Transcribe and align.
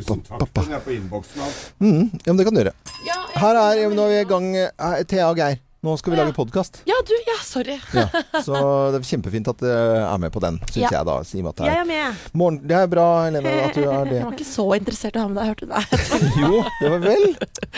Tusen 0.00 0.22
takk. 0.26 0.48
Den 0.54 0.72
er 0.76 0.80
på 0.84 0.90
innboksen 0.96 1.42
hans. 1.44 1.58
Mm, 1.78 2.10
ja, 2.24 2.32
men 2.32 2.36
det 2.40 2.46
kan 2.48 2.54
du 2.56 2.60
gjøre. 2.62 2.74
Ja, 3.06 3.18
Her 3.40 3.60
er 3.62 3.94
Nå 3.94 4.02
er 4.06 4.08
vi 4.14 4.20
i 4.20 4.28
gang. 4.34 4.48
eh, 4.56 5.02
Thea 5.08 5.28
og 5.30 5.36
Geir. 5.36 5.60
Nå 5.80 5.94
skal 5.96 6.12
vi 6.12 6.16
lage 6.18 6.32
podkast. 6.36 6.82
Ja, 6.84 6.92
du. 7.08 7.12
Ja, 7.24 7.38
sorry. 7.40 7.78
Ja. 7.96 8.02
Så 8.44 8.52
det 8.92 8.98
er 8.98 9.04
kjempefint 9.08 9.46
at 9.48 9.62
du 9.62 9.68
er 9.70 10.18
med 10.20 10.28
på 10.34 10.40
den, 10.44 10.58
syns 10.68 10.82
Ja. 10.82 10.90
jeg 10.98 11.06
da. 11.08 11.14
Si 11.24 11.40
at 11.40 11.56
det 11.56 11.68
Jeg 11.70 11.78
er 11.80 11.86
med. 11.88 12.18
Morgen, 12.36 12.58
Det 12.68 12.76
er 12.76 12.90
bra, 12.92 13.06
Helene, 13.24 13.48
at 13.64 13.72
du 13.78 13.86
er 13.88 14.04
det. 14.10 14.18
Jeg 14.18 14.26
var 14.26 14.34
ikke 14.36 14.44
så 14.50 14.66
interessert 14.76 15.16
i 15.16 15.18
å 15.18 15.22
ha 15.24 15.30
med 15.32 15.38
deg, 15.40 15.48
hørte 15.48 15.64
du 15.64 15.72
det? 15.72 15.84
Jo, 16.42 16.50
det 16.82 16.90
var 16.92 17.00
vel. 17.06 17.24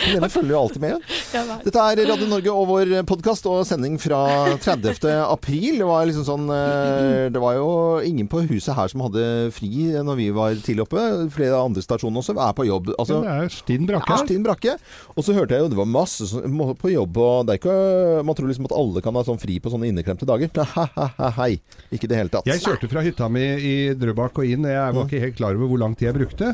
Helene 0.03 0.29
følger 0.33 0.51
jo 0.51 0.59
alltid 0.65 0.83
med. 0.83 1.07
Dette 1.63 1.85
er 1.85 2.01
Radio 2.11 2.27
Norge 2.33 2.51
og 2.57 2.67
vår 2.73 2.91
podkast 3.07 3.47
og 3.47 3.61
sending 3.71 3.95
fra 4.03 4.19
30. 4.59 5.07
april. 5.23 5.79
Det 5.79 5.87
var 5.87 6.03
liksom 6.11 6.27
sånn 6.27 6.51
eh, 6.51 7.29
Det 7.31 7.39
var 7.39 7.55
jo 7.55 7.69
ingen 8.03 8.27
på 8.27 8.43
huset 8.51 8.75
her 8.75 8.91
som 8.91 9.05
hadde 9.07 9.23
fri 9.55 9.71
når 10.03 10.19
vi 10.19 10.27
var 10.35 10.59
tidlig 10.59 10.89
oppe. 10.89 11.05
Flere 11.37 11.63
andre 11.63 11.85
stasjoner 11.87 12.19
også 12.19 12.35
er 12.35 12.51
på 12.59 12.67
jobb. 12.67 12.91
Altså, 12.99 13.21
det 13.23 13.31
er 13.39 13.55
stinn 13.61 13.87
brakke. 13.87 14.11
Ja, 14.11 14.19
Stinn 14.27 14.43
Brakke. 14.43 14.75
Og 15.15 15.23
så 15.23 15.39
hørte 15.39 15.55
jeg 15.55 15.63
jo 15.63 15.71
det 15.71 15.79
var 15.79 15.87
masse 15.87 16.27
på 16.83 16.91
jobb, 16.97 17.23
og 17.23 17.47
det 17.47 17.55
er 17.55 17.63
ikke 17.63 17.79
Man 18.25 18.37
tror 18.37 18.49
liksom 18.51 18.67
at 18.69 18.75
alle 18.77 19.03
kan 19.05 19.15
ha 19.17 19.23
sånn 19.27 19.41
fri 19.41 19.59
på 19.63 19.71
sånne 19.73 19.89
inneklemte 19.91 20.27
dager. 20.29 20.51
Hei. 21.39 21.55
Ikke 21.93 22.07
i 22.07 22.11
det 22.11 22.19
hele 22.19 22.33
tatt. 22.33 22.49
Jeg 22.49 22.63
kjørte 22.63 22.89
fra 22.91 23.03
hytta 23.05 23.29
mi 23.31 23.43
i 23.43 23.73
Drøbak 23.97 24.39
og 24.41 24.47
inn, 24.49 24.67
jeg 24.69 24.95
var 24.97 25.09
ikke 25.09 25.23
helt 25.23 25.39
klar 25.39 25.57
over 25.57 25.71
hvor 25.71 25.81
lang 25.81 25.97
tid 25.97 26.11
jeg 26.11 26.19
brukte. 26.21 26.53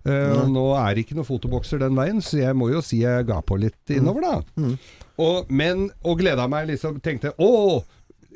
Uh, 0.00 0.46
nå 0.48 0.64
er 0.80 0.94
det 0.96 1.04
ikke 1.04 1.16
noen 1.18 1.28
fotobokser 1.28 1.82
den 1.82 1.98
veien, 1.98 2.22
så 2.24 2.38
jeg 2.40 2.56
må 2.56 2.70
jo 2.72 2.80
si 2.84 3.02
jeg 3.02 3.26
ga 3.28 3.42
på 3.44 3.58
litt 3.60 3.92
innover, 3.92 4.24
da. 4.24 4.68
Og, 5.20 5.50
men, 5.52 5.90
og 6.00 6.22
gleda 6.22 6.46
meg 6.48 6.70
liksom, 6.70 7.02
tenkte 7.04 7.34
å 7.36 7.50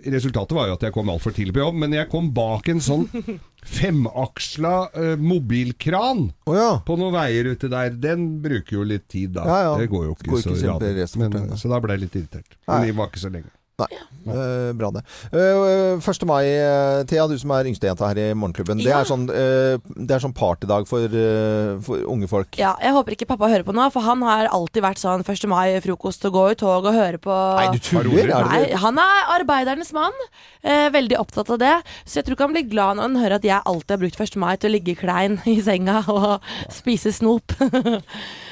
Resultatet 0.05 0.53
var 0.57 0.69
jo 0.69 0.77
at 0.77 0.85
jeg 0.85 0.93
kom 0.93 1.09
altfor 1.13 1.33
tidlig 1.37 1.55
på 1.57 1.63
jobb, 1.63 1.77
men 1.81 1.95
jeg 1.97 2.09
kom 2.13 2.29
bak 2.37 2.67
en 2.73 2.83
sånn 2.85 3.07
femaksla 3.77 4.73
eh, 4.93 5.15
mobilkran 5.21 6.27
Å 6.51 6.57
ja. 6.57 6.71
på 6.85 6.97
noen 7.01 7.15
veier 7.17 7.49
ute 7.55 7.71
der. 7.73 7.95
Den 7.97 8.27
bruker 8.45 8.81
jo 8.81 8.87
litt 8.89 9.07
tid, 9.09 9.33
da. 9.39 9.47
Ja, 9.49 9.61
ja. 9.71 9.75
Det 9.81 9.89
går 9.93 10.09
jo 10.11 10.17
ikke, 10.17 10.31
Går 10.35 10.43
ikke 10.43 10.59
så. 10.61 11.19
Men, 11.23 11.31
fort, 11.33 11.55
ja. 11.55 11.61
Så 11.63 11.73
da 11.73 11.81
ble 11.85 11.97
jeg 11.97 12.07
litt 12.07 12.19
irritert. 12.21 12.59
Nei. 12.67 12.75
Men 12.75 12.89
det 12.91 12.97
var 13.01 13.13
ikke 13.13 13.25
så 13.25 13.33
lenge. 13.33 13.54
Nei. 13.75 13.89
Eh, 14.31 14.71
bra, 14.79 14.89
det. 14.95 15.01
Uh, 15.35 15.99
1. 15.99 16.25
mai, 16.31 16.45
eh, 16.47 17.01
Thea, 17.11 17.25
du 17.27 17.35
som 17.41 17.51
er 17.57 17.67
yngstejenta 17.67 18.07
her 18.07 18.21
i 18.23 18.27
Morgenklubben. 18.39 18.79
Det, 18.79 18.93
er 18.95 19.09
sånn, 19.09 19.25
uh, 19.27 19.75
det 19.99 20.15
er 20.15 20.23
sånn 20.23 20.35
partydag 20.37 20.87
for, 20.87 21.03
eh, 21.11 21.73
for 21.83 22.05
unge 22.13 22.29
folk. 22.31 22.55
Ja, 22.61 22.77
jeg 22.79 22.95
håper 22.95 23.17
ikke 23.17 23.29
pappa 23.33 23.51
hører 23.51 23.67
på 23.67 23.75
nå, 23.75 23.89
for 23.93 24.07
han 24.07 24.23
har 24.23 24.47
alltid 24.55 24.87
vært 24.87 25.03
sånn 25.03 25.27
1. 25.27 25.49
mai-frokost 25.51 26.23
og 26.31 26.37
gå 26.39 26.45
i 26.53 26.59
tog 26.63 26.87
og 26.87 26.95
høre 26.95 27.19
på 27.19 27.35
Nei, 27.35 27.67
du 27.75 27.83
tuller? 27.83 28.31
Er 28.31 28.47
det 28.47 28.55
Nei, 28.55 28.63
han 28.85 29.03
er 29.03 29.35
arbeidernes 29.41 29.91
mann. 29.97 30.23
Eh, 30.63 30.87
veldig 30.95 31.19
opptatt 31.19 31.51
av 31.57 31.59
det. 31.65 31.75
Så 32.07 32.21
jeg 32.21 32.29
tror 32.29 32.39
ikke 32.39 32.47
han 32.47 32.55
blir 32.57 32.71
glad 32.71 33.01
når 33.01 33.09
han 33.11 33.21
hører 33.25 33.39
at 33.41 33.51
jeg 33.51 33.69
alltid 33.75 33.97
har 33.97 34.03
brukt 34.07 34.23
1. 34.23 34.39
mai 34.41 34.55
til 34.55 34.71
å 34.71 34.77
ligge 34.79 34.97
klein 35.03 35.41
i 35.51 35.59
senga 35.67 35.99
og 36.15 36.39
spise 36.73 37.11
snop. 37.13 37.59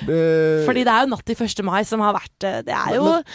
Eh, 0.03 0.65
Fordi 0.67 0.83
det 0.83 0.91
er 0.91 1.05
jo 1.05 1.13
natt 1.13 1.23
til 1.29 1.39
1. 1.39 1.61
mai 1.63 1.85
som 1.87 2.01
har 2.03 2.17
vært 2.17 2.45
eh, 2.49 2.57
Det 2.67 2.75
er 2.75 2.97
jo 2.97 3.05
Men- 3.07 3.29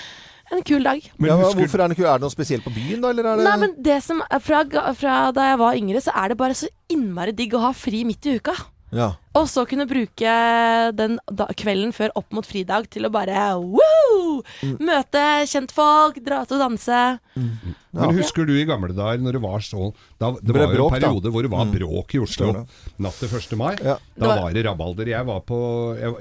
en 0.52 0.64
kul 0.64 0.84
dag. 0.84 1.02
Men 1.18 1.30
ja, 1.30 1.36
men 1.38 1.46
husker- 1.46 1.60
hvorfor 1.60 1.84
er 1.84 1.88
det 1.90 2.00
Er 2.00 2.18
det 2.18 2.22
noe 2.22 2.30
spesielt 2.30 2.64
på 2.64 2.74
byen, 2.74 3.02
da? 3.02 3.10
Eller 3.10 3.24
er 3.26 3.36
det 3.38 3.44
Nei, 3.46 3.58
men 3.58 3.76
det 3.82 4.02
som 4.04 4.22
fra, 4.42 4.64
fra 4.94 5.32
da 5.32 5.50
jeg 5.52 5.58
var 5.60 5.74
yngre, 5.76 6.02
så 6.02 6.12
er 6.16 6.30
det 6.30 6.38
bare 6.38 6.54
så 6.54 6.68
innmari 6.90 7.36
digg 7.36 7.54
å 7.54 7.60
ha 7.62 7.72
fri 7.74 8.04
midt 8.04 8.26
i 8.26 8.36
uka. 8.40 8.54
ja. 8.94 9.16
Og 9.38 9.46
så 9.46 9.68
kunne 9.70 9.86
bruke 9.86 10.96
den 10.98 11.20
da, 11.30 11.46
kvelden 11.54 11.92
før 11.94 12.10
opp 12.16 12.32
mot 12.34 12.46
fridag 12.48 12.90
til 12.90 13.04
å 13.06 13.12
bare 13.12 13.54
woo! 13.62 14.42
Mm. 14.64 14.78
Møte 14.80 15.22
kjentfolk, 15.46 16.18
dra 16.26 16.42
ut 16.42 16.52
og 16.56 16.60
danse. 16.64 17.20
Men 17.36 18.16
husker 18.18 18.46
du 18.48 18.54
i 18.58 18.66
gamle 18.66 18.96
dager 18.96 19.20
når 19.22 19.34
det 19.38 19.42
var 19.44 19.60
så 19.60 19.92
da, 20.18 20.32
Det 20.42 20.56
var 20.56 20.66
jo 20.66 20.74
bråk, 20.74 20.94
en 20.96 21.02
da. 21.02 21.08
periode 21.08 21.32
hvor 21.34 21.42
det 21.46 21.52
var 21.52 21.66
Mm. 21.66 21.74
bråk 21.78 22.16
i 22.16 22.20
Oslo 22.24 22.66
natt 22.98 23.20
til 23.20 23.28
1. 23.30 23.56
mai. 23.58 23.76
Ja. 23.84 23.98
Da 23.98 24.00
Det 24.18 24.28
var- 24.28 24.42
var 24.42 24.54
det 24.54 24.66
rabalder. 24.66 25.06
Jeg 25.08 25.26
var 25.26 25.40
på 25.42 25.60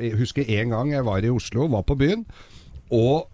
jeg 0.00 0.12
husker 0.18 0.44
en 0.60 0.70
gang 0.70 0.90
jeg 0.90 1.04
var 1.04 1.18
i 1.18 1.28
Oslo, 1.30 1.66
var 1.68 1.82
på 1.84 1.96
byen, 1.96 2.26
og 2.90 3.28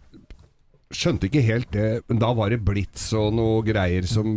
skjønte 0.97 1.29
ikke 1.29 1.43
helt 1.45 1.71
det, 1.75 1.89
men 2.11 2.21
da 2.23 2.31
var 2.37 2.53
det 2.53 2.61
blits 2.65 3.09
og 3.19 3.33
noe 3.37 3.63
greier 3.67 4.07
som 4.09 4.29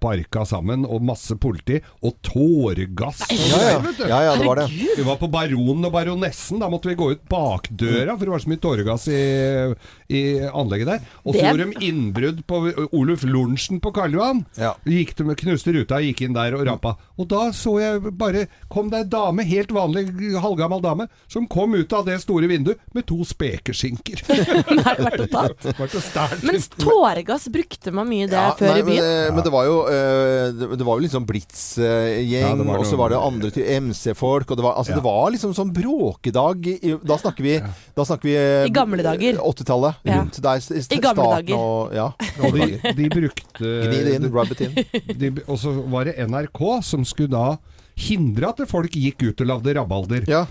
barka 0.00 0.44
sammen, 0.48 0.84
og 0.86 1.02
masse 1.04 1.36
politi, 1.40 1.80
og 2.04 2.16
tåregass 2.26 3.22
og 3.26 3.36
Ja, 3.50 3.60
ja. 3.66 3.78
ja, 4.08 4.20
ja, 4.28 4.34
det 4.38 4.46
var 4.46 4.60
det. 4.62 4.66
Vi 4.98 5.04
var 5.06 5.18
på 5.20 5.28
Baronen 5.32 5.86
og 5.88 5.92
Baronessen. 5.94 6.60
Da 6.62 6.68
måtte 6.72 6.90
vi 6.90 6.96
gå 6.98 7.10
ut 7.14 7.22
bakdøra, 7.30 8.14
for 8.16 8.26
det 8.26 8.34
var 8.34 8.42
så 8.44 8.50
mye 8.52 8.62
tåregass 8.62 9.06
i, 9.10 9.20
i 10.12 10.22
anlegget 10.46 10.90
der. 10.92 11.08
Og 11.24 11.34
så 11.36 11.44
gjorde 11.46 11.68
de 11.70 11.88
innbrudd 11.90 12.42
på 12.48 12.62
Oluf 12.96 13.24
Lorentzen 13.26 13.80
på 13.82 13.92
Karl 13.96 14.16
Johan. 14.18 14.44
Ja. 14.60 14.74
Gikk 14.88 15.14
de 15.18 15.28
med 15.30 15.40
knuste 15.40 15.74
ruta, 15.76 16.00
gikk 16.04 16.24
inn 16.26 16.36
der 16.36 16.56
og 16.58 16.66
rapa. 16.68 16.96
Og 17.20 17.28
da 17.28 17.50
så 17.56 17.74
jeg 17.80 18.12
bare 18.16 18.46
Kom 18.70 18.88
det 18.92 19.02
ei 19.02 19.08
dame, 19.10 19.44
helt 19.44 19.72
vanlig 19.74 20.04
halvgammal 20.40 20.80
dame, 20.82 21.06
som 21.30 21.46
kom 21.50 21.74
ut 21.74 21.92
av 21.96 22.04
det 22.06 22.16
store 22.22 22.46
vinduet 22.50 22.78
med 22.94 23.04
to 23.08 23.18
spekeskinker. 23.26 24.22
Nei, 24.78 24.94
vært 25.02 25.24
og 25.26 25.32
tatt. 25.32 26.44
Men 26.46 26.60
tåregass 26.78 27.48
brukte 27.52 27.92
man 27.94 28.06
mye 28.08 28.28
det 28.30 28.38
Ja, 28.38 28.52
før 28.58 28.70
nei, 28.70 28.78
i 28.78 28.86
byen. 28.86 29.02
Men, 29.02 29.16
eh, 29.26 29.34
men 29.34 29.46
det 29.46 29.52
var 29.54 29.66
jo 29.66 29.76
eh, 29.90 30.60
det, 30.60 30.86
var 30.86 31.00
jo 31.00 31.04
liksom 31.06 31.26
Blitz-gjeng, 31.28 32.62
Ja, 32.62 32.76
og 32.76 32.86
så 32.86 32.98
var 33.00 33.12
det 33.12 33.18
andre 33.20 33.50
til 33.54 33.66
MC-folk. 33.82 34.50
Og 34.54 34.60
det 34.60 34.66
var, 34.66 34.78
altså, 34.80 34.94
Ja. 34.94 35.00
det 35.00 35.06
var 35.08 35.34
liksom 35.34 35.54
sånn 35.56 35.72
bråkedag. 35.74 36.70
Da 37.10 37.18
snakker 37.20 37.46
vi, 37.46 37.56
da 37.98 38.06
snakker 38.06 38.30
vi 38.30 38.36
eh, 38.38 38.68
I 38.70 38.74
gamle 38.74 39.02
dager. 39.06 39.40
80-tallet. 39.42 40.00
Ja. 40.06 40.20
Rundt 40.20 40.40
der. 40.46 40.62
I 40.80 41.00
gamle 41.02 41.28
dager. 41.34 41.58
Og, 41.58 41.94
ja, 41.96 42.08
Og 42.46 42.56
de, 42.56 42.94
de 42.96 43.10
brukte 43.12 43.74
Gni 43.90 44.02
det 44.06 44.16
inn, 44.20 44.30
rub 44.30 44.54
it 44.54 44.62
in. 44.64 45.42
Og 45.46 45.58
så 45.60 45.74
var 45.90 46.06
det 46.08 46.16
NRK 46.30 46.62
som 46.86 47.04
skulle 47.10 47.34
da 47.34 47.58
hindre 48.00 48.52
at 48.54 48.62
folk 48.70 48.94
gikk 48.96 49.26
ut 49.28 49.42
og 49.44 49.50
lagde 49.50 49.76
rabalder. 49.76 50.24
Ja. 50.30 50.46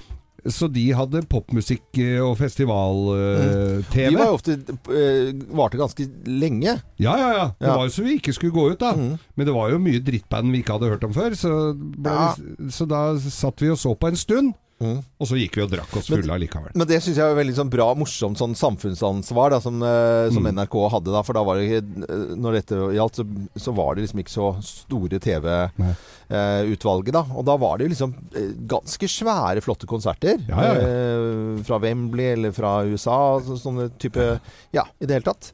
Så 0.48 0.70
de 0.72 0.86
hadde 0.96 1.20
popmusikk 1.28 1.98
eh, 2.00 2.20
og 2.24 2.38
festival-TV. 2.40 4.10
De 4.14 4.16
var 4.20 4.30
jo 4.30 4.38
ofte 4.38 4.56
eh, 4.96 5.34
varte 5.56 5.80
ganske 5.82 6.06
lenge. 6.30 6.78
Ja, 7.02 7.16
ja, 7.20 7.30
ja. 7.36 7.48
Det 7.60 7.74
var 7.74 7.90
jo 7.90 7.94
så 7.94 8.06
vi 8.06 8.16
ikke 8.20 8.34
skulle 8.38 8.56
gå 8.56 8.70
ut, 8.72 8.80
da. 8.80 8.94
Men 8.96 9.50
det 9.50 9.56
var 9.56 9.74
jo 9.74 9.82
mye 9.84 10.00
drittband 10.04 10.54
vi 10.54 10.62
ikke 10.64 10.78
hadde 10.78 10.92
hørt 10.94 11.04
om 11.10 11.16
før, 11.16 11.36
så, 11.38 11.52
ble 11.76 12.16
Ja. 12.16 12.32
så 12.72 12.88
da 12.90 13.04
satt 13.20 13.62
vi 13.64 13.72
og 13.74 13.80
så 13.82 13.96
på 14.00 14.12
en 14.12 14.20
stund. 14.20 14.54
Mm. 14.80 15.00
Og 15.20 15.28
så 15.28 15.36
gikk 15.36 15.58
vi 15.60 15.64
og 15.66 15.72
drakk 15.74 15.92
oss 16.00 16.08
fulle 16.08 16.32
allikevel. 16.32 16.72
Men 16.74 16.88
det 16.88 17.02
syns 17.04 17.18
jeg 17.20 17.26
er 17.28 17.36
veldig 17.36 17.56
sånn 17.58 17.70
bra, 17.74 17.90
morsomt 18.00 18.40
sånn 18.40 18.56
samfunnsansvar 18.56 19.52
da, 19.52 19.60
som, 19.60 19.82
eh, 19.84 20.30
som 20.32 20.44
Mm. 20.46 20.54
NRK 20.56 20.76
hadde 20.94 21.12
da. 21.12 21.22
For 21.28 21.34
da 21.36 21.44
var 21.44 21.60
det 21.60 21.82
eh, 21.82 22.36
Når 22.40 22.54
dette 22.62 22.76
gjaldt, 22.96 23.16
så, 23.20 23.26
så 23.60 23.74
var 23.76 23.96
det 23.96 24.06
liksom 24.08 24.20
ikke 24.24 24.32
så 24.32 24.48
store 24.64 25.20
TV-utvalget, 25.20 27.14
da. 27.16 27.24
Og 27.36 27.46
da 27.48 27.56
var 27.60 27.78
det 27.80 27.88
jo 27.88 27.92
liksom 27.94 28.14
eh, 28.38 28.52
ganske 28.70 29.10
svære, 29.10 29.62
flotte 29.66 29.88
konserter. 29.90 30.40
Ja, 30.48 30.64
ja, 30.64 30.74
ja. 30.78 30.88
Eh, 30.88 31.64
fra 31.68 31.80
Wembley 31.84 32.32
eller 32.38 32.52
fra 32.56 32.78
USA. 32.88 33.18
Så, 33.44 33.58
sånne 33.60 33.90
type 34.00 34.40
Ja, 34.76 34.84
i 35.02 35.06
det 35.10 35.18
hele 35.20 35.26
tatt. 35.28 35.52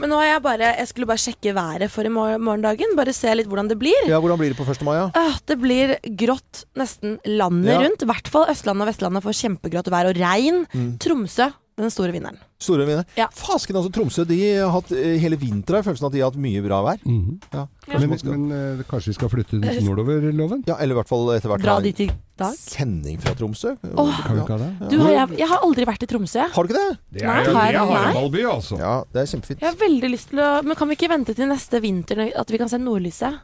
Men 0.00 0.10
nå 0.10 0.18
har 0.18 0.30
jeg 0.34 0.42
bare 0.44 0.72
Jeg 0.80 0.88
skulle 0.90 1.06
bare 1.10 1.20
sjekke 1.22 1.54
været 1.54 1.90
for 1.92 2.02
i 2.06 2.08
morgendagen. 2.12 2.96
Bare 2.96 3.12
se 3.14 3.34
litt 3.36 3.46
hvordan 3.50 3.68
det 3.70 3.78
blir. 3.78 4.08
Ja, 4.08 4.18
Hvordan 4.24 4.38
blir 4.40 4.50
det 4.54 4.58
på 4.58 4.66
1. 4.66 4.82
mai? 4.86 4.96
Ja? 4.98 5.08
Det 5.46 5.58
blir 5.60 5.96
grått 6.18 6.64
nesten 6.74 7.18
landet 7.28 7.74
Ja. 7.74 7.80
rundt. 7.84 8.02
I 8.02 8.06
hvert 8.08 8.28
fall 8.28 8.46
Østlandet 8.48 8.63
og 8.72 8.88
Vestlandet 8.88 9.22
får 9.26 9.36
kjempegrått 9.42 9.92
vær 9.92 10.08
og 10.12 10.16
regn. 10.16 10.64
Mm. 10.72 10.88
Tromsø, 11.02 11.50
den 11.76 11.90
store 11.90 12.12
vinneren. 12.14 12.36
Store 12.62 12.84
vinneren. 12.86 13.04
Ja. 13.18 13.26
Fasken, 13.34 13.74
altså. 13.76 13.90
Tromsø 13.92 14.22
de 14.28 14.36
har 14.56 14.70
hatt 14.72 14.92
eh, 14.94 15.16
hele 15.20 15.36
vinteren 15.36 15.82
følelsen 15.84 16.06
av 16.06 16.12
at 16.12 16.14
de 16.14 16.20
har 16.22 16.30
hatt 16.30 16.38
mye 16.40 16.62
bra 16.64 16.78
vær. 16.86 17.00
Mhm. 17.04 17.40
Ja. 17.52 17.64
Men, 17.84 17.92
Kanskje 17.92 18.08
man 18.08 18.18
skal, 18.22 18.36
men 18.38 18.78
uh, 18.80 18.84
kanskje 18.88 19.10
vi 19.10 19.16
skal 19.18 19.28
flytte 19.32 19.58
nordover, 19.88 20.28
Loven? 20.32 20.62
ja, 20.64 20.78
eller 20.80 20.94
i 20.94 20.98
hvert 21.02 21.10
fall 21.10 21.26
etter 21.34 21.50
hvert 21.52 21.64
Dra 21.66 21.74
dit 21.84 21.98
i 22.00 22.06
dag. 22.40 22.54
sending 22.56 23.18
fra 23.20 23.34
Tromsø. 23.36 23.74
Åh. 23.76 24.20
Kan 24.24 24.38
vi 24.38 24.44
ikke 24.46 24.56
ha 24.56 24.60
det? 24.62 24.70
Du, 24.94 24.96
har 25.02 25.12
jeg, 25.18 25.38
jeg 25.42 25.50
har 25.50 25.66
aldri 25.66 25.88
vært 25.90 26.06
i 26.06 26.08
Tromsø. 26.14 26.46
Har 26.54 26.64
du 26.64 26.72
ikke 26.72 26.80
det? 26.80 26.98
Det 27.18 27.24
er 27.26 27.28
nei, 27.28 27.42
har 27.58 27.74
det 27.74 27.82
er. 27.82 28.06
Haraldby, 28.14 28.44
altså. 28.54 28.78
Ja, 28.80 28.94
det 29.12 29.20
er 29.26 29.32
kjempefint. 29.34 29.60
Jeg 29.66 29.68
har 29.68 29.80
veldig 29.82 30.12
lyst 30.14 30.30
til 30.32 30.40
å 30.46 30.52
Men 30.64 30.78
kan 30.80 30.88
vi 30.88 30.96
ikke 30.96 31.10
vente 31.12 31.34
til 31.36 31.50
neste 31.50 31.82
vinter 31.84 32.24
at 32.32 32.54
vi 32.54 32.62
kan 32.62 32.70
se 32.72 32.80
nordlyset? 32.80 33.42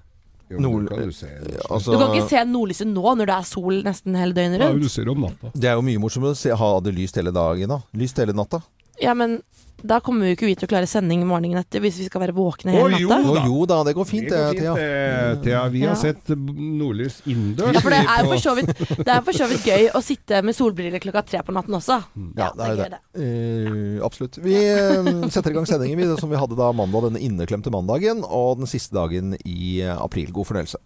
Jo, 0.50 0.58
Nord- 0.58 0.88
det 0.88 0.98
kan 0.98 1.06
du 1.06 1.12
se. 1.12 1.28
Altså, 1.70 1.92
Du 1.92 1.98
kan 1.98 2.14
ikke 2.16 2.28
se 2.28 2.44
nordlyset 2.44 2.86
nå 2.90 3.14
når 3.16 3.26
det 3.26 3.36
er 3.36 3.42
sol 3.46 3.82
nesten 3.86 4.16
hele 4.18 4.32
døgnet 4.34 4.60
rundt. 4.60 4.74
Ja, 4.74 4.82
du 4.82 4.88
ser 4.88 5.08
om 5.12 5.20
natta. 5.20 5.52
Det 5.54 5.64
er 5.70 5.74
jo 5.78 5.82
mye 5.82 5.98
morsommere 6.02 6.34
å 6.34 6.36
se, 6.36 6.50
ha 6.50 6.70
det 6.80 6.94
lyst 6.96 7.14
hele 7.16 7.30
dagen. 7.32 7.68
da 7.68 7.80
Lyst 7.94 8.16
hele 8.18 8.32
natta. 8.34 8.62
Ja, 9.00 9.14
men 9.14 9.40
da 9.80 9.96
kommer 10.04 10.28
jo 10.28 10.34
ikke 10.34 10.44
vi 10.44 10.54
til 10.60 10.66
å 10.68 10.70
klare 10.74 10.84
sending 10.84 11.22
morgenen 11.24 11.56
etter 11.62 11.80
hvis 11.80 11.96
vi 12.02 12.04
skal 12.10 12.20
være 12.20 12.34
våkne 12.36 12.74
hele 12.74 12.98
natta. 13.00 13.16
Å 13.32 13.44
jo 13.46 13.62
da, 13.64 13.78
det 13.88 13.94
går 13.96 14.04
fint, 14.08 14.26
Det 14.28 14.36
går 14.36 14.52
det, 14.52 14.60
Thea. 14.60 14.74
eh, 14.76 15.36
Thea. 15.46 15.62
Vi 15.72 15.80
har 15.86 15.94
Ja. 15.94 16.00
sett 16.02 16.28
eh, 16.28 16.36
nordlys 16.36 17.22
innendørs. 17.24 17.72
Ja, 17.78 17.80
for 17.80 17.94
det 17.94 18.00
er 18.04 18.20
jo 18.20 18.28
for 18.28 18.42
så 18.44 18.54
vidt, 18.58 18.74
det 19.00 19.08
er 19.08 19.22
for 19.24 19.32
så 19.32 19.48
vidt 19.48 19.64
gøy 19.64 19.86
å 19.96 20.02
sitte 20.04 20.42
med 20.44 20.54
solbriller 20.58 21.00
klokka 21.00 21.22
tre 21.24 21.40
på 21.46 21.54
natten 21.56 21.78
også. 21.80 21.96
Ja, 22.36 22.50
det 22.52 22.66
er 22.66 22.74
jo 22.76 22.90
det. 22.92 23.00
Uh, 23.16 24.04
absolutt. 24.04 24.36
Vi 24.44 24.54
eh, 24.54 25.28
setter 25.32 25.50
i 25.50 25.56
gang 25.56 25.64
sendingen 25.66 25.96
vi, 25.96 26.10
som 26.20 26.28
vi 26.28 26.36
hadde 26.36 26.60
da 26.60 26.68
mandag, 26.76 27.08
denne 27.08 27.24
inneklemte 27.24 27.72
mandagen, 27.72 28.20
og 28.28 28.58
den 28.60 28.68
siste 28.68 28.92
dagen 28.92 29.32
i 29.48 29.80
eh, 29.80 29.96
april. 29.96 30.28
God 30.30 30.44
fornøyelse. 30.52 30.76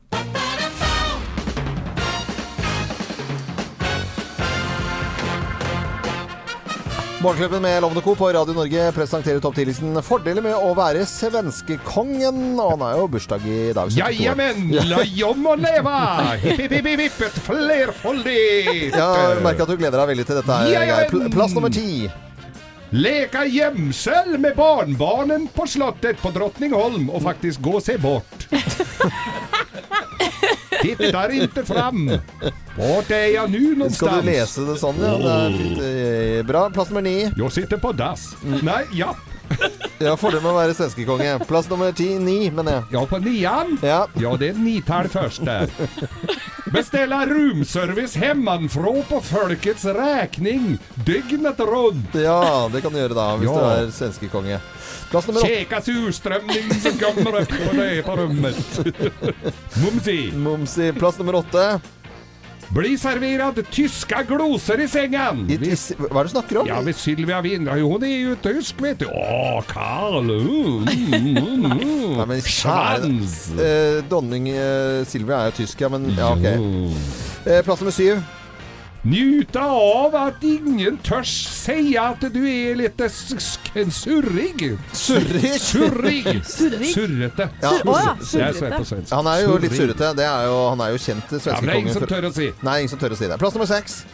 Morgenklubben 7.24 7.62
med 7.62 7.80
Lovende 7.82 8.00
Co. 8.02 8.14
på 8.14 8.28
Radio 8.32 8.52
Norge 8.54 8.90
presenterer 8.92 9.38
topp 9.40 9.54
10-listen 9.56 9.96
fordeler 10.04 10.44
med 10.44 10.58
å 10.60 10.74
være 10.76 11.06
svenskekongen. 11.08 12.42
Og 12.60 12.74
han 12.74 12.82
har 12.84 12.98
jo 12.98 13.06
bursdag 13.14 13.46
i 13.48 13.60
dag. 13.72 13.88
72 13.88 14.02
år. 14.02 14.10
Jajamän, 14.12 14.66
la 14.90 15.30
må 15.40 15.54
leve! 15.56 15.94
Hipp, 16.42 16.60
hipp, 16.60 16.74
hipp, 16.84 17.00
hipp, 17.06 17.22
et 17.30 17.38
flerfoldig! 17.46 18.92
Ja, 18.92 19.08
merker 19.40 19.64
at 19.64 19.72
du 19.72 19.80
gleder 19.80 20.02
deg 20.02 20.12
veldig 20.12 20.26
til 20.28 20.40
dette. 20.42 20.58
her. 20.68 21.08
Pl- 21.14 21.32
Plass 21.32 21.56
nummer 21.56 21.72
ti. 21.72 22.10
Leka 22.92 23.46
gjemsel 23.48 24.36
med 24.38 24.52
barnbarnen 24.60 25.48
på 25.56 25.64
slottet 25.66 26.20
på 26.20 26.28
Drottningholm 26.36 27.08
og 27.08 27.24
faktisk 27.24 27.64
gå 27.64 27.78
og 27.80 27.86
se 27.88 27.96
bort. 28.04 28.44
Tittar 30.84 31.32
inte 31.32 31.64
fram. 31.64 32.10
Vart 32.78 33.10
är 33.10 33.34
jag 33.34 33.50
nu 33.50 33.74
någonstans? 33.76 34.12
Skal 34.12 34.24
du 34.24 34.30
lese 34.30 34.60
det 34.68 34.76
sånn, 34.82 34.98
ja? 35.00 35.12
Det 35.18 35.34
er 35.34 35.54
fint. 35.58 35.78
Eh, 36.40 36.46
Bra. 36.46 36.66
Plass 36.74 36.90
nummer 36.92 37.02
ni. 37.06 37.30
Jag 37.36 37.52
sitter 37.52 37.80
på 37.80 37.92
dass. 37.92 38.34
Nei, 38.44 38.82
ja. 38.92 39.14
Ja, 40.02 40.16
Fordel 40.18 40.42
med 40.42 40.50
å 40.50 40.56
være 40.58 40.74
svenskekonge. 40.76 41.36
Plass 41.48 41.68
nummer 41.70 41.92
ti. 41.96 42.10
Ni, 42.20 42.50
mener 42.52 42.80
jeg. 42.80 42.84
Ja, 42.96 43.04
på 43.08 43.20
nian. 43.22 43.76
Ja. 43.84 44.00
Ja, 44.20 44.32
det 44.40 44.50
er 44.52 44.58
nitall 44.58 45.06
først 45.12 45.44
der. 45.46 45.70
Beställa 46.74 47.20
roomservice 47.30 48.18
hemmanfrå 48.18 48.96
på 49.08 49.20
folkets 49.22 49.84
regning 49.94 50.74
dygnet 51.06 51.60
rundt. 51.62 52.16
ja, 52.18 52.68
det 52.72 52.82
kan 52.82 52.92
du 52.92 52.98
gjøre 52.98 53.14
da, 53.14 53.28
hvis 53.38 53.48
Ja. 53.48 53.54
du 53.54 53.86
er 53.86 53.92
svenskekonge. 53.94 54.58
Plass 55.12 55.28
nummer 55.28 55.40
åtte. 55.44 55.48
Som 56.82 56.98
kommer 56.98 57.40
upp 57.40 57.48
på 57.54 57.76
dig 57.78 58.02
på 58.02 58.16
rommet. 58.18 58.80
Mumsi. 59.84 60.18
Momsi. 60.34 60.90
Plass 60.98 61.18
nummer 61.22 61.38
åtte. 61.44 61.80
Bli 62.74 62.96
servert 62.98 63.60
tyske 63.70 64.24
gloser 64.26 64.80
i 64.82 64.86
sengen! 64.90 65.44
I, 65.46 65.54
i, 65.62 65.76
hva 66.00 66.08
er 66.08 66.26
det 66.26 66.30
du 66.30 66.32
snakker 66.32 66.58
om? 66.58 66.66
Ja, 66.66 66.80
med 66.82 66.96
Sylvia 66.98 67.38
Wien. 67.44 67.68
Hun 67.70 68.02
er 68.02 68.14
jo 68.16 68.34
tysk, 68.42 68.80
vet 68.82 68.98
du. 69.04 69.06
Åh, 69.14 69.60
Karl. 69.70 70.26
Mm, 70.26 70.82
mm, 70.82 71.68
mm. 71.70 72.16
Nei, 72.18 72.26
men 72.32 72.42
Schwanz. 72.42 73.36
eh, 73.62 74.00
Dronning 74.10 74.50
eh, 74.50 75.04
Silvia 75.06 75.44
er 75.44 75.52
jo 75.52 75.60
tysk, 75.60 75.84
ja, 75.86 75.92
men 75.94 76.10
ja, 76.18 76.32
ok. 76.34 76.48
Eh, 77.46 77.60
plass 77.62 77.84
nummer 77.84 77.94
syv. 77.94 78.18
Njuta 79.04 79.60
av 79.68 80.14
at 80.16 80.44
ingen 80.48 80.96
tør 81.04 81.26
si 81.28 81.92
at 82.00 82.22
du 82.32 82.40
er 82.48 82.78
litt 82.78 83.02
surrig. 83.12 84.78
Surrig. 84.96 85.50
Surrig. 85.60 86.22
Surrete. 86.94 87.50
Ja. 87.60 87.72
Ja. 87.84 88.14
Han 89.12 89.28
er 89.28 89.44
jo 89.44 89.58
litt 89.60 89.76
surrete. 89.76 90.14
Han 90.16 90.84
er 90.86 90.94
jo 90.94 91.00
kjent 91.04 91.36
Ja, 91.36 91.60
men 91.60 91.68
det 91.68 91.74
er 91.74 91.82
ingen 91.82 91.98
som 91.98 92.08
tør 92.08 92.30
å 92.30 92.32
si. 92.32 92.48
Nei, 92.64 92.78
ingen 92.80 92.94
som 92.96 93.02
tør 93.02 93.12
å 93.12 93.20
si 93.20 93.28
det. 93.28 93.40
Plass 93.42 93.58
nummer 93.58 93.68
seks. 93.68 94.04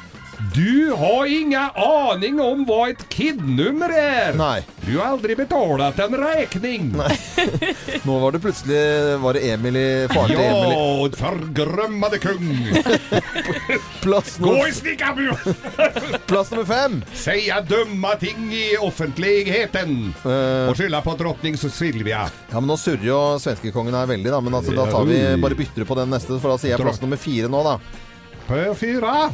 Du 0.54 0.92
har 0.92 1.26
inga 1.26 1.70
aning 1.76 2.40
om 2.40 2.62
hva 2.64 2.86
et 2.88 3.02
KID-nummer 3.12 3.92
er! 3.92 4.32
Nei. 4.38 4.62
Du 4.86 4.94
har 4.96 5.12
aldri 5.12 5.34
betalt 5.36 5.98
en 6.00 6.14
räkning. 6.16 6.94
Nå 8.08 8.18
var 8.22 8.32
det 8.32 8.40
plutselig 8.40 9.18
Var 9.20 9.36
det 9.36 9.42
Emily, 9.52 9.84
faren 10.08 10.30
til 10.32 10.40
Emil? 10.40 10.72
Ja, 10.72 11.10
forgrømmede 11.20 12.20
kung. 12.22 12.48
Plass 14.04 14.38
Gå 14.40 14.54
i 14.64 14.72
snickarbu! 14.72 15.28
plass 16.30 16.50
nummer 16.50 16.64
fem. 16.64 17.02
Säga 17.12 17.60
dumme 17.60 18.14
ting 18.20 18.48
i 18.54 18.76
offentligheten. 18.80 20.14
Uh, 20.24 20.70
og 20.70 20.78
skylla 20.78 21.02
på 21.04 21.18
drottning 21.20 21.58
Silvia. 21.60 22.24
ja, 22.50 22.60
men 22.60 22.70
Nå 22.70 22.78
surrer 22.80 23.04
jo 23.04 23.20
svenskekongen 23.42 23.94
her 23.94 24.08
veldig, 24.08 24.32
da. 24.32 24.40
Men 24.40 24.56
altså, 24.56 24.72
da 24.72 24.88
tar 24.88 25.04
vi 25.04 25.20
bare 25.42 25.58
bytter 25.58 25.84
på 25.84 26.00
den 26.00 26.16
neste, 26.16 26.40
for 26.40 26.54
da 26.54 26.62
sier 26.62 26.78
jeg 26.78 26.80
plass 26.80 27.02
nummer 27.04 27.20
fire 27.20 27.52
nå, 27.52 27.60
da. 27.66 27.76
På 28.48 28.64
fyra. 28.74 29.28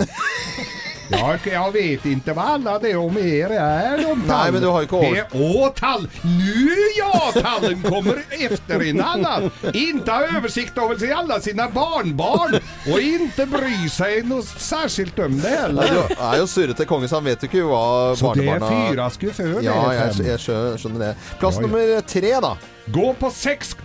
Ja, 1.08 1.36
jag 1.52 1.72
vet 1.72 2.06
inte 2.06 2.32
vad 2.32 2.44
alla 2.44 2.78
det 2.78 2.94
om 2.96 3.18
er 3.18 3.50
är. 3.50 3.98
De 4.02 4.22
Nej, 4.28 4.52
men 4.52 4.60
du 4.62 4.66
har 4.68 4.80
ju 4.80 4.82
inte 4.82 4.96
Det 5.14 5.26
Åh, 5.40 5.68
tall! 5.72 6.08
Nu 6.22 6.76
ja, 6.98 7.32
tallen 7.42 7.82
kommer 7.82 8.22
efter 8.50 8.80
en 8.90 9.00
annan. 9.00 9.50
Inte 9.74 10.12
ha 10.12 10.22
översikt 10.36 10.78
över 10.78 10.98
sig 10.98 11.12
alla 11.12 11.40
sina 11.40 11.68
barnbarn 11.68 12.54
och 12.92 13.00
inte 13.00 13.46
bry 13.46 13.88
sig 13.88 14.22
något 14.22 14.46
särskilt 14.58 15.18
om 15.18 15.40
det 15.40 15.48
heller. 15.48 15.88
du 16.08 16.14
er 16.18 16.38
jo 16.38 16.46
surrete 16.46 16.84
konge, 16.84 17.08
så 17.08 17.16
han 17.16 17.24
vet 17.24 17.42
jo 17.42 17.48
ikke 17.50 17.64
hva 17.66 18.16
Så 18.16 18.32
det 18.34 18.44
er 18.48 18.58
barnebarna 18.58 18.90
fyra 18.90 19.10
skulle 19.10 19.32
för 19.32 19.62
Ja, 19.62 19.92
jeg, 19.94 20.14
fem. 20.16 20.26
jeg 20.26 20.38
skjø- 20.38 20.76
skjønner 20.78 20.98
det. 21.06 21.14
Plass 21.40 21.56
Ja, 21.56 21.62
ja. 21.62 21.66
nummer 21.66 22.00
tre, 22.00 22.32
da. 22.40 22.56
Gå 22.86 23.12
på 23.20 23.30
sex... 23.30 23.76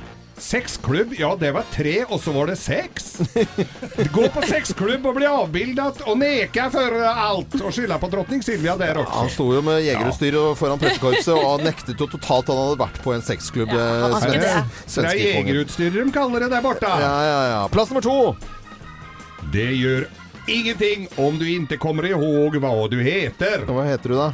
Sexklubb, 0.41 1.11
ja 1.19 1.35
det 1.37 1.51
var 1.53 1.65
tre 1.73 1.99
og 2.07 2.17
så 2.23 2.31
var 2.33 2.47
det 2.49 2.55
sex. 2.57 3.11
Gå 4.13 4.23
på 4.33 4.41
sexklubb 4.49 5.05
og 5.05 5.17
bli 5.19 5.27
avbildet 5.29 5.99
og 6.07 6.15
neka 6.17 6.65
for 6.73 6.95
alt. 7.05 7.57
Og 7.61 7.69
skylda 7.75 7.99
på 8.01 8.09
drottning 8.09 8.41
Silvia 8.45 8.73
der 8.79 8.97
også. 9.03 9.11
Ja, 9.11 9.19
Han 9.19 9.29
sto 9.35 9.45
jo 9.53 9.61
med 9.65 9.83
jegerutstyr 9.85 10.37
foran 10.57 10.81
pressekorpset, 10.81 11.35
og 11.35 11.61
nektet 11.65 11.99
jo 12.01 12.07
totalt 12.09 12.49
at 12.49 12.55
han 12.55 12.63
hadde 12.71 12.79
vært 12.81 12.97
på 13.05 13.13
en 13.13 13.25
sexklubb. 13.27 13.75
Ja, 13.75 13.85
han 14.05 14.15
eh, 14.15 14.23
svensk- 14.23 14.47
det. 14.47 14.95
Det 14.95 15.11
er 15.11 15.21
jegerutstyr 15.41 15.99
de 15.99 16.07
kaller 16.15 16.47
det 16.47 16.49
der 16.55 16.65
borte. 16.65 16.89
Ja, 16.89 17.13
ja, 17.27 17.37
ja. 17.51 17.61
Plass 17.75 17.91
nummer 17.93 18.07
to. 18.07 18.17
Det 19.53 19.67
gjør 19.77 20.07
ingenting 20.49 21.05
om 21.21 21.37
du 21.37 21.45
ikke 21.45 21.77
kommer 21.81 22.07
ihåg 22.09 22.57
hva 22.63 22.73
du 22.89 22.97
heter. 23.05 23.67
Hva 23.69 23.85
heter 23.85 24.09
du, 24.15 24.17
da? 24.17 24.31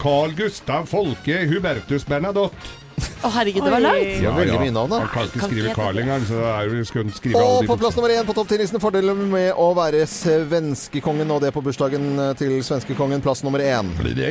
Carl 0.00 0.34
Gustav 0.36 0.88
Folke 0.90 1.44
Hubertus 1.48 2.04
Bernadotte. 2.08 2.74
Å 2.96 3.28
herregud, 3.32 3.64
det 3.66 3.72
var 3.72 3.82
langt. 3.82 4.22
Ja, 4.22 4.30
veldig 4.36 4.58
mye 4.60 4.72
navn, 4.72 4.90
da. 4.92 4.98
Han 5.02 5.10
kan 5.12 5.28
ikke 5.28 5.48
skrive 5.50 5.74
Carl 5.76 5.98
engang, 6.00 6.22
så 6.28 6.38
det 6.40 6.50
er 6.52 6.70
jo 6.70 6.84
skulle 6.88 7.12
skrive 7.16 7.36
Og 7.36 7.42
alle 7.44 7.68
på 7.68 7.76
plass 7.80 7.96
nummer 7.98 8.12
én 8.14 8.28
på 8.28 8.36
topp 8.36 8.48
10-listen 8.52 8.80
fordeler 8.80 9.18
med 9.20 9.50
å 9.60 9.68
være 9.76 10.04
svenskekongen, 10.08 11.32
og 11.34 11.42
det 11.44 11.52
på 11.56 11.64
bursdagen 11.64 12.06
til 12.40 12.56
svenskekongen. 12.64 13.24
Plass 13.24 13.44
nummer 13.44 13.60
én. 13.60 13.92
Det 14.16 14.30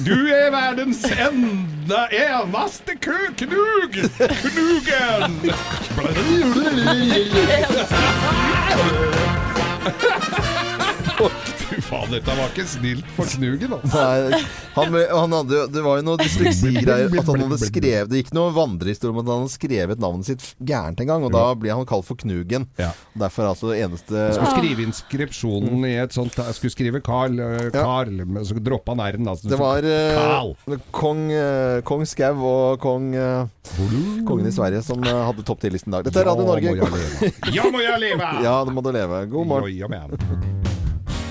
Du 0.00 0.16
er 0.32 0.50
verdens 0.54 1.02
enda 1.12 2.06
eneste 2.14 2.94
kø- 3.02 3.34
knug! 3.36 3.92
Knugen! 4.16 5.40
Fy 11.70 11.80
faen, 11.84 12.10
dette 12.10 12.34
var 12.34 12.50
ikke 12.50 12.64
snilt 12.66 13.10
for 13.14 13.28
knugen, 13.30 13.74
altså. 13.76 14.00
Nei, 14.00 14.40
han, 14.74 14.96
han 15.14 15.34
hadde, 15.36 15.60
det 15.70 15.82
var 15.84 16.00
jo 16.00 16.06
noe 16.08 16.18
dysleksi-greier. 16.20 17.12
At 17.20 17.28
han 17.30 17.44
hadde 17.44 17.58
skrevet 17.62 18.10
Det 18.10 18.22
gikk 18.22 18.32
noe 18.36 18.50
vandrehistorie 18.56 19.14
om 19.14 19.20
at 19.22 19.30
han 19.30 19.44
hadde 19.44 19.54
skrevet 19.54 20.02
navnet 20.02 20.30
sitt 20.30 20.46
gærent 20.66 21.02
en 21.04 21.10
gang, 21.12 21.26
og 21.26 21.34
da 21.34 21.44
ble 21.58 21.72
han 21.74 21.86
kalt 21.88 22.08
for 22.08 22.18
Knugen. 22.20 22.66
Ja. 22.80 22.90
Derfor 23.20 23.50
altså 23.52 23.70
det 23.70 23.80
eneste 23.84 24.16
Jeg 24.18 24.36
skulle 24.38 24.54
skrive 24.56 24.84
inskripsjonen 24.88 25.86
i 25.88 25.94
et 26.02 26.14
sånt 26.14 26.36
Jeg 26.40 26.56
skulle 26.58 26.74
skrive 26.74 27.02
Carl, 27.04 27.38
Carl 27.74 28.12
Ja. 28.20 28.26
Men 28.26 28.46
så 28.46 28.58
droppa 28.58 28.94
han 28.96 29.04
r-en. 29.06 29.30
Altså. 29.30 29.50
Det 29.50 29.60
var 29.60 29.86
eh, 29.86 30.76
kong, 30.94 31.26
eh, 31.34 31.80
kong 31.86 32.06
Skau 32.08 32.42
og 32.50 32.80
kong 32.82 33.12
eh, 33.14 33.46
kongen 34.26 34.48
i 34.50 34.54
Sverige 34.54 34.82
som 34.86 35.02
eh, 35.04 35.22
hadde 35.30 35.46
topp 35.46 35.62
10-listen 35.62 35.92
i 35.92 35.98
dag. 35.98 36.08
Dette 36.10 36.24
er 36.24 36.30
Radio 36.30 36.48
Norge. 36.50 37.32
Ja, 37.54 37.68
må 37.70 37.84
jeg 37.84 38.02
leve! 38.08 38.34
Ja, 38.46 38.60
det 38.64 38.74
må 38.74 38.82
du 38.84 38.92
leve. 38.94 39.24
God 39.30 39.46
morgen. 39.50 40.69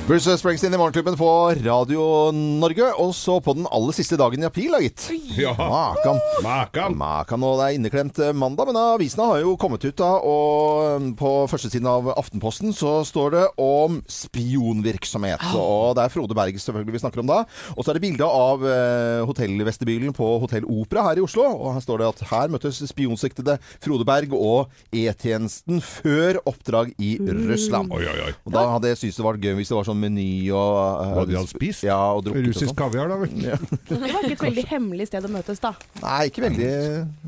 Bruce 0.09 0.37
Springsteen 0.41 0.73
i 0.73 0.77
Morgenklubben 0.77 1.13
på 1.13 1.27
Radio 1.61 2.31
Norge. 2.33 2.87
Og 2.97 3.11
så 3.13 3.35
på 3.45 3.53
den 3.53 3.67
aller 3.69 3.93
siste 3.93 4.17
dagen 4.17 4.41
i 4.41 4.47
april, 4.47 4.71
da, 4.73 4.79
gitt. 4.81 5.03
Ja, 5.37 5.51
Makan. 5.53 6.17
makan. 6.41 6.95
Makan, 6.97 7.43
og 7.45 7.59
det 7.59 7.67
er 7.67 7.75
inneklemt 7.77 8.17
eh, 8.25 8.33
mandag, 8.33 8.71
men 8.71 8.79
avisene 8.81 9.27
har 9.29 9.43
jo 9.43 9.53
kommet 9.61 9.85
ut 9.85 9.99
da, 10.01 10.07
og 10.17 10.81
eh, 10.87 11.05
på 11.19 11.33
førstesiden 11.51 11.85
av 11.91 12.09
Aftenposten 12.15 12.73
så 12.73 13.03
står 13.05 13.35
det 13.35 13.43
om 13.61 13.99
spionvirksomhet. 14.09 15.45
Og 15.53 15.93
det 15.99 16.07
er 16.07 16.15
Frode 16.15 16.39
Berg 16.39 16.57
selvfølgelig 16.57 16.97
vi 16.97 17.03
snakker 17.03 17.21
om 17.21 17.29
da. 17.29 17.43
Og 17.75 17.85
så 17.85 17.93
er 17.93 17.99
det 17.99 18.03
bilde 18.07 18.25
av 18.25 18.65
eh, 18.65 19.19
hotellvestibylen 19.29 20.17
på 20.17 20.31
Hotell 20.41 20.65
Opera 20.65 21.05
her 21.11 21.21
i 21.21 21.25
Oslo, 21.27 21.45
og 21.53 21.75
her 21.77 21.85
står 21.85 22.01
det 22.01 22.09
at 22.15 22.25
her 22.31 22.49
møttes 22.55 22.81
spionsiktede 22.89 23.59
Frode 23.77 24.09
Berg 24.09 24.33
og 24.33 24.73
E-tjenesten 24.89 25.85
før 25.85 26.41
oppdrag 26.49 26.97
i 26.97 27.13
Russland. 27.21 27.93
Oi, 27.93 28.01
oi, 28.09 28.19
oi. 28.31 28.35
Og 28.49 28.57
da 28.57 28.65
hadde 28.73 28.95
jeg 28.95 29.03
syntes 29.03 29.21
det 29.21 29.29
var 29.29 29.41
gøy 29.45 29.57
hvis 29.61 29.69
det 29.69 29.77
var 29.77 29.85
sånn 29.85 29.98
meny 30.01 30.27
og 30.55 30.77
eh, 30.79 31.13
Hva 31.17 31.25
de 31.29 31.37
hadde 31.39 31.51
spist? 31.53 31.85
Ja, 31.87 31.99
og 32.15 32.23
drukket 32.27 32.43
og 32.45 32.49
Russisk 32.53 32.71
sånn. 32.71 32.79
kaviar, 32.79 33.11
da 33.11 33.19
vel? 33.21 33.33
Det 33.89 33.99
var 33.99 34.15
ikke 34.23 34.35
et 34.37 34.45
veldig 34.49 34.67
hemmelig 34.73 35.09
sted 35.11 35.27
å 35.29 35.33
møtes, 35.35 35.61
da. 35.63 35.73
Nei, 36.03 36.21
ikke 36.31 36.45
veldig. 36.47 36.69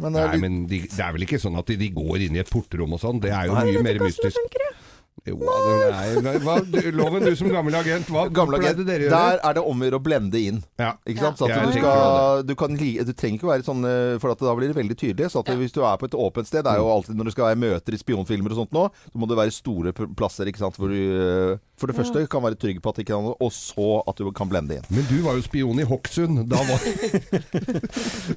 Men, 0.02 0.16
Nei, 0.18 0.28
litt- 0.32 0.46
men 0.46 0.62
de, 0.72 0.84
det 0.88 1.04
er 1.08 1.18
vel 1.18 1.28
ikke 1.28 1.42
sånn 1.44 1.60
at 1.62 1.70
de, 1.74 1.80
de 1.84 1.92
går 1.96 2.28
inn 2.30 2.40
i 2.40 2.44
et 2.46 2.52
portrom 2.52 2.98
og 2.98 3.04
sånn. 3.04 3.22
Det 3.24 3.34
er 3.36 3.52
jo 3.52 3.60
Nei. 3.60 3.68
mye 3.72 3.86
mer 3.92 4.02
mystisk. 4.08 4.38
funker? 4.40 4.72
Jo, 5.22 5.36
nei, 5.38 6.22
nei, 6.26 6.32
hva, 6.42 6.56
du, 6.66 6.80
Loven, 6.98 7.22
du 7.22 7.36
som 7.38 7.50
gammel 7.54 7.76
agent, 7.78 8.08
hva 8.10 8.24
Gamle 8.34 8.58
pleide 8.58 8.80
agent, 8.80 8.88
dere 8.88 9.04
å 9.04 9.06
gjøre? 9.06 9.18
der 9.20 9.42
er 9.46 9.58
det 9.58 9.64
om 9.70 9.84
å 9.84 9.86
gjøre 9.86 10.00
å 10.00 10.02
blende 10.02 10.40
inn. 10.42 10.62
Ja. 10.82 10.96
Ikke 11.06 11.22
sant? 11.28 11.38
Så 11.38 11.46
at 11.46 11.52
Jeg 11.54 11.68
du, 11.68 11.76
skal, 11.78 12.42
du, 12.48 12.54
kan, 12.58 12.74
du 12.80 13.12
trenger 13.14 13.38
ikke 13.38 13.46
å 13.46 13.52
være 13.52 13.66
sånn 13.68 13.86
eh, 13.86 14.16
For 14.24 14.34
at 14.34 14.42
da 14.42 14.56
blir 14.58 14.72
det 14.72 14.78
veldig 14.80 14.98
tydelig. 14.98 15.28
Så 15.30 15.44
at 15.44 15.52
hvis 15.60 15.76
du 15.76 15.84
er 15.86 16.00
på 16.02 16.10
et 16.10 16.18
åpent 16.18 16.50
sted 16.50 16.66
Det 16.66 16.74
er 16.74 16.82
jo 16.82 16.90
alltid 16.90 17.20
når 17.20 17.30
det 17.30 17.36
skal 17.36 17.52
være 17.52 17.62
møter 17.68 17.94
i 17.94 18.02
spionfilmer 18.02 18.56
og 18.56 18.62
sånt 18.64 18.74
nå, 18.74 18.88
så 19.12 19.22
må 19.22 19.30
det 19.30 19.38
være 19.44 19.54
store 19.54 19.94
plasser 19.94 20.50
ikke 20.50 20.64
sant? 20.64 20.80
hvor 20.82 20.90
du 20.90 20.98
eh, 20.98 21.54
for 21.82 21.90
det 21.92 21.98
første 21.98 22.24
kan 22.32 22.44
være 22.46 22.60
trygg 22.62 22.80
på 22.84 22.92
at 22.94 23.00
det 23.00 23.06
ikke 23.08 23.18
er 23.18 23.26
noe, 23.26 23.36
og 23.42 23.52
så 23.56 23.90
at 24.08 24.22
du 24.22 24.30
kan 24.38 24.50
blende 24.52 24.78
inn. 24.78 24.86
Men 24.94 25.08
du 25.10 25.18
var 25.26 25.38
jo 25.40 25.44
spion 25.46 25.82
i 25.82 25.88
Hokksund. 25.90 26.44
Da 26.52 26.62
var 26.70 26.86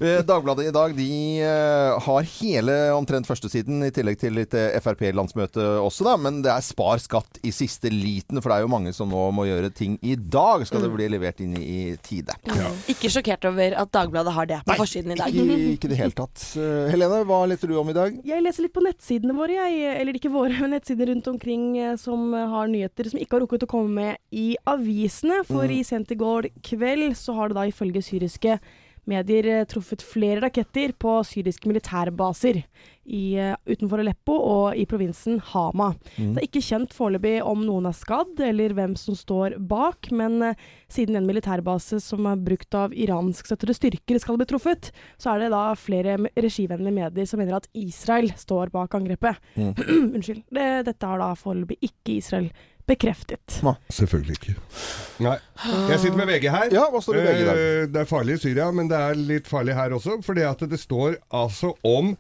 Eh, 0.04 0.20
Dagbladet 0.26 0.66
i 0.68 0.72
dag 0.74 0.94
de 0.96 1.06
eh, 1.44 1.94
har 2.06 2.26
hele 2.40 2.74
omtrent 2.96 3.26
førstesiden, 3.28 3.82
i 3.86 3.92
tillegg 3.94 4.18
til 4.20 4.34
litt 4.36 4.54
eh, 4.58 4.74
Frp-landsmøte 4.82 5.62
også, 5.84 6.06
da. 6.08 6.14
Men 6.20 6.40
det 6.44 6.50
er 6.52 6.64
spar 6.64 6.98
skatt 7.02 7.38
i 7.46 7.52
siste 7.54 7.90
liten, 7.92 8.40
for 8.42 8.50
det 8.50 8.56
er 8.58 8.64
jo 8.66 8.72
mange 8.72 8.92
som 8.96 9.10
nå 9.12 9.26
må 9.36 9.46
gjøre 9.48 9.70
ting 9.76 9.96
i 10.02 10.16
dag. 10.16 10.64
Skal 10.66 10.80
det 10.84 10.90
Mm. 10.90 10.96
bli 10.98 11.06
levert 11.10 11.40
inn 11.42 11.54
i, 11.58 11.96
tide. 12.04 12.34
tide. 12.44 12.68
Ikke 12.92 13.08
sjokkert 13.10 13.46
over 13.48 13.74
at 13.80 13.90
Dagbladet 13.94 14.34
har 14.36 14.46
det 14.50 14.58
på 14.68 14.76
forsiden 14.78 15.14
i 15.14 15.16
dag. 15.18 15.32
Ikke, 15.34 15.56
ikke 15.74 15.88
i 15.88 15.92
det 15.94 15.98
hele 15.98 16.14
tatt. 16.14 16.44
Helene, 16.92 17.22
hva 17.26 17.40
leser 17.50 17.70
du 17.72 17.78
om 17.80 17.88
i 17.90 17.96
dag? 17.96 18.18
Jeg 18.24 18.44
leser 18.44 18.66
litt 18.66 18.74
på 18.76 18.84
nettsidene 18.84 19.34
våre, 19.36 19.56
jeg. 19.56 19.96
Eller 20.00 20.18
ikke 20.18 20.30
våre, 20.34 20.54
men 20.62 20.74
nettsider 20.76 21.10
rundt 21.10 21.26
omkring 21.32 21.64
som 22.00 22.30
har 22.34 22.68
nyheter 22.70 23.10
som 23.10 23.18
ikke 23.22 23.33
har 23.34 23.44
rukket 23.44 23.66
å 23.66 23.70
komme 23.70 23.92
med 23.98 24.22
i 24.32 24.54
avisene. 24.70 25.42
For 25.48 25.70
i 25.70 25.82
sent 25.86 26.12
i 26.14 26.18
går 26.20 26.50
kveld 26.64 27.14
så 27.18 27.36
har 27.38 27.50
det 27.50 27.58
da 27.58 27.68
ifølge 27.70 28.02
syriske 28.04 28.58
medier 29.10 29.48
eh, 29.50 29.64
truffet 29.68 30.02
flere 30.04 30.42
raketter 30.44 30.94
på 31.00 31.18
syriske 31.26 31.68
militærbaser 31.68 32.60
i, 33.04 33.36
eh, 33.36 33.54
utenfor 33.68 34.00
Aleppo 34.00 34.36
og 34.38 34.78
i 34.80 34.86
provinsen 34.88 35.40
Hama. 35.52 35.92
Det 36.16 36.40
er 36.40 36.46
ikke 36.46 36.64
kjent 36.64 36.94
foreløpig 36.96 37.36
om 37.44 37.64
noen 37.66 37.88
er 37.90 37.96
skadd, 37.96 38.40
eller 38.48 38.74
hvem 38.76 38.96
som 38.98 39.16
står 39.18 39.58
bak, 39.70 40.10
men 40.14 40.40
eh, 40.50 40.66
siden 40.92 41.18
en 41.20 41.28
militærbase 41.28 42.00
som 42.04 42.28
er 42.30 42.40
brukt 42.44 42.76
av 42.78 42.94
iranskstøttede 42.96 43.76
styrker 43.76 44.20
skal 44.22 44.40
bli 44.40 44.48
truffet, 44.48 44.90
så 45.20 45.34
er 45.34 45.44
det 45.44 45.54
da 45.54 45.66
flere 45.78 46.18
regivennlige 46.34 46.98
medier 47.02 47.28
som 47.28 47.42
mener 47.42 47.58
at 47.60 47.68
Israel 47.76 48.32
står 48.40 48.72
bak 48.74 48.96
angrepet. 48.96 49.40
Unnskyld. 50.14 50.44
Det, 50.54 50.68
dette 50.88 51.10
har 51.10 51.20
da 51.20 51.34
foreløpig 51.38 51.80
ikke 51.84 52.18
Israel 52.18 52.48
bekreftet. 52.88 53.60
Selvfølgelig 53.92 54.36
ikke. 54.38 54.54
Nei. 55.24 55.36
Jeg 55.90 56.00
sitter 56.02 56.18
med 56.20 56.28
VG 56.28 56.48
her. 56.52 56.68
Ja, 56.74 56.84
hva 56.92 57.00
står 57.04 57.16
det 57.18 57.24
i 57.24 57.28
VG 57.30 57.44
der? 57.48 57.62
Eh, 57.64 57.86
Det 57.94 58.00
er 58.02 58.10
farlig 58.10 58.36
i 58.36 58.42
Syria, 58.44 58.70
men 58.72 58.88
det 58.90 58.98
er 59.00 59.14
litt 59.32 59.48
farlig 59.48 59.74
her 59.78 59.94
også. 59.96 60.18
Fordi 60.26 60.44
at 60.48 60.64
det 60.68 60.80
står 60.82 61.16
altså 61.32 61.72
om 61.84 62.14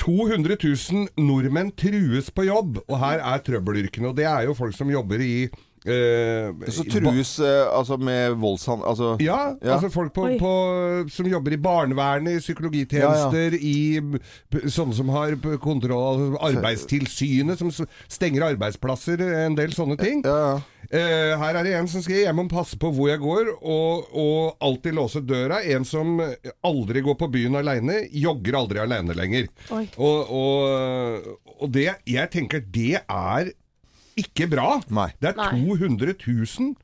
200 0.00 0.56
000 0.58 1.08
nordmenn 1.22 1.70
trues 1.78 2.30
på 2.34 2.46
jobb, 2.48 2.80
og 2.88 2.98
her 2.98 3.20
er 3.22 3.42
trøbbelyrkene. 3.46 4.08
Og 4.10 4.16
det 4.18 4.26
er 4.26 4.48
jo 4.48 4.54
folk 4.58 4.74
som 4.76 4.90
jobber 4.90 5.22
i 5.22 5.48
eh, 5.84 6.70
Så 6.72 6.84
i 6.86 6.90
trues 6.94 7.32
eh, 7.44 7.62
altså 7.76 7.98
med 8.00 8.36
voldshandel 8.40 8.88
altså, 8.88 9.10
ja, 9.22 9.54
Ja. 9.62 9.74
altså 9.76 9.90
folk 9.92 10.12
på, 10.16 10.26
på, 10.40 10.52
som 11.12 11.28
jobber 11.30 11.56
i 11.56 11.60
barnevernet, 11.60 12.38
i 12.38 12.42
psykologitjenester, 12.44 13.54
i 13.60 14.00
sånne 14.70 14.94
som 14.96 15.08
har 15.14 15.36
kontroll 15.62 16.36
Arbeidstilsynet, 16.40 17.58
som 17.60 17.72
stenger 18.08 18.48
arbeidsplasser, 18.52 19.20
en 19.46 19.56
del 19.58 19.74
sånne 19.76 19.98
ting. 20.00 20.22
ja, 20.24 20.38
ja. 20.54 20.62
Eh, 20.94 21.32
her 21.40 21.56
er 21.56 21.64
det 21.64 21.70
en 21.78 21.86
som 21.88 22.02
skriver 22.04 22.26
Jeg 22.26 22.36
må 22.36 22.42
passe 22.46 22.76
på 22.78 22.90
hvor 22.92 23.08
jeg 23.08 23.18
går, 23.22 23.48
og, 23.64 24.10
og 24.20 24.60
alltid 24.62 24.94
låse 24.94 25.22
døra. 25.24 25.62
En 25.72 25.82
som 25.88 26.20
aldri 26.62 27.00
går 27.02 27.16
på 27.18 27.28
byen 27.32 27.56
aleine, 27.58 28.02
jogger 28.12 28.58
aldri 28.60 28.82
aleine 28.82 29.16
lenger. 29.16 29.48
Oi. 29.74 29.86
Og, 29.96 30.28
og, 30.28 31.32
og 31.56 31.72
det 31.74 31.88
Jeg 32.06 32.30
tenker 32.36 32.62
det 32.68 33.00
er 33.00 33.50
ikke 34.20 34.48
bra. 34.52 34.78
Nei. 34.94 35.10
Det 35.20 35.32
er 35.32 35.38
Nei. 35.40 35.52
200 35.78 36.16
000. 36.26 36.74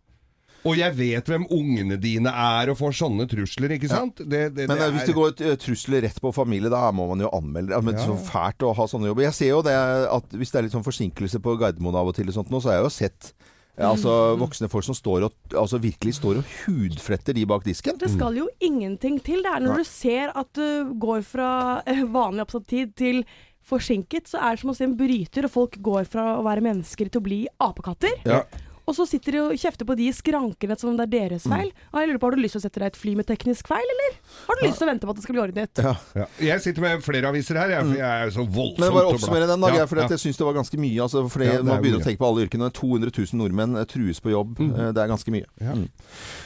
Og 0.68 0.76
jeg 0.76 0.92
vet 0.98 1.28
hvem 1.30 1.46
ungene 1.56 1.96
dine 2.00 2.32
er, 2.36 2.68
og 2.68 2.76
får 2.80 2.96
sånne 2.98 3.24
trusler, 3.30 3.72
ikke 3.78 3.88
sant? 3.88 4.20
Det, 4.20 4.42
det, 4.52 4.66
Men 4.68 4.76
det 4.76 4.86
er... 4.86 4.92
hvis 4.92 5.06
det 5.08 5.14
går 5.16 5.32
eh, 5.46 5.54
trusler 5.60 6.04
rett 6.04 6.20
på 6.20 6.32
familie, 6.36 6.72
da 6.72 6.82
må 6.92 7.06
man 7.08 7.24
jo 7.24 7.30
anmelde 7.36 7.72
det. 7.72 7.80
Men 7.86 7.96
Ja, 7.96 8.04
Så 8.04 8.18
fælt 8.28 8.66
å 8.66 8.74
ha 8.76 8.88
sånne 8.90 9.08
jobber. 9.08 9.24
Jeg 9.30 9.38
ser 9.38 9.54
jo 9.54 9.62
det 9.64 9.76
at 9.76 10.36
hvis 10.36 10.52
det 10.52 10.60
er 10.60 10.68
litt 10.68 10.76
sånn 10.76 10.84
forsinkelse 10.86 11.40
på 11.40 11.56
Gardermoen 11.60 11.96
av 11.96 12.12
og 12.12 12.18
til, 12.18 12.28
og 12.28 12.36
sånt 12.36 12.52
nå, 12.52 12.60
så 12.60 12.72
har 12.72 12.80
jeg 12.80 12.88
jo 12.90 12.92
sett 12.98 13.32
eh, 13.32 13.88
altså, 13.88 14.18
voksne 14.42 14.68
folk 14.72 14.84
som 14.90 14.98
står 14.98 15.30
og 15.30 15.56
altså, 15.56 15.80
virkelig 15.80 16.18
står 16.20 16.42
og 16.42 16.54
hudfletter 16.66 17.40
de 17.40 17.46
bak 17.48 17.64
disken. 17.64 17.96
Det 18.00 18.12
skal 18.12 18.36
jo 18.42 18.50
ingenting 18.60 19.16
til. 19.24 19.40
Det 19.46 19.54
er 19.56 19.64
når 19.64 19.80
du 19.80 19.88
ser 19.88 20.34
at 20.36 20.52
du 20.60 20.92
går 21.00 21.24
fra 21.24 21.52
eh, 21.88 22.04
vanlig 22.04 22.44
oppsatt 22.44 22.68
tid 22.68 22.92
til 23.00 23.24
forsinket, 23.70 24.26
så 24.30 24.40
er 24.42 24.56
det 24.58 24.64
som 24.64 24.72
å 24.74 24.76
se 24.78 24.84
en 24.88 24.96
bryter, 24.98 25.46
og 25.48 25.54
folk 25.54 25.78
går 25.82 26.08
fra 26.10 26.32
å 26.40 26.42
være 26.46 26.64
mennesker 26.66 27.08
til 27.10 27.22
å 27.22 27.26
bli 27.30 27.44
apekatter. 27.62 28.18
Ja. 28.28 28.42
Og 28.88 28.96
så 28.96 29.04
sitter 29.06 29.36
de 29.36 29.40
og 29.44 29.52
kjefter 29.60 29.86
på 29.86 29.94
de 29.94 30.08
i 30.08 30.12
skrankene 30.16 30.74
som 30.80 30.88
om 30.90 30.96
det 30.98 31.04
er 31.04 31.10
deres 31.12 31.44
feil. 31.46 31.68
Og 31.92 31.98
jeg 32.00 32.08
lurer 32.08 32.18
på, 32.18 32.26
Har 32.26 32.34
du 32.34 32.40
lyst 32.42 32.56
til 32.56 32.58
å 32.58 32.64
sette 32.64 32.80
deg 32.82 32.88
et 32.90 32.96
fly 32.98 33.12
med 33.14 33.26
teknisk 33.28 33.68
feil, 33.70 33.86
eller 33.92 34.16
har 34.48 34.58
du 34.58 34.64
lyst 34.66 34.80
til 34.80 34.86
å 34.86 34.90
vente 34.90 35.06
på 35.06 35.12
at 35.14 35.18
det 35.20 35.22
skal 35.28 35.36
bli 35.36 35.42
ordnet? 35.44 35.82
Ja. 35.84 35.92
Ja. 36.18 36.24
Jeg 36.42 36.64
sitter 36.64 36.82
med 36.82 37.04
flere 37.06 37.30
aviser 37.30 37.60
her, 37.60 37.70
jeg, 37.76 37.86
for 37.86 38.00
jeg 38.00 38.24
er 38.24 38.32
så 38.34 38.42
voldsomt 38.48 38.82
Men 38.82 38.96
bare 38.96 39.12
oppsummere 39.12 39.46
den, 39.52 39.62
da. 39.62 39.70
Ja, 39.76 39.84
for 39.86 40.00
ja. 40.02 40.08
jeg 40.10 40.22
syns 40.24 40.40
det 40.40 40.48
var 40.48 40.56
ganske 40.58 40.80
mye. 40.82 40.96
Altså, 41.06 41.22
fordi 41.30 41.52
Ja, 41.52 41.60
Man 41.62 41.78
begynner 41.84 42.00
mye. 42.00 42.02
å 42.02 42.08
tenke 42.08 42.22
på 42.24 42.30
alle 42.32 42.48
yrkene. 42.48 42.70
200 42.80 43.14
000 43.14 43.38
nordmenn 43.44 43.78
eh, 43.78 43.86
trues 43.94 44.18
på 44.24 44.34
jobb. 44.34 44.58
Mm. 44.58 44.72
Eh, 44.74 44.90
Det 44.98 45.04
er 45.04 45.12
ganske 45.14 45.36
mye. 45.36 45.46
Ja. 45.62 45.76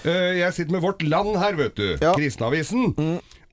Eh, 0.05 0.33
jeg 0.43 0.53
sitter 0.59 0.77
med 0.77 0.85
Vårt 0.85 1.07
Land 1.09 1.39
her, 1.41 1.57
vet 1.57 1.81
du. 1.81 1.87
Ja. 1.97 2.13
Kristenavisen. 2.19 2.93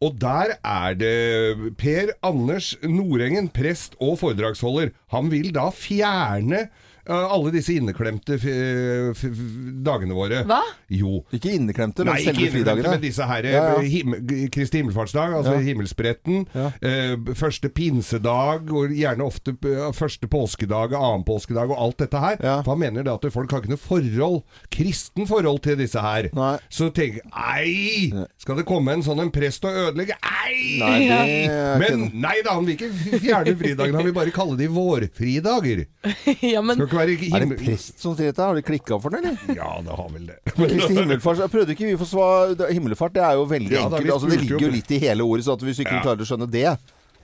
Og 0.01 0.15
der 0.17 0.55
er 0.65 0.95
det 0.97 1.75
Per 1.77 2.09
Anders 2.25 2.73
Nordengen, 2.81 3.51
prest 3.53 3.93
og 4.01 4.17
foredragsholder. 4.23 4.95
Han 5.13 5.29
vil 5.29 5.51
da 5.53 5.67
fjerne 5.69 6.65
alle 7.09 7.51
disse 7.53 7.73
inneklemte 7.73 8.35
f 8.37 8.45
f 8.45 9.23
f 9.31 9.39
dagene 9.85 10.13
våre. 10.13 10.43
Hva? 10.47 10.59
Jo. 10.93 11.23
Ikke 11.33 11.53
inneklemte, 11.55 12.05
men 12.05 12.13
Nei, 12.13 12.21
ikke 12.21 12.33
selve 12.33 12.41
inneklemte, 12.41 12.61
fridagene. 12.61 12.91
men 12.95 13.01
disse 13.01 13.27
her 13.29 13.43
Ja, 13.49 13.51
ja. 13.51 13.75
eh, 13.81 13.89
him 13.89 14.15
Kristi 14.53 14.81
himmelfartsdag, 14.81 15.33
altså 15.39 15.53
Ja. 15.57 15.63
himmelspretten. 15.65 16.45
Ja. 16.53 16.67
eh, 16.81 17.15
første 17.35 17.69
pinsedag, 17.69 18.71
og 18.71 18.89
gjerne 18.95 19.25
ofte 19.25 19.55
eh, 19.65 19.91
første 19.97 20.27
påskedag, 20.31 20.93
annen 20.93 21.23
påskedag 21.27 21.69
og 21.71 21.77
alt 21.81 21.97
dette 22.05 22.19
her. 22.21 22.37
Han 22.65 22.79
mener 22.79 23.03
det 23.03 23.11
at 23.13 23.25
folk 23.33 23.51
har 23.51 23.61
ikke 23.63 23.73
noe 23.73 23.81
forhold, 23.81 24.41
kristen 24.71 25.27
forhold 25.27 25.61
til 25.65 25.77
disse 25.79 25.99
her. 26.01 26.29
Nei. 26.37 26.57
Så 26.69 26.91
tenker 26.93 27.21
jeg 27.21 27.31
Ei! 27.31 28.25
Skal 28.41 28.57
det 28.59 28.65
komme 28.69 28.93
en 28.93 29.03
sånn 29.05 29.19
en 29.23 29.31
prest 29.33 29.63
og 29.65 29.71
ødelegge? 29.87 30.15
Ei! 30.21 30.77
Nei, 30.79 30.99
det 31.07 31.17
er 31.49 31.79
Men 31.81 32.05
ikke 32.07 32.21
nei 32.21 32.35
da, 32.45 32.55
han 32.57 32.65
vil 32.67 32.75
ikke 32.77 33.19
fjerne 33.21 33.55
fridagene, 33.57 33.97
han 33.97 34.05
vil 34.09 34.15
bare 34.15 34.33
kalle 34.35 34.57
de 34.59 34.67
vårfridager. 34.71 35.85
ja, 36.53 36.61
men 36.61 36.77
ikke 36.77 36.90
Er 36.91 37.07
det 37.07 37.47
en 37.47 37.53
prest 37.57 37.99
som 38.03 38.15
sier 38.17 38.31
dette? 38.31 38.43
Har 38.43 38.55
de 38.57 38.61
klikka 38.67 38.97
for 39.01 39.09
den, 39.15 39.25
eller? 39.31 39.55
Ja, 39.61 39.71
det 39.85 39.95
har 39.99 40.09
vel 40.13 40.25
det. 40.27 40.39
Kristi 40.55 40.93
himmelfart, 40.99 41.43
prøvde 41.51 41.75
ikke 41.75 41.87
vi 41.91 41.97
få 41.99 42.07
svar 42.09 42.55
Himmelfart 42.71 43.13
det 43.15 43.23
er 43.23 43.37
jo 43.39 43.45
veldig 43.49 43.71
Ja, 43.77 43.85
enkelt. 43.87 44.11
Altså, 44.15 44.29
det 44.31 44.41
ligger 44.43 44.67
jo 44.67 44.73
litt 44.75 44.91
i 44.91 44.99
hele 45.05 45.23
ordet, 45.27 45.45
så 45.47 45.55
hvis 45.61 45.79
du 45.79 45.85
ikke 45.85 45.99
Ja. 45.99 46.03
klarer 46.05 46.25
å 46.25 46.27
skjønne 46.27 46.49
det 46.51 46.67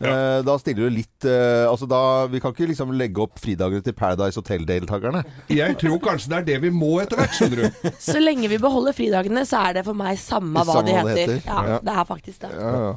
eh, 0.02 0.40
da 0.46 0.56
stiller 0.62 0.88
du 0.90 0.96
litt 0.98 1.26
eh, 1.26 1.66
Altså 1.68 1.88
da 1.90 2.00
Vi 2.32 2.40
kan 2.44 2.54
ikke 2.54 2.68
liksom 2.70 2.92
legge 2.98 3.22
opp 3.24 3.40
fridagene 3.42 3.82
til 3.86 3.96
Paradise 3.98 4.38
Hotel-deltakerne. 4.40 5.24
Jeg 5.54 5.78
tror 5.82 5.98
kanskje 6.04 6.30
det 6.34 6.38
er 6.42 6.46
det 6.52 6.58
vi 6.68 6.72
må 6.74 6.92
etter 7.02 7.18
hvert, 7.22 7.34
skjønner 7.38 7.64
du. 7.64 7.90
så 8.10 8.20
lenge 8.22 8.50
vi 8.52 8.60
beholder 8.62 8.96
fridagene, 8.98 9.44
så 9.48 9.62
er 9.70 9.80
det 9.80 9.86
for 9.88 9.98
meg 9.98 10.20
samme 10.22 10.64
hva 10.64 10.78
Samme 10.80 10.88
de 10.90 10.96
hva 10.98 11.04
det 11.08 11.16
heter. 11.18 11.34
heter. 11.38 11.48
Ja, 11.48 11.64
Ja. 11.68 11.80
det 11.88 11.96
er 11.98 12.08
faktisk 12.12 12.42
det. 12.46 12.52
Ja, 12.58 12.72
ja. 12.88 12.94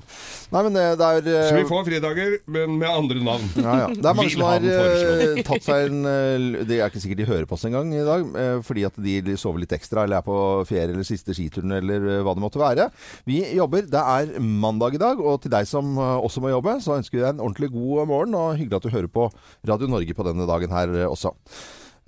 Nei, 0.50 0.62
men 0.66 0.75
det, 0.76 0.85
det 1.00 1.09
er 1.11 1.30
eh, 1.30 1.49
Så 1.49 1.57
vi 1.61 1.66
får 1.71 1.85
fridager, 1.87 2.37
men 2.50 2.76
med 2.80 2.88
andre 2.90 3.21
navn. 3.25 3.49
ja, 3.57 3.75
ja. 3.85 3.88
Det 3.95 4.11
er 4.12 4.19
mange 4.19 4.33
som 4.35 4.45
har 4.49 4.66
eh, 4.66 5.42
tatt 5.47 5.66
seg 5.66 5.87
en 5.90 6.00
eh, 6.11 6.64
Det 6.69 6.78
er 6.80 6.90
ikke 6.90 7.02
sikkert 7.04 7.21
de 7.23 7.28
hører 7.30 7.47
på 7.50 7.54
oss 7.59 7.64
engang 7.69 7.92
i 7.95 8.02
dag, 8.07 8.25
eh, 8.45 8.57
fordi 8.66 8.85
at 8.88 8.99
de 9.00 9.37
sover 9.40 9.62
litt 9.62 9.75
ekstra 9.76 10.04
eller 10.07 10.21
er 10.21 10.26
på 10.26 10.37
ferie 10.69 10.88
eller 10.90 11.07
siste 11.07 11.35
skituren 11.37 11.73
eller 11.78 12.09
eh, 12.16 12.23
hva 12.26 12.35
det 12.37 12.42
måtte 12.45 12.61
være. 12.61 12.88
Vi 13.28 13.40
jobber. 13.57 13.87
Det 13.90 14.00
er 14.00 14.35
mandag 14.42 14.97
i 14.99 15.00
dag, 15.02 15.21
og 15.23 15.40
til 15.45 15.52
deg 15.54 15.69
som 15.71 15.95
eh, 15.99 16.16
også 16.26 16.42
må 16.45 16.50
jobbe, 16.52 16.76
så 16.83 16.89
ønsker 16.99 17.18
vi 17.18 17.23
deg 17.23 17.35
en 17.37 17.44
ordentlig 17.44 17.70
god 17.75 18.09
morgen, 18.11 18.35
og 18.35 18.56
hyggelig 18.59 18.80
at 18.80 18.88
du 18.88 18.94
hører 18.94 19.11
på 19.12 19.28
Radio 19.68 19.87
Norge 19.92 20.16
på 20.16 20.26
denne 20.26 20.47
dagen 20.50 20.75
her 20.75 20.92
eh, 21.04 21.06
også. 21.11 21.35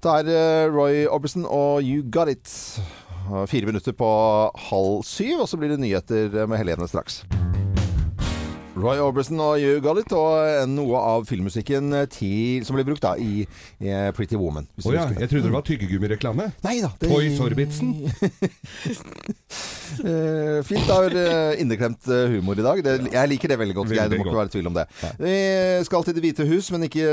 Det 0.02 0.10
er 0.18 0.32
eh, 0.34 0.72
Roy 0.74 1.04
Orbison 1.06 1.46
og 1.46 1.82
You 1.86 2.02
Got 2.10 2.32
It. 2.32 2.50
Fire 3.46 3.68
minutter 3.68 3.94
på 3.94 4.06
halv 4.68 5.04
syv, 5.06 5.44
og 5.44 5.48
så 5.48 5.56
blir 5.60 5.70
det 5.70 5.78
nyheter 5.84 6.32
eh, 6.42 6.48
med 6.50 6.58
Helene 6.58 6.88
straks. 6.90 7.20
Roy 8.72 8.96
Orbison 9.04 9.38
og 9.44 9.60
You 9.60 9.78
Got 9.84 10.00
It, 10.00 10.12
og 10.16 10.64
noe 10.72 10.96
av 10.98 11.26
filmmusikken 11.28 11.92
til, 12.10 12.64
som 12.66 12.74
ble 12.78 12.86
brukt 12.88 13.04
da 13.04 13.12
i, 13.20 13.44
i 13.84 13.92
Pretty 14.16 14.38
Woman. 14.40 14.64
Å 14.80 14.88
du 14.88 14.96
ja, 14.96 15.04
jeg 15.12 15.28
trodde 15.30 15.44
det 15.50 15.54
var 15.54 15.66
tyggegummireklame. 15.68 16.48
Nei 16.64 16.78
da. 16.82 16.90
det- 16.98 17.12
Toys 17.12 17.36
Sorbitsen. 17.38 17.92
Eh, 20.00 20.62
fint. 20.66 20.90
av 20.90 21.06
eh, 21.06 21.60
inneklemt 21.62 22.08
eh, 22.08 22.32
humor 22.34 22.58
i 22.58 22.64
dag. 22.64 22.82
Det, 22.84 22.94
jeg 23.12 23.30
liker 23.34 23.52
det 23.52 23.58
veldig 23.60 23.76
godt. 23.76 23.90
Veldig 23.90 24.00
Geir, 24.00 24.10
det 24.12 24.18
må 24.20 24.24
godt. 24.24 24.32
ikke 24.32 24.40
være 24.40 24.52
tvil 24.54 24.70
om 24.70 24.76
det. 24.78 24.86
Vi 25.20 25.36
skal 25.88 26.06
til 26.06 26.16
Det 26.16 26.24
hvite 26.24 26.46
hus, 26.48 26.70
men 26.74 26.86
ikke 26.86 27.06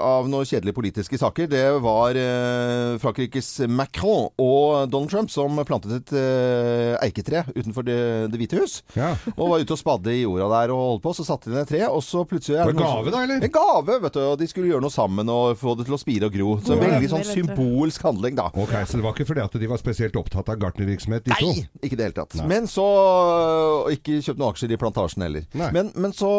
av 0.00 0.28
noen 0.30 0.48
kjedelige 0.48 0.76
politiske 0.76 1.18
saker. 1.20 1.48
Det 1.50 1.64
var 1.82 2.16
uh, 2.16 2.98
Frankrikes 3.02 3.48
Macron 3.68 4.30
og 4.40 4.90
Donald 4.92 5.10
Trump 5.12 5.32
som 5.32 5.58
plantet 5.66 5.96
et 5.98 6.12
uh, 6.16 6.96
eiketre 7.04 7.44
utenfor 7.54 7.86
Det, 7.86 7.98
det 8.32 8.40
hvite 8.40 8.60
hus. 8.60 8.80
Ja. 8.98 9.12
Og 9.36 9.52
var 9.54 9.64
ute 9.64 9.76
og 9.76 9.80
spadde 9.80 10.14
i 10.14 10.22
jorda 10.22 10.48
der 10.52 10.74
og 10.74 10.82
holdt 10.84 11.04
på. 11.06 11.14
Så 11.16 11.26
satte 11.26 11.50
de 11.50 11.56
ned 11.56 11.64
et 11.66 11.72
tre, 11.74 11.82
og 11.88 12.02
så 12.04 12.24
plutselig 12.28 12.58
er 12.58 12.68
Var 12.68 12.74
det 12.74 12.80
noen 12.80 12.90
gave 12.90 13.14
da, 13.14 13.22
eller? 13.26 13.46
En 13.46 13.54
gave, 13.54 13.98
vet 14.04 14.18
du. 14.18 14.22
Og 14.26 14.36
de 14.40 14.50
skulle 14.50 14.72
gjøre 14.72 14.84
noe 14.84 14.94
sammen 14.94 15.32
og 15.32 15.56
få 15.60 15.76
det 15.78 15.88
til 15.88 15.96
å 15.96 16.00
spire 16.00 16.30
og 16.30 16.36
gro. 16.36 16.50
Så 16.64 16.76
en 16.76 16.84
veldig 16.84 17.12
sånn 17.14 17.26
symbolsk 17.30 18.06
handling, 18.06 18.38
da. 18.38 18.50
Ok, 18.54 18.74
Så 18.86 19.00
det 19.00 19.06
var 19.06 19.16
ikke 19.16 19.30
fordi 19.32 19.44
at 19.46 19.58
de 19.62 19.70
var 19.70 19.80
spesielt 19.80 20.18
opptatt 20.20 20.52
av 20.52 20.60
gartnervirksomhet, 20.60 21.26
de 21.26 21.36
to? 21.36 21.50
Nei, 21.50 21.66
ikke 21.82 21.98
det 21.98 22.10
hele 22.10 22.18
tatt. 22.19 22.19
Nei. 22.38 22.46
Men 22.50 22.68
så 22.70 22.84
og 22.84 23.90
Ikke 23.94 24.18
kjøpt 24.20 24.40
noen 24.40 24.52
aksjer 24.54 24.74
i 24.74 24.78
plantasjen 24.80 25.24
heller. 25.24 25.46
Nei. 25.56 25.70
Men, 25.74 25.90
men 26.00 26.14
så, 26.16 26.30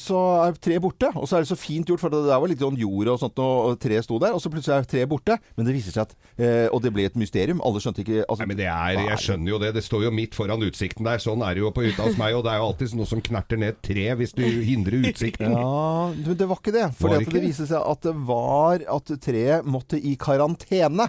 så 0.00 0.20
er 0.44 0.58
treet 0.62 0.82
borte. 0.84 1.10
Og 1.14 1.28
så 1.28 1.38
er 1.38 1.44
det 1.44 1.50
så 1.50 1.58
fint 1.58 1.88
gjort, 1.88 2.02
for 2.02 2.12
det 2.12 2.22
der 2.26 2.40
var 2.42 2.50
litt 2.50 2.62
sånn 2.62 2.78
jord 2.78 3.10
og 3.14 3.20
sånt, 3.22 3.40
og, 3.42 3.54
og 3.70 3.78
treet 3.82 4.06
sto 4.06 4.18
der. 4.22 4.36
Og 4.36 4.42
så 4.42 4.52
plutselig 4.52 4.76
er 4.76 4.88
treet 4.90 5.10
borte. 5.10 5.38
Men 5.58 5.68
det 5.68 5.76
viser 5.76 5.94
seg 5.94 6.06
at 6.06 6.14
eh, 6.38 6.66
Og 6.72 6.82
det 6.84 6.92
ble 6.94 7.06
et 7.08 7.18
mysterium. 7.18 7.62
Alle 7.64 7.82
skjønte 7.82 8.04
ikke 8.04 8.22
altså, 8.22 8.44
Nei, 8.44 8.50
men 8.52 8.60
det 8.60 8.68
er, 8.70 9.00
Jeg 9.10 9.22
skjønner 9.24 9.54
jo 9.54 9.60
det. 9.62 9.72
Det 9.78 9.84
står 9.86 10.06
jo 10.08 10.14
midt 10.14 10.38
foran 10.38 10.64
utsikten 10.66 11.08
der. 11.08 11.22
Sånn 11.22 11.44
er 11.46 11.56
det 11.56 11.64
jo 11.64 11.72
på 11.74 11.86
hytta 11.86 12.06
hos 12.08 12.18
meg. 12.20 12.36
Og 12.38 12.44
det 12.46 12.54
er 12.54 12.62
jo 12.62 12.70
alltid 12.70 12.96
noe 12.98 13.10
som 13.10 13.22
knerter 13.24 13.60
ned 13.60 13.74
et 13.74 13.82
tre 13.84 14.06
hvis 14.20 14.34
du 14.36 14.44
hindrer 14.44 15.10
utsikten. 15.10 15.54
Ja, 15.54 16.12
men 16.14 16.38
det 16.38 16.48
var 16.50 16.60
ikke 16.60 16.74
det. 16.74 16.88
For 16.98 17.14
det, 17.14 17.26
det 17.32 17.44
viste 17.44 17.68
seg 17.70 17.80
at 17.80 18.06
det 18.06 18.14
var 18.28 18.84
at 18.96 19.14
treet 19.24 19.66
måtte 19.68 19.98
i 19.98 20.16
karantene. 20.20 21.08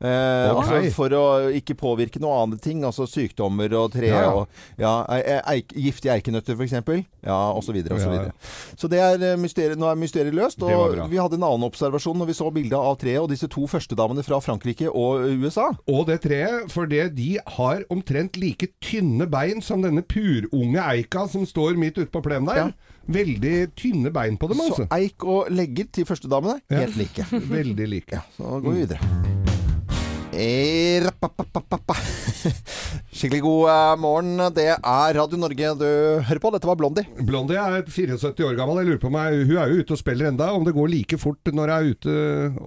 Eh, 0.00 0.50
Ok. 0.50 0.64
altså 0.64 0.92
for 0.96 1.12
å 1.12 1.24
ikke 1.52 1.74
påvirke 1.76 2.20
noen 2.22 2.46
andre 2.46 2.58
ting, 2.58 2.80
altså 2.88 3.04
sykdommer 3.06 3.68
og 3.76 3.92
tre 3.92 4.08
Ja, 4.08 4.20
ja. 4.22 4.30
og 4.32 4.48
ja, 4.80 4.92
eik, 5.52 5.74
giftige 5.76 6.14
eikenøtter 6.16 6.56
f.eks. 6.56 6.72
Ja, 7.26 7.52
osv. 7.52 7.76
osv. 7.84 7.98
Så, 8.00 8.12
Ja, 8.14 8.30
så 8.80 8.88
det 8.88 8.98
er 9.04 9.24
eh, 9.32 9.36
mysteriet, 9.36 9.76
nå 9.78 9.90
er 9.90 9.98
mysteriet 10.00 10.32
løst. 10.34 10.62
Og 10.64 10.96
vi 11.10 11.20
hadde 11.20 11.36
en 11.36 11.44
annen 11.44 11.66
observasjon 11.68 12.16
når 12.16 12.30
vi 12.32 12.38
så 12.38 12.48
bildet 12.50 12.78
av 12.80 12.96
treet 12.96 13.20
og 13.20 13.28
disse 13.28 13.48
to 13.52 13.66
førstedamene 13.68 14.24
fra 14.24 14.40
Frankrike 14.40 14.88
og 14.88 15.26
USA. 15.44 15.68
Og 15.86 16.06
det 16.08 16.22
treet, 16.24 16.70
for 16.72 16.86
det, 16.88 17.10
de 17.18 17.34
har 17.58 17.84
omtrent 17.92 18.40
like 18.40 18.70
tynne 18.80 19.28
bein 19.30 19.60
som 19.60 19.82
denne 19.84 20.00
purunge 20.02 20.80
eika 20.80 21.26
som 21.28 21.44
står 21.44 21.76
midt 21.76 21.98
ute 22.00 22.10
på 22.10 22.24
plenen 22.24 22.48
der. 22.48 22.72
Veldig 23.10 23.74
tynne 23.76 24.10
bein 24.14 24.36
på 24.38 24.48
dem, 24.48 24.56
Så 24.64 24.70
altså. 24.70 24.88
eik 24.96 25.24
og 25.24 25.50
legger 25.50 25.88
til 25.92 26.04
førstedamene, 26.08 26.60
helt 26.70 26.96
like. 26.96 27.26
Veldig 27.32 27.88
like. 27.88 28.22
Så 28.38 28.60
går 28.64 28.70
vi 28.72 28.86
videre. 28.86 29.39
Eh. 30.32 31.02
Skikkelig 33.10 33.40
god 33.42 33.68
eh, 33.70 33.96
morgen. 34.00 34.38
Det 34.54 34.68
er 34.70 35.14
Radio 35.16 35.38
Norge 35.40 35.72
du 35.80 35.86
hører 36.24 36.40
på. 36.40 36.52
Dette 36.54 36.68
var 36.68 36.78
Blondie. 36.78 37.04
Blondie 37.26 37.58
er 37.60 37.82
74 37.90 38.44
år 38.46 38.54
gammel. 38.58 38.78
Jeg 38.80 38.88
lurer 38.92 39.00
på 39.02 39.10
meg, 39.12 39.40
Hun 39.48 39.58
er 39.60 39.72
jo 39.72 39.82
ute 39.82 39.96
og 39.96 40.00
spiller 40.00 40.30
enda. 40.30 40.50
Om 40.54 40.64
det 40.68 40.74
går 40.76 40.88
like 40.92 41.18
fort 41.20 41.50
når 41.50 41.72
jeg 41.72 41.76
er 41.76 41.90
ute 41.90 42.14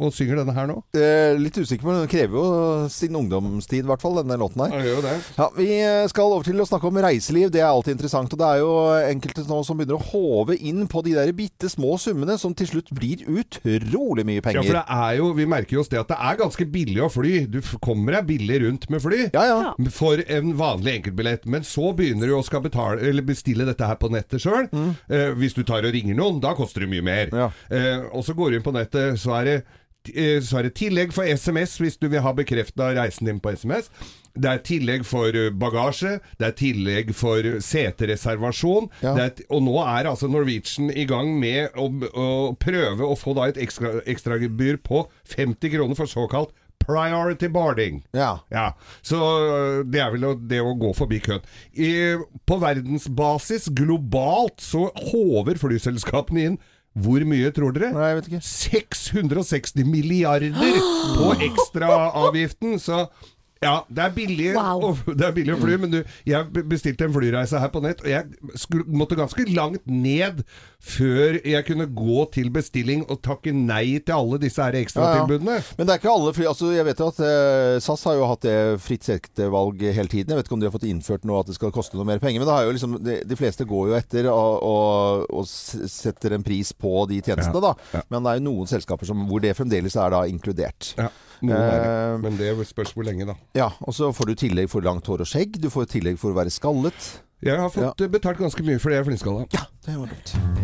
og 0.03 0.11
synger 0.13 0.41
denne 0.41 0.55
her 0.57 0.67
nå? 0.69 0.75
Eh, 0.97 1.33
litt 1.39 1.57
usikker, 1.57 1.87
men 1.87 2.01
hun 2.03 2.11
krever 2.11 2.35
jo 2.37 2.89
sin 2.93 3.15
ungdomstid, 3.17 3.85
i 3.85 3.89
hvert 3.89 4.03
fall, 4.03 4.19
denne 4.19 4.37
låten 4.41 4.65
her. 4.65 4.75
Ja. 4.83 5.15
Ja, 5.39 5.47
Vi 5.55 5.69
skal 6.11 6.35
over 6.35 6.45
til 6.47 6.59
å 6.61 6.67
snakke 6.67 6.89
om 6.91 6.99
reiseliv. 7.07 7.47
Det 7.53 7.63
er 7.63 7.69
alltid 7.71 7.95
interessant. 7.95 8.35
Og 8.35 8.43
det 8.43 8.49
er 8.51 8.61
jo 8.61 8.73
enkelte 9.07 9.47
nå 9.47 9.61
som 9.65 9.79
begynner 9.79 9.97
å 10.01 10.09
håve 10.11 10.59
inn 10.59 10.83
på 10.91 11.01
de 11.07 11.15
der 11.15 11.33
bitte 11.37 11.71
små 11.71 11.95
summene, 12.01 12.35
som 12.41 12.53
til 12.57 12.69
slutt 12.69 12.91
blir 12.93 13.23
utrolig 13.31 14.27
mye 14.27 14.41
Ja, 14.41 14.45
for 14.45 14.51
penger. 14.51 14.81
det 14.81 14.85
er 14.99 15.17
jo, 15.21 15.31
Vi 15.39 15.47
merker 15.49 15.79
jo 15.79 15.85
oss 15.85 15.89
det 15.91 16.01
at 16.03 16.11
det 16.11 16.19
er 16.19 16.41
ganske 16.43 16.67
billig 16.69 17.01
å 17.07 17.09
fly. 17.13 17.33
Du 17.53 17.61
kommer 17.83 18.17
deg 18.17 18.29
billig 18.31 18.61
rundt 18.63 18.89
med 18.89 19.03
fly. 19.03 19.19
Ja, 19.35 19.43
ja. 19.49 19.91
For 19.93 20.23
en 20.25 20.55
vanlig 20.57 20.97
enkeltbillett. 20.97 21.45
Men 21.49 21.65
så 21.67 21.91
begynner 21.97 22.29
du 22.29 22.37
å 22.37 22.43
skal 22.45 22.63
betale, 22.65 23.01
eller 23.03 23.25
bestille 23.25 23.67
dette 23.69 23.87
her 23.87 23.99
på 24.01 24.09
nettet 24.13 24.43
sjøl. 24.43 24.69
Eh, 24.73 25.29
hvis 25.37 25.55
du 25.57 25.63
tar 25.67 25.85
og 25.85 25.93
ringer 25.93 26.17
noen, 26.17 26.41
da 26.43 26.55
koster 26.57 26.85
det 26.85 26.91
mye 26.95 27.05
mer. 27.05 27.31
Ja. 27.33 27.51
Eh, 27.69 28.09
og 28.11 28.25
så 28.25 28.35
går 28.37 28.51
du 28.51 28.59
inn 28.59 28.65
på 28.65 28.75
nettet, 28.75 29.21
så 29.21 29.37
er 29.39 29.49
det 29.49 29.55
eh, 30.13 30.41
så 30.43 30.59
er 30.59 30.67
det 30.67 30.75
tillegg 30.79 31.13
for 31.15 31.29
SMS 31.29 31.77
hvis 31.81 31.99
du 32.01 32.09
vil 32.11 32.23
ha 32.25 32.33
bekrefta 32.35 32.91
reisen 32.97 33.29
din 33.29 33.41
på 33.43 33.53
SMS. 33.53 33.91
Det 34.33 34.49
er 34.49 34.63
tillegg 34.65 35.05
for 35.05 35.35
eh, 35.37 35.51
bagasje, 35.53 36.15
det 36.41 36.47
er 36.47 36.55
tillegg 36.57 37.13
for 37.17 37.45
setereservasjon. 37.61 38.89
Ja. 39.05 39.13
Det 39.17 39.25
er, 39.27 39.45
og 39.53 39.61
nå 39.67 39.77
er 39.83 40.09
altså 40.09 40.29
Norwegian 40.31 40.89
i 40.89 41.05
gang 41.09 41.35
med 41.39 41.77
å, 41.77 41.85
å 42.17 42.27
prøve 42.57 43.05
å 43.05 43.17
få 43.19 43.37
da 43.37 43.51
et 43.51 43.61
ekstra, 43.61 44.39
på 44.83 45.05
50 45.35 45.75
kroner 45.75 45.99
for 45.99 46.09
såkalt 46.09 46.55
priority 46.85 47.49
boarding. 47.51 48.03
ja. 48.13 48.37
Ja, 48.53 48.69
så 49.01 49.19
øh, 49.19 49.79
det 49.89 50.01
er 50.03 50.13
vel 50.13 50.27
det 50.49 50.61
å 50.61 50.75
gå 50.79 50.93
forbi 50.97 51.19
køen. 51.23 51.43
I, 51.73 51.89
på 52.47 52.59
verdensbasis, 52.61 53.69
globalt, 53.75 54.61
så 54.61 54.89
håver 55.09 55.59
flyselskapene 55.61 56.47
inn 56.51 56.61
hvor 56.93 57.23
mye, 57.25 57.49
tror 57.49 57.73
dere? 57.73 57.89
Nei, 57.89 58.09
jeg 58.11 58.17
vet 58.19 58.27
ikke. 58.29 58.43
660 58.45 59.87
milliarder 59.89 60.53
på 61.17 61.31
ekstraavgiften. 61.47 62.75
Så 62.81 62.99
ja, 63.63 63.75
det 63.89 64.03
er, 64.05 64.13
billig, 64.15 64.49
Wow. 64.57 64.83
å, 64.91 65.15
det 65.17 65.25
er 65.29 65.35
billig 65.35 65.55
å 65.55 65.61
fly, 65.61 65.77
men 65.81 65.93
du, 65.95 65.99
jeg 66.29 66.65
bestilte 66.69 67.07
en 67.07 67.15
flyreise 67.15 67.59
her 67.63 67.71
på 67.73 67.81
nett, 67.83 68.03
og 68.03 68.11
jeg 68.11 68.57
skulle, 68.59 68.85
måtte 68.93 69.17
ganske 69.19 69.45
langt 69.53 69.85
ned 69.89 70.43
før 70.83 71.37
jeg 71.47 71.63
kunne 71.67 71.85
gå 71.95 72.25
til 72.35 72.49
bestilling 72.53 73.05
og 73.07 73.21
takke 73.23 73.53
nei 73.55 73.99
til 74.03 74.15
alle 74.17 74.39
disse 74.43 74.59
her 74.59 74.75
ekstratilbudene. 74.81 75.59
Men 75.77 75.87
det 75.87 75.93
er 75.95 76.01
ikke 76.01 76.11
alle 76.11 76.33
fly 76.35 76.47
altså 76.49 76.73
Jeg 76.75 76.83
vet 76.89 76.99
jo 76.99 77.07
at 77.13 77.21
eh, 77.23 77.77
SAS 77.83 78.03
har 78.09 78.17
jo 78.19 78.25
hatt 78.27 78.43
det 78.43 78.55
fritt 78.83 79.07
sektorvalg 79.07 79.79
hele 79.95 80.11
tiden. 80.11 80.33
Jeg 80.33 80.41
vet 80.41 80.49
ikke 80.49 80.57
om 80.57 80.63
de 80.63 80.67
har 80.67 80.75
fått 80.75 80.87
innført 80.89 81.23
noe 81.29 81.39
at 81.39 81.47
det 81.47 81.55
skal 81.55 81.71
koste 81.75 81.95
noe 81.95 82.07
mer 82.09 82.19
penger. 82.19 82.41
Men 82.43 82.49
det 82.49 82.57
har 82.57 82.67
jo 82.67 82.73
liksom, 82.75 82.97
de, 83.05 83.15
de 83.31 83.39
fleste 83.39 83.67
går 83.69 83.93
jo 83.93 83.97
etter 83.97 84.27
og, 84.33 84.59
og, 84.67 85.23
og 85.39 85.47
setter 85.47 86.35
en 86.35 86.43
pris 86.43 86.73
på 86.75 87.05
de 87.11 87.21
tjenestene, 87.23 87.61
Ja, 87.63 87.71
da. 87.71 87.73
ja. 87.95 88.03
Men 88.11 88.25
det 88.27 88.33
er 88.35 88.41
jo 88.41 88.47
noen 88.49 88.69
selskaper 88.75 89.07
som, 89.07 89.23
hvor 89.29 89.43
det 89.43 89.55
fremdeles 89.55 89.95
er 89.95 90.11
da 90.17 90.25
inkludert. 90.27 90.91
Ja, 90.99 91.07
være. 91.51 91.83
det. 91.83 91.91
Eh, 92.15 92.17
Men 92.23 92.37
det 92.37 92.67
spørs 92.67 92.93
hvor 92.93 93.03
lenge, 93.03 93.25
da. 93.25 93.35
Ja, 93.55 93.69
Og 93.81 93.93
så 93.93 94.11
får 94.13 94.25
du 94.25 94.35
tillegg 94.35 94.69
for 94.69 94.81
langt 94.81 95.05
hår 95.05 95.21
og 95.21 95.27
skjegg. 95.27 95.59
Du 95.59 95.69
får 95.69 95.91
tillegg 95.91 96.17
for 96.17 96.31
å 96.31 96.37
være 96.39 96.49
skallet. 96.49 97.19
Jeg 97.43 97.59
har 97.59 97.69
fått 97.69 97.99
ja. 97.99 98.07
betalt 98.07 98.39
ganske 98.39 98.63
mye 98.63 98.79
fordi 98.79 98.95
jeg 98.95 99.03
er 99.03 99.09
flintskalla. 99.09 99.47
Ja, 99.51 99.65
det 99.85 99.97
var 99.99 100.07
dumt. 100.07 100.63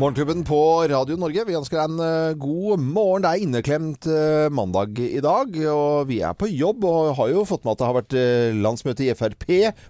Morgenklubben 0.00 0.40
på 0.48 0.58
Radio 0.88 1.18
Norge, 1.20 1.42
vi 1.46 1.54
ønsker 1.54 1.76
deg 1.76 1.90
en 1.92 2.00
eh, 2.02 2.34
god 2.40 2.80
morgen. 2.80 3.22
Det 3.22 3.28
er 3.28 3.42
inneklemt 3.44 4.06
eh, 4.08 4.46
mandag 4.50 4.98
i 4.98 5.20
dag, 5.22 5.58
og 5.68 6.08
vi 6.08 6.22
er 6.24 6.32
på 6.38 6.48
jobb. 6.48 6.86
Og 6.88 7.12
har 7.18 7.28
jo 7.34 7.44
fått 7.46 7.66
med 7.66 7.74
at 7.74 7.82
det 7.82 7.88
har 7.90 7.98
vært 7.98 8.16
eh, 8.18 8.56
landsmøte 8.56 9.04
i 9.04 9.12
Frp 9.18 9.44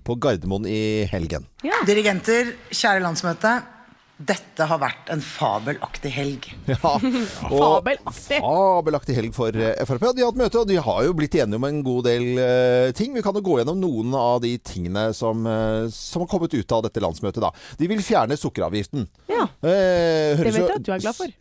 på 0.05 0.17
Gardermoen 0.21 0.67
i 0.69 1.07
helgen. 1.12 1.47
Dirigenter, 1.87 2.51
kjære 2.75 3.05
landsmøte. 3.07 3.55
Dette 4.23 4.67
har 4.69 4.79
vært 4.79 5.09
en 5.11 5.23
fabelaktig 5.25 6.11
helg. 6.15 6.47
Ja, 6.69 6.93
og 7.51 7.83
Fabelaktig. 7.83 8.39
fabelaktig 8.45 9.17
helg 9.17 9.35
for 9.35 9.57
eh, 9.57 9.81
Frp. 9.89 10.05
De 10.15 10.23
har 10.23 10.31
hatt 10.31 10.39
møte, 10.39 10.61
og 10.63 10.69
de 10.71 10.77
har 10.85 11.01
jo 11.09 11.15
blitt 11.19 11.35
enige 11.41 11.59
om 11.59 11.67
en 11.67 11.81
god 11.87 12.07
del 12.07 12.27
uh, 12.39 12.91
ting. 12.97 13.17
Vi 13.17 13.25
kan 13.25 13.35
jo 13.39 13.43
gå 13.45 13.59
gjennom 13.61 13.81
noen 13.83 14.15
av 14.19 14.39
de 14.45 14.53
tingene 14.63 15.09
som, 15.17 15.43
uh, 15.49 15.89
som 15.93 16.23
har 16.25 16.31
kommet 16.31 16.55
ut 16.55 16.77
av 16.77 16.85
dette 16.87 17.03
landsmøtet. 17.03 17.43
da. 17.43 17.51
De 17.81 17.89
vil 17.91 18.05
fjerne 18.05 18.39
sukkeravgiften. 18.39 19.09
Ja. 19.33 19.49
Uh, 19.65 20.39
Det 20.39 20.47
vet 20.53 20.61
jeg 20.61 20.69
at 20.77 20.87
du 20.87 20.93
er 20.95 21.03
glad 21.03 21.19
for. 21.19 21.35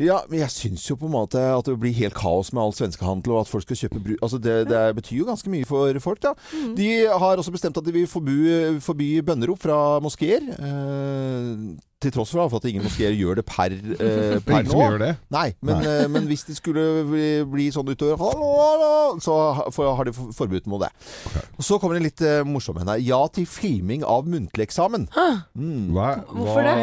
Ja, 0.00 0.22
men 0.30 0.40
jeg 0.40 0.50
syns 0.54 0.86
jo 0.88 0.96
på 0.96 1.10
en 1.10 1.14
måte 1.18 1.40
at 1.52 1.68
det 1.68 1.76
blir 1.82 1.92
helt 2.00 2.16
kaos 2.16 2.48
med 2.56 2.62
all 2.64 2.72
svenskehandel, 2.76 3.34
og 3.36 3.44
at 3.44 3.50
folk 3.52 3.66
skal 3.66 3.82
kjøpe 3.84 4.00
brus 4.02 4.20
Altså, 4.24 4.38
det, 4.40 4.56
det 4.70 4.80
betyr 4.96 5.18
jo 5.20 5.28
ganske 5.28 5.50
mye 5.52 5.68
for 5.68 5.98
folk, 6.00 6.22
da. 6.24 6.32
Mm. 6.56 6.72
De 6.78 6.88
har 7.10 7.36
også 7.42 7.52
bestemt 7.54 7.76
at 7.76 7.84
de 7.86 7.92
vil 7.94 8.08
forby, 8.08 8.36
forby 8.80 9.16
bønnerop 9.26 9.60
fra 9.60 9.78
moskeer. 10.04 10.46
Eh, 10.56 11.91
til 12.02 12.12
tross 12.14 12.32
for 12.34 12.58
at 12.58 12.66
ingen 12.68 12.82
moskeer 12.84 13.14
gjør 13.16 13.38
det 13.40 13.44
per, 13.48 13.72
eh, 13.72 14.34
er 14.36 14.40
per 14.46 14.66
nå. 14.66 14.74
gjør 14.80 14.98
det. 15.02 15.10
Nei, 15.34 15.46
men, 15.62 15.82
eh, 15.86 16.06
men 16.12 16.26
hvis 16.30 16.44
det 16.48 16.56
skulle 16.58 16.84
bli, 17.08 17.26
bli 17.48 17.68
sånn 17.74 17.88
utover 17.92 18.18
Så 19.22 19.34
ha- 19.56 19.70
for- 19.70 19.94
har 19.96 20.04
de 20.08 20.12
for- 20.16 20.32
forbud 20.32 20.66
mot 20.66 20.80
det. 20.82 20.90
Og 21.58 21.64
Så 21.64 21.78
kommer 21.80 21.98
det 21.98 22.02
litt 22.10 22.22
eh, 22.26 22.42
morsomt 22.44 22.82
her. 22.82 22.98
Ja 23.02 23.20
til 23.32 23.46
filming 23.46 24.02
av 24.04 24.26
muntlig 24.26 24.66
eksamen. 24.68 25.08
Hva, 25.12 26.08
Hvorfor 26.26 26.62
det? 26.66 26.76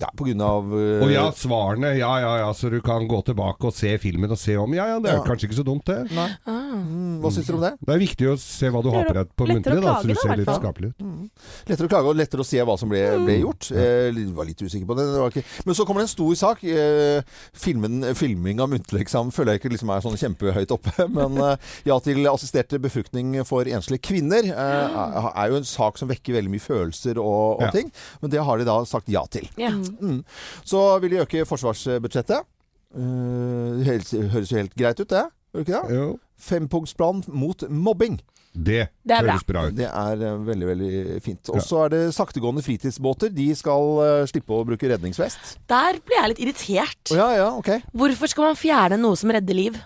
Ja, 0.00 0.08
på 0.16 0.26
grunn 0.28 0.42
av 0.44 0.70
eh, 0.76 1.04
Å 1.04 1.10
ja, 1.12 1.26
svarene. 1.36 1.92
Ja, 1.98 2.12
ja, 2.22 2.32
ja, 2.44 2.50
så 2.56 2.70
du 2.70 2.80
kan 2.84 3.06
gå 3.08 3.22
tilbake 3.26 3.70
og 3.70 3.74
se 3.76 3.96
filmen 4.02 4.30
og 4.30 4.38
se 4.40 4.56
om. 4.60 4.74
Ja, 4.76 4.86
ja, 4.94 4.98
det 5.00 5.10
er 5.12 5.18
Ja. 5.20 5.24
kanskje 5.26 5.48
ikke 5.48 5.58
så 5.60 5.64
dumt, 5.66 5.84
det. 5.86 6.10
Nei. 6.14 6.28
Mm, 6.46 7.20
hva 7.22 7.30
syns 7.32 7.46
dere 7.46 7.56
om 7.56 7.62
det? 7.64 7.72
Det 7.86 7.94
er 7.94 7.98
viktig 8.02 8.28
å 8.30 8.36
se 8.40 8.68
hva 8.70 8.82
du 8.82 8.90
har 8.90 9.04
på 9.08 9.14
deg 9.14 9.28
på 9.36 9.46
Lettere 9.48 9.78
å 9.78 9.80
muntlig, 9.80 9.82
da, 9.82 9.94
så 9.94 10.00
klage 10.00 10.06
du 10.06 10.14
da, 10.14 10.20
ser 10.20 10.36
litt 10.40 10.54
skapelig 10.60 10.90
ut. 10.90 11.30
Lettere 11.70 11.86
å 11.86 11.90
klage 11.94 12.10
og 12.12 12.16
lettere 12.20 12.40
å 12.44 12.46
se 12.46 12.58
hva 12.64 12.78
som 12.78 12.88
ble, 12.92 13.02
ble 13.24 13.38
gjort. 13.40 13.70
Eh, 13.72 14.09
var 14.36 14.48
litt 14.48 14.60
usikker 14.62 14.86
på 14.88 14.96
det. 14.98 15.06
det 15.12 15.20
var 15.20 15.32
ikke. 15.32 15.44
Men 15.66 15.76
så 15.78 15.86
kommer 15.86 16.02
det 16.02 16.08
en 16.08 16.12
stor 16.14 16.34
sak. 16.40 16.64
Eh, 16.64 17.22
filmen, 17.56 18.02
filming 18.18 18.60
av 18.60 18.70
muntlig 18.72 19.04
eksamen 19.04 19.32
føler 19.34 19.54
jeg 19.56 19.62
ikke 19.62 19.72
liksom 19.74 19.92
er 19.94 20.04
sånn 20.04 20.18
kjempehøyt 20.20 20.74
oppe. 20.76 21.06
Men 21.18 21.38
eh, 21.44 21.70
ja 21.88 21.98
til 22.04 22.26
assistert 22.30 22.74
befruktning 22.82 23.34
for 23.48 23.68
enslige 23.68 24.04
kvinner 24.10 24.46
eh, 24.50 25.00
er, 25.30 25.50
jo 25.52 25.60
en 25.60 25.68
sak 25.68 26.00
som 26.00 26.10
vekker 26.10 26.36
veldig 26.38 26.54
mye 26.54 26.64
følelser 26.64 27.18
og, 27.20 27.60
og 27.60 27.66
Ja. 27.68 27.70
ting. 27.74 27.92
Men 28.22 28.32
det 28.34 28.44
har 28.46 28.58
de 28.60 28.66
da 28.68 28.78
sagt 28.88 29.08
ja 29.12 29.24
til. 29.30 29.48
Ja. 29.60 29.70
Mm. 29.74 30.22
Så 30.64 30.82
vil 31.02 31.14
de 31.16 31.22
øke 31.24 31.46
forsvarsbudsjettet. 31.48 32.48
Eh, 32.96 33.84
helt, 33.86 34.10
høres 34.32 34.50
jo 34.50 34.58
helt 34.58 34.74
greit 34.74 35.00
ut, 35.00 35.08
det. 35.10 35.26
Gjør 35.54 35.64
det 35.64 35.68
ikke 35.68 35.80
det? 35.80 35.96
Jo. 35.98 36.10
Fempunktsplan 36.40 37.24
mot 37.28 37.64
mobbing. 37.68 38.20
Det, 38.50 38.88
Det 39.06 39.14
er 39.14 39.22
bra. 39.22 39.36
høres 39.36 39.46
bra 39.46 39.62
ut. 39.68 39.76
Det 39.78 39.86
er 39.86 40.24
eh, 40.26 40.40
veldig, 40.48 40.66
veldig 40.72 41.20
fint. 41.22 41.52
Og 41.54 41.62
så 41.62 41.84
er 41.84 41.92
det 41.94 42.00
saktegående 42.16 42.64
fritidsbåter. 42.66 43.30
De 43.34 43.46
skal 43.58 43.92
uh, 44.00 44.26
slippe 44.30 44.56
å 44.56 44.64
bruke 44.66 44.90
redningsvest. 44.90 45.54
Der 45.70 46.00
ble 46.02 46.18
jeg 46.18 46.32
litt 46.32 46.42
irritert. 46.46 47.14
Oh, 47.14 47.20
ja, 47.20 47.28
ja, 47.38 47.48
ok. 47.54 47.70
Hvorfor 47.94 48.32
skal 48.32 48.50
man 48.50 48.58
fjerne 48.58 48.98
noe 49.00 49.18
som 49.20 49.30
redder 49.34 49.56
liv? 49.56 49.78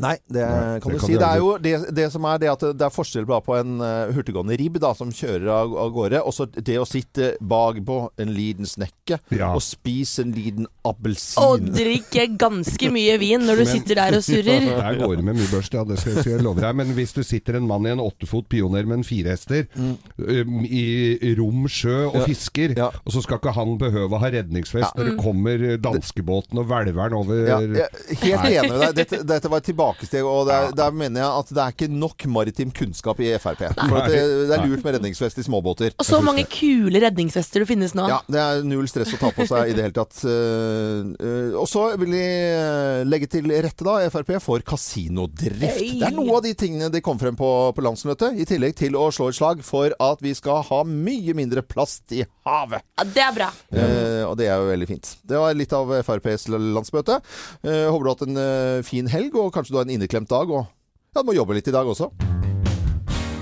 Nei, 0.00 0.14
det 0.32 0.40
Nei, 0.40 0.78
kan 0.80 0.88
det 0.88 0.96
du 0.96 1.00
kan 1.02 1.08
si. 1.10 1.16
Det 1.20 1.26
er 1.28 1.38
jo 1.42 1.48
det, 1.60 1.72
det 1.92 2.06
som 2.14 2.24
er 2.24 2.38
det 2.40 2.48
at 2.48 2.62
det, 2.78 2.86
er 2.86 2.92
forskjell 2.94 3.26
på 3.28 3.56
en 3.58 3.74
uh, 3.84 4.08
hurtiggående 4.16 4.56
ribb 4.56 4.78
da, 4.80 4.94
som 4.96 5.10
kjører 5.12 5.50
av, 5.52 5.74
av 5.84 5.90
gårde, 5.92 6.22
og 6.24 6.32
så 6.32 6.46
det 6.48 6.78
å 6.80 6.86
sitte 6.88 7.34
bakpå 7.40 7.98
en 8.22 8.32
liten 8.32 8.64
snekke 8.68 9.18
Ja. 9.36 9.50
og 9.52 9.60
spise 9.62 10.22
en 10.24 10.32
liten 10.32 10.66
appelsin. 10.88 11.42
Og 11.44 11.66
drikke 11.76 12.24
ganske 12.40 12.88
mye 12.94 13.18
vin 13.20 13.44
når 13.44 13.60
du 13.60 13.64
sitter 13.74 14.00
der 14.00 14.16
og 14.16 14.24
surrer. 14.24 14.64
Der 14.82 14.98
går 15.02 15.16
det 15.20 15.26
med 15.28 15.36
mye 15.42 15.50
børst, 15.52 15.76
ja, 15.76 15.84
det 15.84 15.98
skal 16.00 16.16
skal 16.22 16.32
jeg 16.38 16.42
love 16.46 16.60
deg. 16.64 16.74
Men 16.80 16.94
hvis 16.96 17.12
du 17.12 17.20
sitter 17.26 17.60
en 17.60 17.68
mann 17.68 17.84
i 17.86 17.92
en 17.92 18.00
åttefot 18.02 18.48
pioner 18.48 18.88
med 18.88 19.02
en 19.02 19.04
firehester 19.06 19.68
um, 19.76 20.64
i 20.64 21.34
rom 21.38 21.68
sjø 21.68 22.06
og 22.08 22.12
Mm. 22.12 22.20
Ja. 22.22 22.26
fisker, 22.28 22.72
Ja. 22.76 22.86
og 23.04 23.12
så 23.14 23.22
skal 23.24 23.38
ikke 23.40 23.52
han 23.56 23.76
behøve 23.80 24.14
å 24.16 24.20
ha 24.20 24.28
redningsvest 24.30 24.96
når 24.96 25.08
det 25.10 25.14
kommer 25.20 25.62
danskebåten 25.82 26.58
og 26.60 26.66
hvelveren 26.70 27.14
over 27.16 27.40
Ja, 27.48 27.56
er 27.60 27.88
helt 28.22 28.42
Nei. 28.42 28.52
enig 28.56 28.70
med 28.70 28.80
deg. 28.82 28.94
Dette, 29.02 29.20
dette 29.26 29.50
var 29.50 29.62
et 29.62 29.68
tilbakesteg, 29.82 30.26
og 30.26 30.46
der, 30.48 30.70
der 30.76 30.94
mener 30.94 31.22
jeg 31.22 31.42
at 31.42 31.52
det 31.52 31.62
er 31.62 31.74
ikke 31.74 31.88
nok 31.92 32.26
maritim 32.30 32.72
kunnskap 32.74 33.20
i 33.22 33.32
Frp. 33.42 33.64
For 33.76 33.98
at 34.00 34.10
det, 34.10 34.20
det 34.50 34.56
er 34.56 34.66
lurt 34.66 34.84
med 34.84 34.96
redningsvest 34.98 35.40
i 35.40 35.46
småbåter. 35.46 35.96
Og 35.98 36.06
så 36.06 36.20
mange 36.24 36.44
kule 36.50 37.02
redningsvester 37.02 37.64
det 37.64 37.70
finnes 37.70 37.94
nå. 37.98 38.06
Ja, 38.10 38.20
det 38.30 38.42
er 38.42 38.66
null 38.66 38.88
stress 38.90 39.12
å 39.16 39.20
ta 39.20 39.32
på 39.34 39.46
seg 39.48 39.72
i 39.72 39.76
det 39.76 39.88
hele 39.88 39.96
tatt. 39.96 40.20
Eh, 40.32 41.02
eh, 41.20 41.54
og 41.58 41.66
så 41.68 41.82
vil 42.00 42.12
de 42.14 42.20
eh, 42.22 43.02
legge 43.06 43.26
til 43.30 43.48
rette, 43.50 43.84
da, 43.84 43.94
Frp, 44.12 44.30
for 44.42 44.62
kasinodrift. 44.66 45.62
Hey. 45.62 45.96
Det 46.00 46.06
er 46.08 46.14
noe 46.14 46.38
av 46.38 46.44
de 46.46 46.52
tingene 46.58 46.88
de 46.92 47.02
kom 47.04 47.18
frem 47.20 47.36
på 47.38 47.48
på 47.74 47.84
landsmøtet, 47.84 48.38
i 48.40 48.46
tillegg 48.48 48.76
til 48.78 48.96
å 48.98 49.08
slå 49.14 49.28
et 49.30 49.38
slag 49.38 49.62
for 49.66 49.94
at 50.02 50.22
vi 50.24 50.32
skal 50.36 50.62
ha 50.68 50.82
mye 50.88 51.34
mindre 51.36 51.64
plast 51.66 52.14
i 52.14 52.22
havet. 52.46 52.84
Ja, 52.98 53.06
det 53.06 53.24
er 53.24 53.36
bra. 53.36 53.50
Eh, 53.70 54.22
og 54.26 54.36
det 54.40 54.48
er 54.48 54.60
jo 54.60 54.70
veldig 54.70 54.88
fint. 54.88 55.12
Det 55.28 55.40
var 55.40 55.56
litt 55.58 55.74
av 55.76 55.92
FrPs 56.02 56.48
landsmøte. 56.52 57.18
Eh, 57.62 57.86
håper 57.88 58.02
du 58.02 58.10
har 58.10 58.16
hatt 58.16 58.26
en 58.26 58.42
eh, 58.42 58.84
fin 58.86 59.08
helg, 59.10 59.36
og 59.38 59.52
kanskje 59.54 59.71
du 59.72 59.80
har 59.80 59.88
en 59.88 59.94
inneklemt 59.96 60.30
dag. 60.30 60.50
Og 60.50 60.66
ja, 60.66 61.20
du 61.22 61.26
må 61.26 61.36
jobbe 61.36 61.56
litt 61.56 61.68
i 61.68 61.74
dag 61.74 61.88
også. 61.88 62.12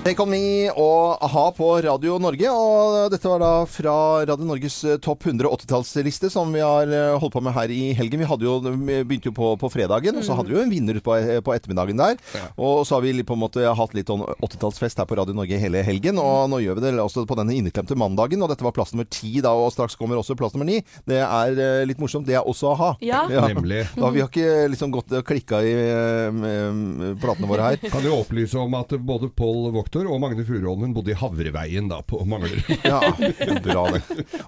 Take 0.01 0.17
On 0.23 0.31
Me 0.33 0.65
og 0.81 1.21
a-ha 1.21 1.43
på 1.53 1.65
Radio 1.85 2.15
Norge. 2.17 2.49
Og 2.49 3.11
dette 3.13 3.29
var 3.29 3.37
da 3.43 3.49
fra 3.69 3.91
Radio 4.25 4.47
Norges 4.49 4.79
eh, 4.89 4.95
topp 4.97 5.27
100 5.29 5.45
80-tallsliste 5.45 6.31
som 6.33 6.49
vi 6.49 6.63
har 6.65 6.89
eh, 6.89 7.13
holdt 7.21 7.35
på 7.35 7.43
med 7.45 7.53
her 7.53 7.69
i 7.69 7.91
helgen. 7.93 8.23
Vi 8.23 8.29
hadde 8.31 8.47
jo, 8.47 8.55
vi 8.65 8.95
begynte 9.05 9.29
jo 9.29 9.35
på, 9.37 9.51
på 9.61 9.69
fredagen, 9.69 10.17
og 10.17 10.25
så 10.25 10.33
hadde 10.39 10.49
vi 10.49 10.57
jo 10.57 10.63
en 10.63 10.73
vinner 10.73 10.97
på, 11.05 11.13
på 11.45 11.53
ettermiddagen 11.53 12.01
der. 12.01 12.17
Og 12.57 12.81
så 12.89 12.97
har 12.97 13.05
vi 13.05 13.13
på 13.21 13.37
en 13.37 13.43
måte 13.43 13.75
hatt 13.77 13.93
litt 13.93 14.09
sånn 14.09 14.23
80-tallsfest 14.39 15.03
her 15.03 15.09
på 15.11 15.19
Radio 15.19 15.35
Norge 15.37 15.59
hele 15.61 15.85
helgen. 15.85 16.17
Og 16.17 16.49
nå 16.49 16.63
gjør 16.65 16.81
vi 16.81 16.85
det 16.87 16.95
også 17.05 17.27
på 17.29 17.37
denne 17.37 17.59
inneklemte 17.59 17.99
mandagen, 18.01 18.41
og 18.41 18.49
dette 18.49 18.65
var 18.65 18.73
plass 18.73 18.95
nummer 18.95 19.05
ti 19.05 19.35
da, 19.45 19.53
og 19.53 19.69
straks 19.75 19.99
kommer 20.01 20.17
også 20.17 20.33
plass 20.39 20.57
nummer 20.57 20.71
ni. 20.71 20.79
Det 21.05 21.21
er 21.21 21.61
eh, 21.61 21.83
litt 21.85 22.01
morsomt. 22.01 22.25
Det 22.25 22.39
er 22.41 22.49
også 22.49 22.73
a-ha. 22.73 22.89
Ja. 23.05 23.21
Nemlig. 23.51 23.83
Da, 23.93 24.09
vi 24.09 24.25
har 24.25 24.33
ikke 24.33 24.65
liksom 24.73 24.97
gått 24.97 25.13
og 25.13 25.29
klikka 25.29 25.61
i 25.61 25.77
eh, 25.77 26.43
eh, 26.49 27.13
platene 27.21 27.53
våre 27.53 27.69
her. 27.69 27.85
Kan 27.93 28.09
jo 28.09 28.17
opplyse 28.25 28.57
om 28.65 28.81
at 28.81 28.97
både 28.97 29.29
Pål 29.37 29.69
Voktor 29.91 30.07
og 30.07 30.21
Magne 30.23 30.45
Furuholmen 30.47 30.93
bodde 30.95 31.11
i 31.11 31.15
Havreveien 31.19 31.89
da, 31.91 31.97
på 32.07 32.21
Manglerud. 32.23 32.63
Ja, 32.87 33.01
bra 33.59 33.81
det. 33.91 33.99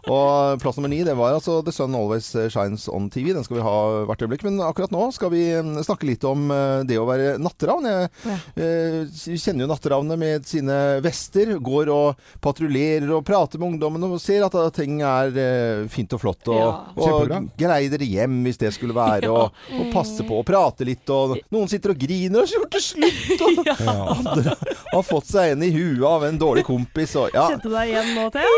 Og 0.08 0.62
plass 0.64 0.78
nummer 0.80 0.88
ni, 0.92 1.02
det 1.04 1.18
var 1.20 1.36
altså 1.36 1.58
The 1.68 1.74
Sun 1.76 1.96
Always 2.00 2.30
Shines 2.54 2.86
On 2.88 3.10
TV. 3.12 3.34
Den 3.36 3.44
skal 3.44 3.58
vi 3.60 3.66
ha 3.66 3.74
hvert 4.08 4.24
øyeblikk. 4.24 4.46
Men 4.48 4.62
akkurat 4.64 4.94
nå 4.96 5.10
skal 5.12 5.34
vi 5.34 5.42
mm, 5.60 5.74
snakke 5.84 6.08
litt 6.08 6.24
om 6.28 6.46
eh, 6.54 6.86
det 6.88 6.96
å 7.02 7.04
være 7.10 7.34
natteravn. 7.44 7.90
Jeg 7.90 8.08
Ja. 8.24 8.38
eh, 8.56 9.36
kjenner 9.36 9.66
jo 9.66 9.70
natteravnene 9.74 10.18
med 10.22 10.48
sine 10.48 10.78
vester. 11.04 11.52
Går 11.60 11.92
og 11.92 12.24
patruljerer 12.44 13.12
og 13.18 13.26
prater 13.28 13.60
med 13.60 13.74
ungdommen 13.74 14.08
og 14.08 14.16
ser 14.24 14.48
at 14.48 14.56
ting 14.80 15.02
er 15.04 15.36
eh, 15.44 15.84
fint 15.92 16.16
og 16.16 16.24
flott. 16.24 16.48
Og, 16.48 16.56
Ja. 16.56 16.72
og 17.04 17.52
greier 17.60 17.92
dere 17.98 18.08
hjem 18.08 18.40
hvis 18.48 18.62
det 18.64 18.72
skulle 18.78 18.96
være. 18.96 19.28
Og, 19.28 19.52
og 19.82 19.92
passer 19.92 20.24
på 20.24 20.40
å 20.40 20.48
prate 20.48 20.88
litt. 20.88 21.04
Og 21.12 21.36
noen 21.52 21.68
sitter 21.72 21.92
og 21.98 22.00
griner 22.08 22.46
og 22.46 22.48
så 22.48 22.62
gjort 22.64 22.80
det 22.80 22.86
slutt. 22.88 23.46
Og 23.50 23.72
andre 24.16 24.58
har 24.96 25.08
fått 25.12 25.33
seg 25.34 25.54
inn 25.56 25.66
i 25.66 25.72
huet 25.74 26.04
av 26.08 26.24
en 26.30 26.40
dårlig 26.42 26.64
kompis. 26.68 27.16
Og, 27.20 27.30
ja, 27.36 27.48
Kjente 27.52 27.70
du 27.70 27.76
deg 27.76 27.92
igjen 27.92 28.14
nå, 28.16 28.30
Thea? 28.34 28.56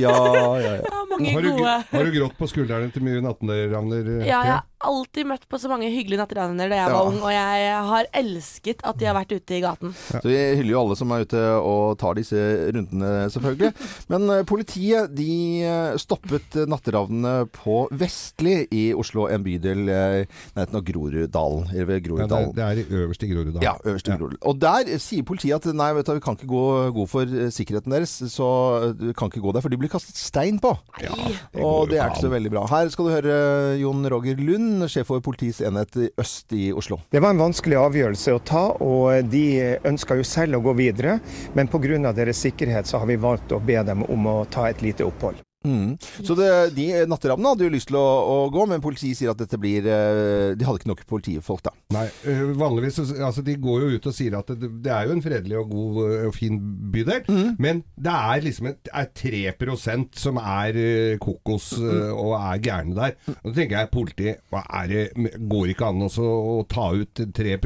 ja, 0.00 0.14
ja, 0.34 0.46
ja. 0.64 0.74
Ja, 0.84 1.02
mange 1.10 1.32
Har 1.36 1.44
du, 1.46 1.50
gode. 1.54 1.74
har 1.92 2.04
du 2.08 2.14
grått 2.18 2.38
på 2.40 2.48
skuldrene 2.50 2.90
til 2.94 3.04
mye 3.06 3.22
natteravner? 3.24 4.08
eh, 4.20 4.26
Ja, 4.28 4.40
ja. 4.48 4.60
Alltid 4.86 5.26
møtt 5.30 5.46
på 5.50 5.58
så 5.60 5.70
mange 5.72 5.88
hyggelige 5.92 6.20
natteravner 6.20 6.68
da 6.70 6.78
jeg 6.78 6.90
Ja. 6.90 6.94
var 6.98 7.08
ung, 7.10 7.18
og 7.24 7.32
jeg 7.32 7.74
har 7.90 8.08
elsket 8.20 8.84
at 8.84 8.98
de 9.00 9.06
har 9.08 9.14
vært 9.16 9.32
ute 9.34 9.56
i 9.56 9.60
gaten. 9.64 9.94
Så 10.12 10.22
vi 10.28 10.36
hyller 10.60 10.74
jo 10.74 10.80
alle 10.84 10.96
som 11.00 11.10
er 11.16 11.24
ute 11.24 11.42
og 11.64 11.98
tar 12.00 12.14
disse 12.18 12.36
rundene, 12.74 13.12
selvfølgelig. 13.32 13.72
Men 14.12 14.28
eh, 14.30 14.42
politiet 14.48 15.14
de 15.16 15.28
eh, 15.64 15.96
stoppet 16.00 16.58
eh, 16.60 16.66
natteravnene 16.70 17.48
på 17.54 17.84
Vestli 17.92 18.56
i 18.74 18.84
Oslo, 18.96 19.26
en 19.32 19.44
bydel 19.46 19.88
eh, 19.88 20.18
i 20.24 20.26
nærheten 20.58 20.78
av 20.80 20.84
Groruddalen. 20.88 21.68
Eller 21.74 21.88
ved 21.88 22.04
Ja, 22.04 22.26
det, 22.28 22.38
er, 22.38 22.52
det 22.54 22.64
er 22.64 22.80
i 22.82 22.86
øverst 23.04 23.22
i 23.24 23.28
Groruddalen. 23.30 23.62
Ja, 23.64 23.74
øverst 23.84 24.08
i 24.08 24.12
Groruddalen. 24.16 24.42
Og 24.44 24.58
der 24.62 24.90
eh, 24.92 25.00
sier 25.02 25.24
politiet 25.26 25.56
at 25.64 25.74
nei, 25.74 25.90
vet 25.96 26.06
du, 26.08 26.14
vi 26.18 26.24
kan 26.24 26.36
ikke 26.38 26.50
gå 26.50 26.64
god 26.98 27.08
for 27.10 27.22
eh, 27.28 27.50
sikkerheten 27.54 27.94
deres, 27.94 28.12
så 28.32 28.48
eh, 28.82 28.92
du 28.98 29.06
kan 29.16 29.30
ikke 29.32 29.42
gå 29.44 29.54
der, 29.56 29.64
for 29.64 29.72
de 29.72 29.78
blir 29.80 29.92
kastet 29.92 30.18
stein 30.20 30.58
på. 30.62 30.74
Ja, 31.02 31.14
det 31.14 31.62
og 31.64 31.88
det 31.90 31.98
er 32.00 32.10
ikke 32.12 32.24
så 32.26 32.32
veldig 32.32 32.52
bra. 32.54 32.66
Her 32.70 32.90
skal 32.92 33.08
du 33.08 33.12
høre 33.14 33.34
eh, 33.74 33.80
Jon 33.82 34.04
Roger 34.12 34.40
Lund, 34.40 34.73
sjef 34.90 35.08
for 35.10 35.22
Politiets 35.24 35.62
enhet 35.64 35.96
i 35.96 36.08
øst 36.20 36.52
i 36.56 36.72
Oslo. 36.72 36.98
Det 37.10 37.22
var 37.22 37.34
en 37.34 37.42
vanskelig 37.44 37.78
avgjørelse 37.80 38.34
å 38.34 38.42
ta, 38.44 38.64
og 38.82 39.30
de 39.32 39.46
ønska 39.86 40.18
jo 40.18 40.26
selv 40.26 40.58
å 40.58 40.64
gå 40.64 40.76
videre. 40.78 41.18
Men 41.54 41.70
pga. 41.70 42.12
deres 42.12 42.40
sikkerhet 42.42 42.86
så 42.86 42.98
har 42.98 43.06
vi 43.06 43.16
valgt 43.16 43.52
å 43.52 43.60
be 43.60 43.82
dem 43.82 44.04
om 44.08 44.26
å 44.26 44.44
ta 44.50 44.68
et 44.68 44.82
lite 44.82 45.04
opphold. 45.04 45.36
Mm. 45.64 45.94
Så 46.24 46.34
det, 46.36 46.48
de 46.76 46.86
natteravnene 47.08 47.54
hadde 47.54 47.64
jo 47.66 47.72
lyst 47.72 47.88
til 47.88 47.96
å, 47.96 48.04
å 48.04 48.36
gå, 48.52 48.66
men 48.68 48.82
politiet 48.84 49.16
sier 49.16 49.32
at 49.32 49.40
dette 49.40 49.56
blir 49.60 49.86
eh, 49.88 50.52
De 50.58 50.66
hadde 50.66 50.82
ikke 50.82 50.90
nok 50.90 51.04
politifolk, 51.08 51.62
da. 51.64 51.72
Nei, 51.94 52.04
øh, 52.28 52.50
vanligvis 52.60 52.98
altså, 53.16 53.42
De 53.46 53.54
går 53.60 53.84
jo 53.86 53.98
ut 53.98 54.08
og 54.10 54.16
sier 54.16 54.36
at 54.38 54.50
det, 54.60 54.70
det 54.84 54.92
er 54.92 55.08
jo 55.08 55.14
en 55.16 55.22
fredelig 55.24 55.58
og 55.62 55.70
god 55.72 56.00
øh, 56.04 56.26
og 56.28 56.34
fin 56.36 56.58
bydel, 56.92 57.22
Mm. 57.24 57.54
men 57.62 57.80
det 57.96 58.12
er 58.12 58.42
liksom 58.44 58.66
et, 58.68 58.88
er 58.92 59.06
3 59.16 60.10
som 60.18 60.36
er 60.42 60.76
kokos 61.22 61.70
Mm. 61.78 62.12
og 62.20 62.32
er 62.36 62.60
gærne 62.62 62.94
der. 62.96 63.14
Og 63.42 63.46
da 63.48 63.54
tenker 63.56 63.78
jeg 63.78 63.90
politi, 63.92 64.34
hva 64.52 64.62
er 64.82 64.90
det, 64.90 65.04
går 65.48 65.72
ikke 65.72 65.88
an 65.88 66.04
også 66.06 66.24
å 66.24 66.58
ta 66.68 66.90
ut 66.94 67.22
3 67.34 67.56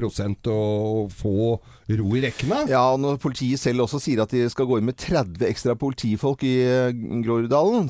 og 0.52 1.10
få 1.12 1.34
ro 1.98 2.08
i 2.16 2.22
rekkene? 2.22 2.62
Ja, 2.70 2.84
når 3.00 3.18
politiet 3.22 3.60
selv 3.62 3.86
også 3.86 4.00
sier 4.02 4.22
at 4.22 4.32
de 4.34 4.44
skal 4.52 4.68
gå 4.68 4.78
inn 4.78 4.88
med 4.88 4.98
30 5.00 5.44
ekstra 5.48 5.74
politifolk 5.78 6.44
i 6.46 6.54
eh, 6.64 6.92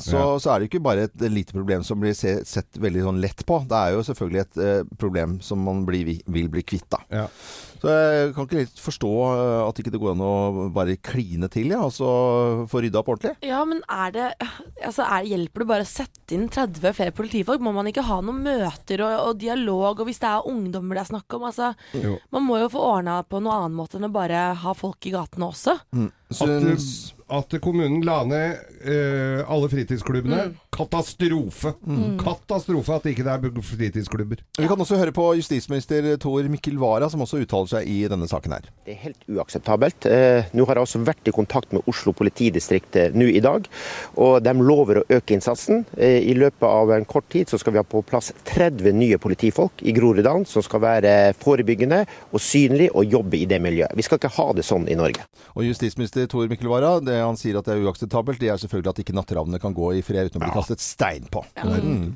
Så, 0.00 0.16
Ja. 0.16 0.38
så 0.38 0.50
er 0.54 0.58
det 0.60 0.70
ikke 0.70 0.82
bare 0.82 1.06
et 1.08 1.24
lite 1.30 1.52
problem 1.56 1.82
som 1.84 2.00
blir 2.00 2.14
se, 2.14 2.38
sett 2.48 2.78
veldig 2.78 3.02
sånn 3.06 3.20
lett 3.22 3.44
på. 3.46 3.60
Det 3.68 3.76
er 3.78 3.92
jo 3.96 4.02
selvfølgelig 4.06 4.40
et 4.44 4.58
eh, 4.64 4.82
problem 4.98 5.40
som 5.44 5.58
man 5.64 5.84
blir, 5.88 6.20
vil 6.26 6.48
bli 6.48 6.62
kvitt, 6.62 6.86
da. 6.90 6.98
Ja. 7.10 7.26
Så 7.78 7.86
jeg 7.94 8.32
kan 8.34 8.46
ikke 8.48 8.58
helt 8.58 8.80
forstå 8.82 9.10
eh, 9.28 9.68
at 9.68 9.78
ikke 9.78 9.92
det 9.94 10.00
går 10.02 10.14
an 10.16 10.22
å 10.26 10.32
bare 10.74 10.96
kline 10.98 11.46
til, 11.52 11.68
ja, 11.70 11.82
og 11.86 11.92
så 11.94 12.08
få 12.70 12.80
rydda 12.82 12.98
opp 13.02 13.12
ordentlig. 13.14 13.36
Ja, 13.46 13.60
men 13.68 13.82
er 13.88 14.10
det 14.16 14.26
altså 14.84 15.04
er, 15.06 15.26
Hjelper 15.28 15.62
det 15.62 15.68
bare 15.70 15.84
å 15.86 15.90
sette 15.90 16.34
inn 16.34 16.48
30 16.48 16.94
flere 16.96 17.12
politifolk? 17.14 17.60
Må 17.62 17.72
man 17.76 17.86
ikke 17.90 18.02
ha 18.08 18.20
noen 18.24 18.40
møter 18.42 19.02
og, 19.06 19.14
og 19.28 19.38
dialog, 19.42 20.00
og 20.00 20.08
hvis 20.08 20.18
det 20.22 20.30
er 20.32 20.48
ungdommer 20.50 20.98
det 20.98 21.04
er 21.06 21.12
snakk 21.12 21.38
om? 21.38 21.46
Altså, 21.50 21.72
Jo. 21.94 22.16
man 22.34 22.46
må 22.48 22.58
jo 22.62 22.70
få 22.72 22.82
ordna 22.96 23.20
på 23.22 23.38
noen 23.42 23.54
annen 23.68 23.78
måte 23.78 23.98
enn 24.00 24.08
å 24.08 24.12
bare 24.14 24.42
ha 24.58 24.74
folk 24.74 25.06
i 25.06 25.14
gatene 25.14 25.46
også. 25.52 25.78
At, 25.78 26.34
Syns- 26.34 27.12
at 27.28 27.58
kommunen 27.62 28.02
la 28.06 28.22
ned 28.28 28.58
uh, 28.86 29.44
alle 29.50 29.68
fritidsklubbene. 29.72 30.48
Katastrofe! 30.74 31.74
Katastrofe 32.20 32.94
at 32.94 33.08
ikke 33.10 33.24
det 33.26 33.34
ikke 33.48 33.60
er 33.60 33.66
fritidsklubber. 33.66 34.42
Vi 34.58 34.68
kan 34.68 34.80
også 34.80 34.98
høre 35.00 35.12
på 35.14 35.24
justisminister 35.38 36.06
Tor 36.22 36.46
Mikkel 36.50 36.78
Wara, 36.78 37.08
som 37.10 37.22
også 37.24 37.40
uttaler 37.42 37.70
seg 37.70 37.88
i 37.90 37.98
denne 38.10 38.28
saken 38.30 38.54
her. 38.54 38.68
Det 38.86 38.94
er 38.94 39.00
helt 39.08 39.26
uakseptabelt. 39.28 40.06
Uh, 40.06 40.46
nå 40.54 40.66
har 40.68 40.78
jeg 40.78 40.88
også 40.88 41.02
vært 41.06 41.28
i 41.28 41.34
kontakt 41.34 41.74
med 41.74 41.86
Oslo 41.90 42.14
politidistrikt 42.16 42.96
eh, 42.98 43.14
nå 43.14 43.28
i 43.32 43.42
dag, 43.44 43.66
og 44.20 44.38
de 44.44 44.54
lover 44.58 45.00
å 45.00 45.06
øke 45.18 45.36
innsatsen. 45.36 45.84
Uh, 45.98 46.20
I 46.22 46.36
løpet 46.38 46.66
av 46.68 46.94
en 46.94 47.08
kort 47.08 47.28
tid 47.32 47.50
så 47.50 47.60
skal 47.60 47.74
vi 47.74 47.82
ha 47.82 47.86
på 47.86 48.02
plass 48.06 48.30
30 48.48 48.94
nye 48.96 49.18
politifolk 49.20 49.82
i 49.82 49.94
Groruddalen 49.96 50.46
som 50.48 50.64
skal 50.64 50.84
være 50.84 51.14
forebyggende 51.42 52.04
og 52.32 52.42
synlige 52.42 52.94
og 52.94 53.18
jobbe 53.18 53.40
i 53.40 53.48
det 53.50 53.60
miljøet. 53.64 53.96
Vi 53.98 54.06
skal 54.06 54.20
ikke 54.20 54.34
ha 54.38 54.50
det 54.56 54.66
sånn 54.66 54.86
i 54.90 54.96
Norge. 54.98 55.26
Og 55.58 55.66
justisminister 55.66 56.28
Tor 56.30 56.48
Mikkel 56.50 56.70
Wara, 56.70 56.98
det 57.02 57.17
han 57.24 57.38
sier 57.40 57.58
at 57.60 57.68
det 57.68 57.76
er 57.76 57.84
uakseptabelt, 57.86 58.40
det 58.40 58.52
er 58.52 58.60
selvfølgelig 58.60 58.92
at 58.94 59.02
ikke 59.04 59.16
natteravnene 59.16 59.60
kan 59.62 59.74
gå 59.76 59.92
i 59.98 60.02
fred 60.04 60.30
uten 60.30 60.40
å 60.40 60.46
bli 60.46 60.54
kastet 60.54 60.82
stein 60.82 61.26
på. 61.32 61.44
Mm. 61.58 62.14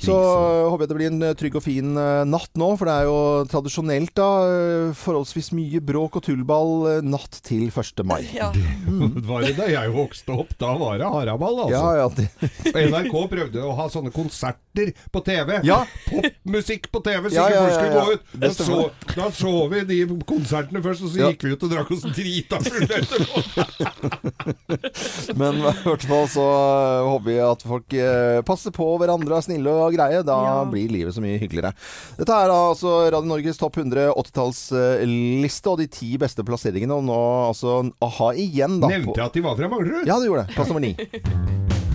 Så 0.00 0.16
øh, 0.16 0.70
håper 0.72 0.84
jeg 0.84 0.92
det 0.92 0.98
blir 0.98 1.10
en 1.12 1.22
øh, 1.30 1.34
trygg 1.38 1.58
og 1.58 1.64
fin 1.64 1.92
natt 2.28 2.56
nå, 2.58 2.68
for 2.78 2.88
det 2.88 2.94
er 2.94 3.08
jo 3.08 3.18
tradisjonelt 3.50 4.12
da, 4.18 4.28
eh, 4.48 4.92
forholdsvis 4.96 5.52
mye 5.56 5.80
bråk 5.84 6.18
og 6.20 6.24
tullball 6.26 6.72
eh, 6.90 7.04
natt 7.06 7.38
til 7.46 7.68
1. 7.68 8.02
mai. 8.08 8.22
Ja. 8.34 8.50
Var 9.30 9.46
det 9.46 9.54
da 9.58 9.68
jeg 9.70 9.92
vokste 9.94 10.36
opp? 10.44 10.52
Da 10.60 10.72
var 10.78 10.98
det 11.00 11.08
haraball, 11.08 11.62
altså. 11.64 11.72
Ja, 11.72 12.02
ja, 12.02 12.08
det, 12.16 12.28
NRK 12.72 13.14
prøvde 13.32 13.64
å 13.66 13.72
ha 13.78 13.88
sånne 13.92 14.12
konserter 14.14 14.92
på 15.12 15.22
TV. 15.26 15.54
Ja. 15.66 15.82
Popmusikk 16.08 16.88
på 16.92 17.02
TV, 17.04 17.28
så 17.30 17.36
Ja, 17.36 17.46
ikke 17.48 17.56
ja, 17.56 17.62
folk 17.62 17.74
skulle 17.76 17.94
gå 17.94 18.16
ut. 18.16 18.34
Da 18.42 18.52
så, 18.56 18.78
da 19.16 19.28
så 19.36 19.54
vi 19.72 19.82
de 19.88 20.00
konsertene 20.28 20.84
først, 20.84 21.06
og 21.06 21.12
så 21.14 21.22
Ja. 21.22 21.30
gikk 21.32 21.46
vi 21.46 21.54
ut 21.54 21.66
og 21.66 21.72
drakk 21.74 21.92
oss 21.94 22.06
drita 22.08 22.60
fulle 22.62 23.00
etterpå. 23.02 23.42
men 25.40 25.58
i 25.60 25.64
hvert 25.84 26.06
fall 26.08 26.26
så 26.30 26.44
eh, 26.44 27.08
håper 27.08 27.26
vi 27.28 27.36
at 27.44 27.64
folk 27.66 27.96
eh, 27.98 28.40
passer 28.46 28.74
på 28.74 28.86
hverandre, 29.00 29.38
er 29.38 29.46
snille 29.46 29.72
og 29.86 29.94
greie. 29.96 30.22
Da 30.26 30.38
Ja. 30.42 30.56
blir 30.68 30.90
livet 30.92 31.14
så 31.16 31.22
mye 31.24 31.38
hyggeligere. 31.42 31.72
Dette 32.18 32.36
er 32.36 32.50
da 32.52 32.58
altså 32.72 32.94
Radio 33.12 33.30
Norges 33.30 33.60
topp 33.60 33.78
100 33.82 34.10
80-tallsliste 34.12 35.72
og 35.72 35.78
de 35.82 35.88
ti 35.92 36.12
beste 36.20 36.44
plasseringene. 36.46 36.98
Og 37.00 37.06
nå 37.08 37.20
altså 37.48 37.78
a-ha 38.02 38.32
igjen, 38.38 38.80
da. 38.82 38.92
Nevnte 38.92 39.18
jeg 39.20 39.26
at 39.30 39.38
de 39.38 39.44
var 39.46 39.58
fra 39.60 39.70
Manglerud? 39.72 40.06
Ja, 40.08 40.18
du 40.20 40.28
gjorde 40.30 40.46
det. 40.48 40.56
Plass 40.56 40.72
nummer 40.72 40.84
ni. 40.84 40.94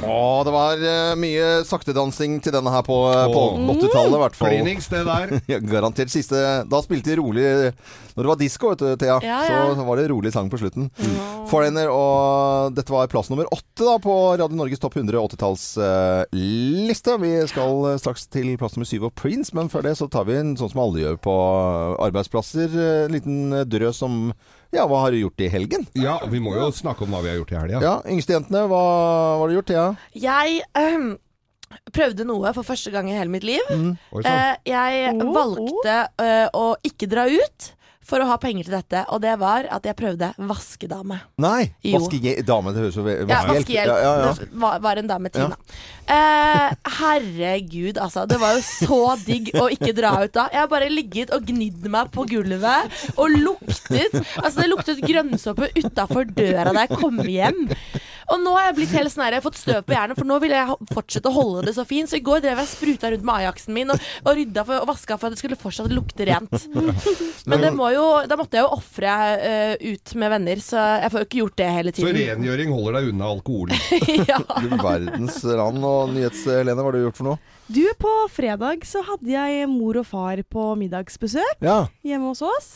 Å, 0.00 0.42
det 0.46 0.52
var 0.54 0.80
eh, 0.80 1.12
mye 1.20 1.48
saktedansing 1.68 2.38
til 2.40 2.54
denne 2.54 2.70
her 2.72 2.84
på, 2.86 2.94
uh, 3.12 3.26
på 3.28 3.40
Åh. 3.52 3.58
80-tallet, 3.74 4.14
i 4.16 4.20
hvert 4.22 4.38
fall. 4.38 4.52
Klinings, 4.54 4.86
det 4.88 5.02
der. 5.04 5.34
Ja, 5.52 5.58
garantert 5.60 6.12
siste 6.12 6.38
Da 6.70 6.80
spilte 6.84 7.10
de 7.12 7.16
rolig 7.20 7.44
Når 8.14 8.22
det 8.22 8.30
var 8.30 8.38
disko, 8.40 8.70
vet 8.72 8.80
du, 8.84 8.88
Thea, 9.00 9.18
Ja, 9.24 9.40
ja. 9.44 9.58
så 9.76 9.84
var 9.84 10.00
det 10.00 10.06
rolig 10.12 10.32
sang 10.32 10.48
på 10.52 10.58
slutten. 10.60 10.88
Foreigner, 11.50 11.90
og 11.92 12.72
dette 12.76 12.92
var 12.94 13.10
plass 13.12 13.28
nummer 13.32 13.48
åtte 13.52 13.84
da 13.86 13.96
på 14.02 14.14
Radio 14.40 14.56
Norges 14.58 14.80
topp 14.82 14.96
100 15.00 15.20
80-tallsliste. 15.20 17.16
vi 17.20 17.32
skal 17.50 17.90
eh, 17.92 17.98
straks 18.00 18.26
til 18.32 18.54
plass 18.60 18.76
nummer 18.76 18.88
syv 18.88 19.08
og 19.10 19.14
Prince, 19.18 19.52
men 19.56 19.68
før 19.72 19.84
det 19.88 19.96
så 20.00 20.08
tar 20.12 20.26
vi 20.28 20.38
en 20.40 20.54
sånn 20.60 20.72
som 20.72 20.82
alle 20.84 21.04
gjør 21.04 21.20
på 21.24 21.36
arbeidsplasser. 22.06 22.72
eh, 22.72 23.04
En 23.08 23.14
liten 23.16 23.52
drøs 23.70 24.02
om 24.06 24.32
ja, 24.70 24.84
hva 24.86 25.00
har 25.04 25.14
du 25.14 25.20
gjort 25.20 25.42
i 25.42 25.48
helgen? 25.50 25.86
Ja, 25.98 26.20
vi 26.30 26.40
må 26.42 26.54
jo 26.54 26.68
snakke 26.74 27.06
om 27.06 27.14
hva 27.14 27.24
vi 27.24 27.32
har 27.32 27.40
gjort 27.40 27.50
i 27.54 27.58
helga. 27.58 27.80
Ja, 27.82 27.96
Yngstejentene, 28.06 28.66
hva, 28.70 28.84
hva 29.34 29.42
har 29.42 29.50
du 29.50 29.56
gjort, 29.58 29.70
Thea? 29.72 29.88
Jeg 30.14 30.62
um, 30.78 31.10
prøvde 31.94 32.26
noe 32.28 32.52
for 32.54 32.66
første 32.66 32.92
gang 32.94 33.10
i 33.10 33.16
hele 33.18 33.32
mitt 33.32 33.46
liv. 33.46 33.74
Mm. 33.74 33.92
Eh, 34.22 34.54
jeg 34.70 35.16
valgte 35.34 35.96
uh, 36.22 36.46
å 36.54 36.66
ikke 36.86 37.10
dra 37.10 37.26
ut 37.30 37.70
for 38.10 38.22
å 38.22 38.26
ha 38.30 38.36
penger 38.42 38.66
til 38.66 38.74
dette, 38.74 39.04
og 39.14 39.22
det 39.22 39.36
var 39.40 39.68
at 39.70 39.86
jeg 39.86 39.96
prøvde 39.98 40.32
vaskedame. 40.50 41.20
Nei! 41.42 41.70
Vaskedame, 41.94 42.74
det 42.74 42.84
høres 42.84 42.98
jo 42.98 43.04
vaskehjelp. 43.06 43.30
Ja, 43.30 43.40
vaskehjelp. 43.48 43.92
Ja, 43.92 43.98
ja, 44.02 44.12
ja. 44.24 44.32
Det 44.40 44.60
var, 44.64 44.82
var 44.82 45.00
en 45.00 45.10
dame, 45.10 45.32
Tina. 45.34 45.58
Eh, 46.10 46.66
herregud, 46.98 48.00
altså. 48.02 48.26
Det 48.30 48.40
var 48.42 48.58
jo 48.58 48.64
så 48.66 49.00
digg 49.22 49.52
å 49.60 49.68
ikke 49.70 49.94
dra 49.96 50.16
ut 50.24 50.34
da. 50.34 50.48
Jeg 50.50 50.64
har 50.64 50.70
bare 50.72 50.90
ligget 50.90 51.34
og 51.36 51.46
gnidd 51.46 51.86
meg 51.90 52.10
på 52.14 52.26
gulvet 52.30 53.00
og 53.16 53.36
luktet 53.36 54.16
Altså, 54.40 54.60
det 54.60 54.70
luktet 54.70 55.02
grønnsåpe 55.04 55.70
utafor 55.78 56.26
døra 56.34 56.72
da 56.74 56.86
jeg 56.86 56.98
kom 57.00 57.20
hjem. 57.24 57.66
Og 58.30 58.38
nå 58.42 58.52
har 58.54 58.68
jeg 58.68 58.76
blitt 58.78 58.92
helt 58.94 59.10
sånn 59.12 59.24
her, 59.24 59.34
jeg 59.34 59.42
har 59.42 59.46
fått 59.46 59.58
støv 59.58 59.80
på 59.86 59.94
hjernen, 59.96 60.18
for 60.18 60.28
nå 60.28 60.36
vil 60.44 60.54
jeg 60.54 60.74
fortsette 60.94 61.30
å 61.30 61.34
holde 61.34 61.64
det 61.66 61.74
så 61.76 61.84
fint. 61.88 62.10
Så 62.10 62.18
i 62.20 62.24
går 62.24 62.42
drev 62.44 62.60
jeg 62.62 62.70
spruta 62.70 63.10
rundt 63.10 63.26
med 63.26 63.42
Ajaxen 63.42 63.74
min 63.74 63.90
og, 63.94 64.04
og 64.22 64.38
rydda 64.38 64.64
for, 64.68 64.84
og 64.84 64.90
vaska 64.92 65.18
for 65.18 65.28
at 65.30 65.34
det 65.34 65.42
skulle 65.42 65.58
fortsatt 65.58 65.90
lukte 65.94 66.28
rent. 66.28 66.54
Men 67.50 67.64
det 67.64 67.72
må 67.74 67.90
jo, 67.94 68.04
da 68.30 68.38
måtte 68.38 68.60
jeg 68.60 68.66
jo 68.66 68.76
ofre 68.78 69.16
uh, 69.42 69.74
ut 69.82 70.14
med 70.22 70.34
venner, 70.36 70.62
så 70.62 70.84
jeg 71.02 71.12
får 71.14 71.24
jo 71.24 71.28
ikke 71.28 71.40
gjort 71.42 71.58
det 71.60 71.70
hele 71.78 71.94
tiden. 71.96 72.10
Så 72.20 72.28
rengjøring 72.30 72.74
holder 72.76 72.98
deg 73.00 73.10
unna 73.14 73.32
alkohol. 73.34 73.74
ja. 74.30 74.38
Du 74.62 74.76
verdens 74.78 75.40
land 75.44 75.90
og 75.90 76.14
nyhets-Helene, 76.14 76.78
hva 76.78 76.90
har 76.90 76.98
du 76.98 77.04
gjort 77.08 77.18
for 77.20 77.32
noe? 77.32 77.56
Du, 77.70 77.82
på 78.02 78.14
fredag 78.34 78.86
så 78.88 79.02
hadde 79.06 79.30
jeg 79.30 79.66
mor 79.70 80.00
og 80.00 80.06
far 80.10 80.40
på 80.50 80.70
middagsbesøk 80.80 81.62
Ja. 81.62 81.84
hjemme 82.06 82.32
hos 82.32 82.42
oss. 82.42 82.70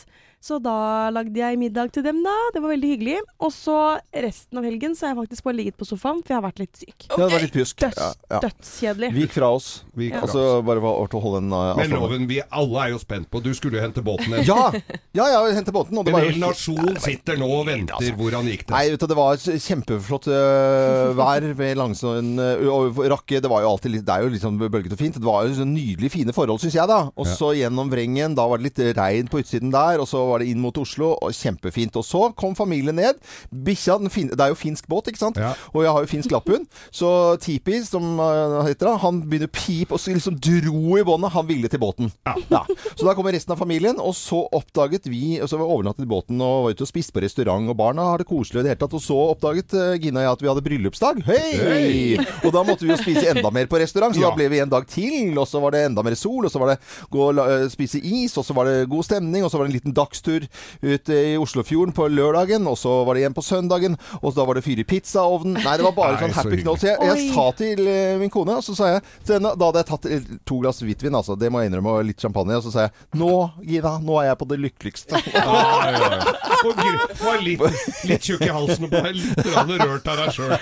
Så 0.45 0.59
da 0.61 1.09
lagde 1.09 1.39
jeg 1.39 1.57
middag 1.57 1.89
til 1.95 2.03
dem, 2.05 2.19
da. 2.21 2.33
Det 2.53 2.61
var 2.61 2.69
veldig 2.75 2.89
hyggelig. 2.91 3.15
Og 3.41 3.49
så 3.49 3.75
resten 4.13 4.59
av 4.59 4.65
helgen 4.67 4.93
så 4.93 5.07
har 5.07 5.15
jeg 5.15 5.23
faktisk 5.23 5.47
bare 5.47 5.57
ligget 5.57 5.77
på 5.79 5.87
sofaen, 5.89 6.19
for 6.21 6.35
jeg 6.35 6.37
har 6.37 6.43
vært 6.45 6.59
litt 6.61 6.81
syk. 6.83 7.07
Ja, 7.07 7.17
det 7.17 7.29
var 7.33 7.41
litt 7.41 7.55
pjusk. 7.55 7.79
Døds, 7.81 7.97
Ja, 7.97 8.09
ja. 8.35 8.41
Dødskjedelig. 8.43 9.09
Vi 9.15 9.23
gikk 9.23 9.33
fra 9.39 9.49
oss. 9.55 9.69
Vi 9.97 10.09
gikk 10.11 10.19
fra 10.21 10.29
så 10.29 10.43
oss. 10.59 10.65
bare 10.67 10.83
var 10.83 10.99
å 11.01 11.21
holde 11.23 11.39
en 11.41 11.55
uh, 11.55 11.71
Men 11.79 11.95
loven, 11.95 12.27
vi 12.29 12.37
alle 12.45 12.83
er 12.83 12.91
jo 12.93 12.99
spent 13.01 13.29
på 13.33 13.41
Du 13.41 13.49
skulle 13.57 13.79
jo 13.79 13.85
hente 13.87 14.03
båten 14.05 14.35
din. 14.35 14.45
Ja! 14.45 14.67
Ja, 15.15 15.25
ja, 15.31 15.39
hente 15.55 15.73
båten. 15.73 15.97
Og 15.97 16.05
det 16.05 16.13
En 16.13 16.17
var 16.19 16.27
jo 16.27 16.33
hel 16.35 16.41
nasjon 16.43 17.01
sitter 17.01 17.41
nå 17.41 17.49
og 17.49 17.65
venter. 17.69 18.13
Hvordan 18.19 18.49
gikk 18.51 18.67
det? 18.67 18.73
Nei, 18.75 18.83
vet 18.93 19.01
du, 19.01 19.07
det 19.09 19.17
var 19.17 19.41
kjempeflott 19.41 20.29
uh, 20.29 21.15
vær 21.17 21.49
ved 21.57 21.77
Langsund 21.79 22.41
uh, 22.43 22.69
og 22.69 23.01
Rakke. 23.15 23.41
Det 23.41 23.49
var 23.49 23.65
jo 23.65 23.73
alltid 23.73 23.95
litt 23.95 24.05
Det 24.05 24.13
er 24.13 24.27
jo 24.27 24.33
litt 24.35 24.45
sånn 24.45 24.61
bølgete 24.61 24.93
og 24.93 25.01
fint. 25.01 25.17
Det 25.17 25.25
var 25.25 25.49
jo 25.49 25.57
så 25.57 25.65
nydelig 25.65 26.13
fine 26.13 26.35
forhold, 26.35 26.61
syns 26.61 26.77
jeg, 26.77 26.85
da. 26.91 27.01
Og 27.15 27.33
så 27.33 27.55
gjennom 27.57 27.89
Vrengen. 27.89 28.37
Da 28.37 28.45
var 28.51 28.61
det 28.61 28.69
litt 28.69 28.83
regn 29.01 29.31
på 29.31 29.41
utsiden 29.41 29.73
der. 29.73 30.03
Og 30.03 30.09
så 30.11 30.21
var 30.27 30.34
det 30.39 30.49
inn 30.51 30.61
mot 30.63 30.77
Oslo. 30.77 31.13
Og 31.21 31.33
kjempefint. 31.35 31.95
Og 31.95 32.05
så 32.05 32.29
kom 32.37 32.55
familien 32.55 32.95
ned. 32.95 33.19
Bikkja 33.51 33.97
Det 33.99 34.39
er 34.39 34.51
jo 34.53 34.55
finsk 34.59 34.87
båt, 34.87 35.07
ikke 35.11 35.21
sant? 35.21 35.37
Ja. 35.37 35.53
Og 35.73 35.83
jeg 35.83 35.91
har 35.91 36.01
jo 36.05 36.11
finsk 36.11 36.31
lapphund. 36.31 36.65
Så 36.91 37.37
Tipi, 37.41 37.81
som 37.85 38.19
øh, 38.19 38.63
heter 38.67 38.89
det, 38.89 38.95
han 39.01 39.21
begynner 39.25 39.49
å 39.49 39.55
pipe 39.55 39.93
og 39.95 39.99
så 40.01 40.13
liksom 40.13 40.37
dro 40.39 40.97
i 40.99 41.03
båndet. 41.07 41.31
Han 41.35 41.47
ville 41.47 41.67
til 41.71 41.79
båten. 41.81 42.11
Ja. 42.25 42.61
Så 42.95 43.05
da 43.05 43.13
kommer 43.15 43.33
resten 43.35 43.53
av 43.55 43.59
familien, 43.59 43.97
og 43.99 44.13
så 44.15 44.43
oppdaget 44.55 45.07
vi 45.09 45.39
Og 45.41 45.49
så 45.49 45.57
var 45.57 45.65
vi 45.67 45.73
overnattet 45.75 46.05
i 46.05 46.09
båten 46.09 46.39
og 46.41 46.65
var 46.65 46.75
ute 46.75 46.85
og 46.85 46.89
spiste 46.89 47.13
på 47.15 47.21
restaurant, 47.23 47.69
og 47.69 47.77
barna 47.77 48.05
har 48.11 48.21
det 48.21 48.27
koselig 48.29 48.61
i 48.61 48.63
det 48.65 48.73
hele 48.73 48.81
tatt. 48.83 48.95
Og 48.97 49.03
så 49.03 49.17
oppdaget 49.33 49.73
eh, 49.77 49.95
Gina 50.01 50.21
og 50.21 50.25
jeg 50.25 50.31
at 50.35 50.43
vi 50.45 50.49
hadde 50.51 50.65
bryllupsdag. 50.65 51.21
Hei! 51.27 52.17
Og 52.45 52.51
da 52.55 52.63
måtte 52.67 52.85
vi 52.85 52.91
jo 52.93 52.97
spise 52.99 53.27
enda 53.33 53.51
mer 53.53 53.67
på 53.71 53.79
restaurant, 53.81 54.15
så 54.15 54.21
Ja. 54.21 54.29
da 54.29 54.35
ble 54.39 54.49
vi 54.49 54.59
en 54.63 54.69
dag 54.71 54.87
til. 54.87 55.37
Og 55.37 55.47
så 55.47 55.59
var 55.61 55.71
det 55.75 55.85
enda 55.89 56.03
mer 56.03 56.15
sol, 56.15 56.45
og 56.45 56.51
så 56.51 56.59
var 56.61 56.73
det 56.73 56.79
gå 57.11 57.19
og 57.29 57.39
eh, 57.45 57.67
spise 57.69 57.99
is, 58.01 58.37
og 58.37 58.45
så 58.45 58.53
var 58.57 58.65
det 58.69 58.89
god 58.89 59.03
stemning, 59.05 59.43
og 59.45 59.51
så 59.51 59.57
var 59.57 59.65
det 59.67 59.73
en 59.73 59.79
liten 59.79 59.93
dagstur 59.95 60.24
ut 60.27 61.09
i 61.09 61.35
Oslofjorden 61.41 61.93
på 61.95 62.07
lørdagen, 62.11 62.67
og 62.67 62.77
så 62.77 63.03
var 63.05 63.13
det 63.15 63.23
igjen 63.25 63.35
på 63.37 63.43
søndagen, 63.45 63.97
og 64.21 64.35
da 64.35 64.45
var 64.45 64.55
det 64.59 64.63
fyr 64.65 64.79
i 64.81 64.85
pizzaovnen. 64.87 65.57
Nei, 65.63 65.75
det 65.77 65.85
var 65.85 65.95
bare 65.97 66.15
Nei, 66.15 66.21
sånn 66.25 66.35
happy 66.37 66.61
knall. 66.63 66.77
Så 66.81 66.87
jeg, 66.91 66.97
jeg 67.09 67.33
sa 67.35 67.45
til 67.59 67.81
eh, 67.87 68.15
min 68.21 68.29
kone, 68.33 68.57
og 68.59 68.63
så 68.65 68.75
sa 68.77 68.89
jeg 68.95 69.01
så 69.23 69.35
denne- 69.35 69.55
Da 69.59 69.65
hadde 69.69 69.83
jeg 69.83 69.89
tatt 69.91 70.05
eh, 70.11 70.21
to 70.45 70.59
glass 70.61 70.81
hvitvin, 70.83 71.15
altså. 71.15 71.35
Det 71.39 71.49
må 71.51 71.61
jeg 71.63 71.71
innrømme, 71.71 71.93
og 71.99 72.05
litt 72.09 72.19
champagne. 72.21 72.57
Og 72.57 72.63
så 72.65 72.71
sa 72.73 72.87
jeg 72.87 73.19
Nå, 73.21 73.31
Gina, 73.63 73.97
nå 74.03 74.19
er 74.21 74.29
jeg 74.31 74.37
på 74.41 74.47
det 74.53 74.59
lykkeligste. 74.65 75.21
Ja, 75.35 75.91
ja, 75.91 76.07
ja. 76.15 76.33
Og 76.65 76.79
var 77.21 77.41
litt, 77.43 77.61
litt 78.09 78.23
tjukk 78.25 78.41
i 78.47 78.49
halsen 78.53 78.87
og 78.87 78.93
litt 79.13 79.83
rørt 79.83 80.07
av 80.09 80.17
deg 80.23 80.31
sjøl. 80.33 80.53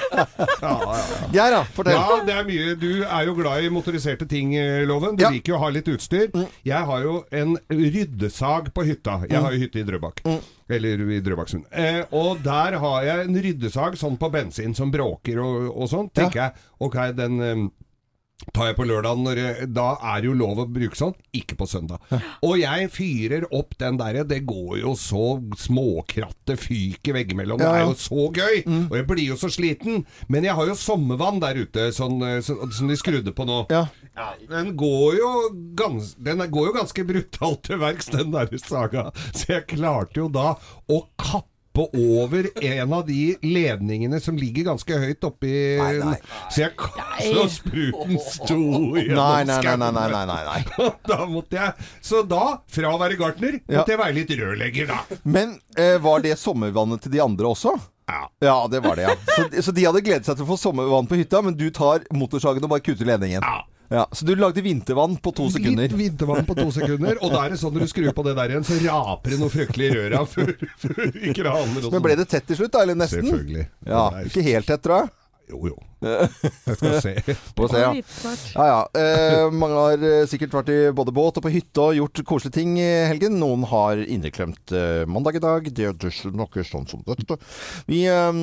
Ja, 0.62 0.74
ja, 1.32 1.46
ja. 1.54 1.62
Fortell. 1.76 1.96
Ja, 1.96 2.18
det 2.28 2.34
er 2.36 2.48
mye. 2.48 2.74
Du 2.80 2.90
er 3.06 3.28
jo 3.28 3.36
glad 3.38 3.64
i 3.64 3.70
motoriserte 3.74 4.28
ting, 4.30 4.54
eh, 4.60 4.82
Loven. 4.90 5.16
Du 5.16 5.24
Ja. 5.24 5.30
liker 5.32 5.54
jo 5.54 5.58
å 5.60 5.62
ha 5.64 5.70
litt 5.72 5.88
utstyr. 5.88 6.32
Jeg 6.68 6.84
har 6.90 7.04
jo 7.06 7.24
en 7.32 7.56
ryddesag 7.70 8.72
på 8.76 8.86
hytta. 8.88 9.20
Jeg 9.30 9.43
har 9.46 9.56
jo 9.56 9.62
hytte 9.64 9.82
i 9.82 9.86
Drøbak. 9.88 10.24
Eller 10.74 11.06
i 11.12 11.22
Drøbaksund. 11.24 11.68
Eh, 11.72 12.02
og 12.16 12.44
der 12.46 12.80
har 12.82 13.08
jeg 13.08 13.28
en 13.28 13.40
ryddesag 13.46 13.98
sånn 14.00 14.20
på 14.20 14.32
bensin 14.34 14.76
som 14.78 14.92
bråker 14.94 15.42
og, 15.44 15.72
og 15.74 15.90
sånn. 15.92 16.12
Tenker 16.16 16.46
jeg 16.46 16.70
ok, 16.84 17.00
den 17.18 17.42
um, 17.44 17.66
tar 18.52 18.72
jeg 18.72 18.78
på 18.78 18.86
lørdag, 18.88 19.20
når 19.24 19.40
jeg, 19.40 19.68
da 19.76 19.86
er 20.02 20.22
det 20.22 20.28
jo 20.28 20.36
lov 20.36 20.64
å 20.64 20.68
bruke 20.68 20.98
sånn. 20.98 21.14
Ikke 21.38 21.56
på 21.60 21.68
søndag. 21.70 22.04
Og 22.44 22.58
jeg 22.60 22.90
fyrer 22.94 23.46
opp 23.56 23.78
den 23.80 24.00
derre. 24.02 24.26
Det 24.28 24.42
går 24.48 24.82
jo 24.82 24.96
så 25.00 25.38
småkrattet 25.60 26.60
fyker 26.60 27.16
veggimellom. 27.20 27.62
Det 27.62 27.70
er 27.70 27.86
jo 27.86 27.96
så 28.00 28.28
gøy! 28.34 28.64
Og 28.90 28.98
jeg 29.00 29.08
blir 29.10 29.26
jo 29.30 29.40
så 29.40 29.52
sliten. 29.54 30.04
Men 30.32 30.48
jeg 30.48 30.58
har 30.58 30.72
jo 30.72 30.78
sommervann 30.80 31.42
der 31.44 31.62
ute, 31.64 31.90
sånn, 31.96 32.20
eh, 32.28 32.42
så, 32.46 32.58
som 32.76 32.92
de 32.92 33.00
skrudde 33.00 33.36
på 33.36 33.48
nå. 33.48 33.64
Ja. 33.72 33.86
Den 34.50 34.76
går 34.78 35.16
jo 35.18 35.30
gans, 35.76 36.14
Den 36.22 36.44
går 36.52 36.68
jo 36.70 36.76
ganske 36.76 37.06
brutalt 37.08 37.64
til 37.66 37.80
verks, 37.82 38.12
den 38.14 38.32
der 38.34 38.52
saga. 38.62 39.10
Så 39.34 39.48
jeg 39.56 39.66
klarte 39.74 40.22
jo 40.22 40.28
da 40.30 40.54
å 40.92 41.00
kappe 41.18 41.50
over 41.98 42.46
en 42.62 42.92
av 42.94 43.08
de 43.08 43.32
ledningene 43.42 44.20
som 44.22 44.38
ligger 44.38 44.68
ganske 44.68 44.94
høyt 45.02 45.26
oppi 45.26 45.54
Så 46.54 46.62
jeg 46.62 46.76
Så 47.32 47.46
spruten 47.50 48.20
sto 48.22 48.58
gjennom 48.94 49.18
Nei, 49.18 49.40
nei, 49.50 49.58
nei, 49.58 49.74
nei, 49.82 49.88
skauen. 49.90 49.96
nei, 49.98 50.06
nei, 50.14 50.26
nei, 50.30 50.44
nei. 50.46 50.92
Da 51.10 51.18
måtte 51.26 51.58
jeg 51.58 51.88
Så 52.06 52.22
da, 52.30 52.60
fra 52.70 52.94
å 52.94 53.02
være 53.02 53.18
gartner, 53.18 53.58
måtte 53.66 53.96
jeg 53.96 54.02
være 54.04 54.18
litt 54.20 54.36
rørlegger, 54.38 54.94
da. 54.94 55.18
Men 55.26 55.58
eh, 55.74 55.98
var 56.06 56.22
det 56.22 56.38
sommervannet 56.38 57.02
til 57.08 57.18
de 57.18 57.24
andre 57.26 57.50
også? 57.56 57.74
Ja. 58.06 58.22
Ja, 58.44 58.68
det 58.70 58.84
var 58.86 59.00
det, 59.00 59.10
ja. 59.10 59.18
Så, 59.34 59.50
så 59.66 59.74
de 59.74 59.90
hadde 59.90 60.06
gledet 60.06 60.28
seg 60.30 60.38
til 60.38 60.46
å 60.46 60.52
få 60.54 60.62
sommervann 60.62 61.10
på 61.10 61.18
hytta, 61.18 61.42
men 61.42 61.58
du 61.58 61.70
tar 61.74 62.06
motorsagen 62.14 62.62
og 62.62 62.70
bare 62.76 62.86
kutter 62.86 63.08
ledningen? 63.10 63.42
Ja. 63.42 63.64
Ja, 63.94 64.08
Så 64.12 64.26
du 64.26 64.34
lagde 64.36 64.62
vintervann 64.66 65.16
på 65.22 65.32
to 65.38 65.50
sekunder? 65.54 65.86
Litt 65.86 65.94
vintervann 65.94 66.48
på 66.48 66.56
to 66.58 66.66
sekunder. 66.74 67.20
Og 67.22 67.30
da 67.34 67.44
er 67.46 67.54
det 67.54 67.60
sånn 67.62 67.76
når 67.76 67.86
du 67.86 67.92
skrur 67.92 68.16
på 68.18 68.24
det 68.26 68.34
der 68.40 68.54
igjen, 68.56 68.66
så 68.66 68.78
raper 68.82 69.36
det 69.36 69.38
noe 69.42 69.54
fryktelig 69.54 69.90
i 69.92 69.98
røra 70.00 70.24
før, 70.30 70.54
før 70.82 71.12
kraner 71.38 71.86
og 71.86 71.94
Men 71.94 72.06
ble 72.08 72.16
det 72.18 72.26
tett 72.32 72.48
til 72.50 72.58
slutt, 72.58 72.74
da? 72.74 72.82
Eller 72.88 72.98
nesten? 72.98 73.28
Selvfølgelig. 73.28 73.68
Ja, 73.86 74.08
Ikke 74.26 74.46
helt 74.50 74.70
tett, 74.72 74.82
tror 74.82 75.04
jeg. 75.04 75.14
Jo, 75.52 75.60
jo. 75.68 75.76
Jeg 76.04 76.78
skal 76.78 76.96
se. 77.04 77.14
Se, 77.24 77.80
ja. 77.80 77.92
Ja, 78.56 78.66
ja. 78.68 78.80
Eh, 79.00 79.54
mange 79.56 79.80
har 79.80 80.04
eh, 80.04 80.24
sikkert 80.30 80.56
vært 80.56 80.72
i 80.74 80.78
både 80.96 81.14
båt 81.16 81.40
og 81.40 81.46
på 81.46 81.52
hytte 81.54 81.84
og 81.84 81.98
gjort 81.98 82.24
koselige 82.28 82.58
ting 82.60 82.76
i 82.80 82.90
helgen. 83.10 83.38
Noen 83.42 83.66
har 83.72 84.00
inneklemt 84.04 84.74
eh, 84.76 85.04
mandag 85.10 85.40
i 85.40 85.44
dag. 85.44 85.68
Det 85.68 85.90
er 85.92 86.34
noe 86.36 86.68
sånn 86.68 86.88
som 86.90 87.04
dette. 87.08 87.40
Vi 87.90 88.04
eh, 88.08 88.42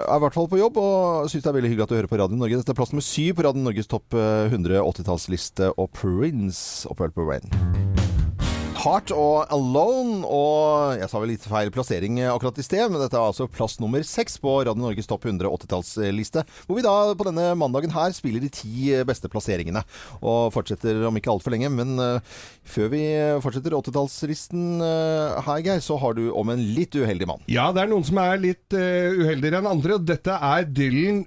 er 0.00 0.16
i 0.16 0.22
hvert 0.24 0.36
fall 0.36 0.50
på 0.50 0.60
jobb 0.60 0.80
og 0.82 1.30
syns 1.32 1.44
det 1.44 1.52
er 1.52 1.58
veldig 1.60 1.72
hyggelig 1.74 1.88
at 1.88 1.94
du 1.94 1.98
hører 2.00 2.12
på 2.12 2.20
Radio 2.22 2.40
Norge. 2.40 2.60
Dette 2.60 2.76
er 2.76 2.80
plass 2.80 2.94
nummer 2.94 3.08
syv 3.08 3.38
på 3.38 3.48
Radio 3.48 3.64
Norges 3.64 3.90
topp 3.90 4.16
eh, 4.16 4.48
100 4.52 4.82
80-tallsliste 4.84 5.72
og 5.76 5.92
Prince 5.96 6.88
og 6.88 7.00
Purple 7.00 7.28
Rain. 7.28 7.97
Heart 8.88 9.10
og 9.12 9.50
Alone. 9.52 10.22
Og 10.24 10.96
jeg 10.96 11.08
sa 11.10 11.20
vel 11.20 11.32
litt 11.34 11.44
feil 11.44 11.70
plassering 11.74 12.20
akkurat 12.24 12.56
i 12.60 12.64
sted, 12.64 12.86
men 12.88 13.02
dette 13.02 13.18
er 13.18 13.26
altså 13.26 13.48
plass 13.50 13.76
nummer 13.82 14.04
seks 14.06 14.38
på 14.40 14.54
Radio 14.62 14.80
Norges 14.80 15.08
topp 15.10 15.26
100 15.28 15.50
80-tallsliste. 15.50 16.44
Hvor 16.64 16.78
vi 16.78 16.84
da 16.86 16.94
på 17.18 17.26
denne 17.28 17.50
mandagen 17.58 17.92
her 17.92 18.14
spiller 18.16 18.40
de 18.40 18.50
ti 18.52 18.94
beste 19.08 19.28
plasseringene. 19.28 19.82
Og 20.22 20.54
fortsetter 20.54 21.02
om 21.08 21.20
ikke 21.20 21.32
altfor 21.34 21.52
lenge. 21.52 21.68
Men 21.74 22.00
uh, 22.00 22.40
før 22.64 22.88
vi 22.94 23.02
fortsetter 23.44 23.76
80-tallslisten 23.76 24.80
uh, 24.80 25.36
her, 25.44 25.60
Geir, 25.66 25.84
så 25.84 25.98
har 26.00 26.16
du 26.16 26.30
om 26.32 26.54
en 26.54 26.64
litt 26.78 26.96
uheldig 26.96 27.28
mann. 27.28 27.44
Ja, 27.50 27.68
det 27.76 27.84
er 27.84 27.92
noen 27.92 28.08
som 28.08 28.22
er 28.24 28.40
litt 28.40 28.72
uh, 28.72 29.20
uheldigere 29.20 29.60
enn 29.60 29.70
andre. 29.74 29.98
og 29.98 30.08
Dette 30.08 30.32
er 30.32 30.64
Dylan 30.64 31.24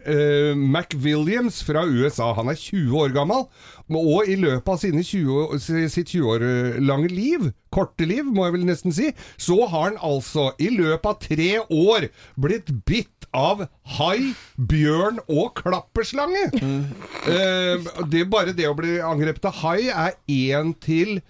McWilliams 0.58 1.62
fra 1.68 1.86
USA. 1.86 2.32
Han 2.40 2.50
er 2.50 2.58
20 2.58 2.98
år 3.06 3.14
gammel. 3.16 3.46
Og 3.92 4.30
i 4.32 4.40
løpet 4.40 4.72
av 4.72 4.82
sine 4.82 5.06
20, 5.06 5.62
sitt 5.92 6.16
20 6.16 6.30
år 6.32 6.46
lange 6.82 7.12
liv, 7.12 7.51
korte 7.74 8.08
liv 8.08 8.28
må 8.28 8.48
jeg 8.48 8.58
vel 8.58 8.68
nesten 8.68 8.96
si, 8.96 9.12
så 9.40 9.58
har 9.66 9.92
han 9.92 10.00
altså 10.04 10.52
i 10.62 10.70
løpet 10.74 11.10
av 11.10 11.20
tre 11.24 11.52
år 11.64 12.08
blitt 12.42 12.72
bitt 12.88 13.28
av 13.32 13.66
hai, 13.98 14.34
bjørn 14.58 15.22
og 15.32 15.54
klapperslange. 15.62 16.50
Mm. 16.60 16.82
Uh, 17.28 17.92
det, 18.12 18.26
bare 18.32 18.56
det 18.58 18.68
å 18.70 18.78
bli 18.78 19.00
angrepet 19.00 19.48
av 19.52 19.62
hai 19.64 19.88
er 19.88 20.18
én 20.28 20.76
til 20.84 21.22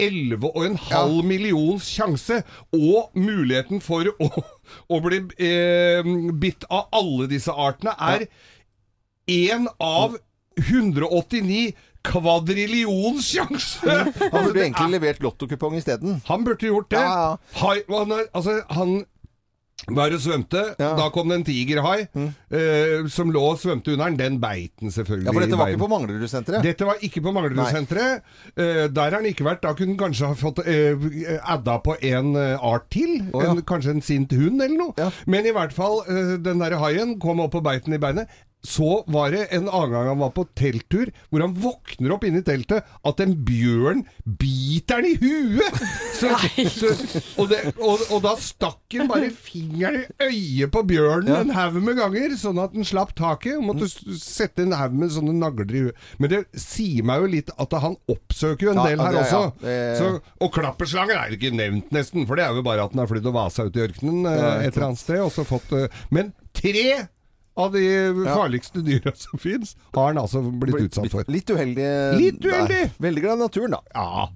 11,5 0.00 0.78
ja. 0.90 1.02
millions 1.26 1.84
sjanse, 1.84 2.40
og 2.72 3.12
muligheten 3.18 3.82
for 3.84 4.08
å, 4.16 4.30
å 4.88 5.00
bli 5.04 5.20
eh, 5.36 6.06
bitt 6.40 6.64
av 6.72 6.88
alle 6.96 7.28
disse 7.28 7.52
artene 7.52 7.92
er 8.00 8.24
én 9.28 9.68
ja. 9.68 9.74
av 9.76 10.16
189 10.60 11.70
kvadrillions 12.06 13.30
sjanse! 13.34 13.96
Han 14.32 14.46
burde 14.46 14.64
egentlig 14.64 14.90
levert 14.96 15.22
lottokupong 15.24 15.78
isteden. 15.78 16.20
Han 16.30 16.44
burde 16.46 16.70
gjort 16.70 16.90
det. 16.92 17.00
Ja, 17.02 17.30
ja. 17.30 17.60
Hai, 17.60 17.80
han, 17.88 18.14
altså, 18.32 18.60
han 18.70 19.00
var 19.88 20.12
og 20.14 20.20
svømte. 20.20 20.62
Ja. 20.78 20.92
Da 20.98 21.08
kom 21.14 21.30
det 21.30 21.40
en 21.40 21.44
tigerhai 21.46 22.04
mm. 22.12 22.26
eh, 22.56 23.06
som 23.12 23.30
lå 23.32 23.42
og 23.52 23.58
svømte 23.60 23.94
under 23.94 24.10
den. 24.10 24.18
Den 24.18 24.40
beit 24.42 24.72
den 24.80 24.92
selvfølgelig. 24.92 25.26
Ja, 25.26 25.32
For 25.32 25.44
dette 25.44 25.58
var 25.58 25.72
ikke 25.72 25.82
på 25.82 25.90
Manglerudsenteret? 25.94 26.66
Dette 26.66 26.88
var 26.88 27.06
ikke 27.06 27.22
på 27.24 27.32
Manglerudsenteret. 27.36 28.28
Eh, 28.56 28.84
der 28.92 29.02
har 29.08 29.18
han 29.18 29.30
ikke 29.30 29.46
vært. 29.46 29.62
Da 29.64 29.72
kunne 29.78 29.94
han 29.94 30.02
kanskje 30.02 30.30
ha 30.30 30.38
fått 30.38 30.62
eh, 30.66 31.08
adda 31.40 31.78
på 31.84 31.96
en 32.12 32.34
uh, 32.36 32.68
art 32.72 32.90
til. 32.92 33.16
Oh, 33.32 33.42
ja. 33.44 33.54
en, 33.54 33.64
kanskje 33.66 33.96
en 33.96 34.04
sint 34.04 34.32
hund 34.36 34.60
eller 34.60 34.76
noe. 34.76 34.94
Ja. 35.00 35.10
Men 35.30 35.48
i 35.48 35.54
hvert 35.56 35.74
fall, 35.76 36.02
eh, 36.06 36.36
den 36.44 36.62
der 36.62 36.78
haien 36.82 37.16
kom 37.22 37.42
opp 37.44 37.56
og 37.58 37.66
beit 37.66 37.88
den 37.88 37.96
i 37.96 38.02
beinet. 38.02 38.30
Så 38.62 39.04
var 39.08 39.32
det 39.32 39.46
en 39.56 39.68
annen 39.70 39.92
gang 39.94 40.08
han 40.10 40.20
var 40.20 40.32
på 40.36 40.44
telttur, 40.58 41.08
hvor 41.30 41.44
han 41.44 41.54
våkner 41.56 42.12
opp 42.12 42.26
inni 42.28 42.42
teltet 42.44 42.84
at 43.08 43.22
en 43.24 43.32
bjørn 43.46 44.02
biter 44.24 45.00
han 45.00 45.08
i 45.08 45.14
huet! 45.20 45.78
Så, 46.20 46.28
så, 46.68 46.90
og, 47.40 47.46
det, 47.48 47.60
og, 47.78 48.02
og, 48.10 48.18
da 48.26 48.34
stakk 48.36 48.92
han 48.92 49.08
bare 49.08 49.30
fingeren 49.32 50.02
i 50.04 50.26
øyet 50.26 50.72
på 50.74 50.82
bjørnen 50.90 51.32
ja. 51.32 51.38
en 51.40 51.54
haug 51.56 51.78
med 51.80 51.96
ganger, 51.96 52.34
sånn 52.36 52.60
at 52.60 52.74
han 52.76 52.84
slapp 52.84 53.14
taket. 53.16 53.56
Og 53.56 53.64
måtte 53.70 53.88
sette 54.20 54.66
en 54.66 54.74
haug 54.76 54.98
med 55.00 55.14
sånne 55.14 55.32
nagler 55.38 55.72
i 55.72 55.84
huet. 55.86 56.02
Men 56.20 56.34
det 56.34 56.42
sier 56.60 57.06
meg 57.08 57.24
jo 57.24 57.30
litt 57.36 57.54
at 57.56 57.78
han 57.80 57.96
oppsøker 58.12 58.68
jo 58.68 58.74
en 58.74 58.82
del 58.82 59.00
her 59.00 59.16
det, 59.16 59.22
også. 59.24 59.40
Ja. 59.64 59.78
Så, 59.96 60.10
og 60.44 60.52
klapperslanger 60.52 61.16
er 61.16 61.32
jo 61.32 61.40
ikke 61.40 61.54
nevnt, 61.56 61.88
nesten, 61.94 62.28
for 62.28 62.36
det 62.36 62.44
er 62.44 62.60
jo 62.60 62.66
bare 62.66 62.84
at 62.84 62.92
han 62.92 63.04
har 63.04 63.08
flydd 63.10 63.30
og 63.30 63.38
vasa 63.38 63.64
ut 63.64 63.80
i 63.80 63.86
ørkenen 63.86 64.28
eh, 64.28 64.66
et 64.66 64.74
eller 64.74 64.90
annet 64.90 65.00
sted. 65.00 65.24
Og 65.24 65.32
så 65.32 65.46
fått, 65.48 65.72
eh, 65.76 66.04
men 66.12 66.34
tre 66.56 66.84
av 67.60 67.74
de 67.76 67.84
farligste 68.26 68.84
dyra 68.86 69.14
som 69.16 69.40
fins, 69.40 69.76
har 69.96 70.12
han 70.12 70.22
altså 70.22 70.42
blitt 70.42 70.88
utsatt 70.88 71.10
for. 71.12 71.28
Litt 71.30 71.50
uheldig. 71.50 71.90
Litt 72.20 72.44
uheldig! 72.44 72.86
Der. 72.88 72.96
Veldig 73.08 73.26
glad 73.26 73.38
i 73.40 73.44
naturen, 73.46 73.76
da. 73.78 73.82
Ja. 73.94 74.30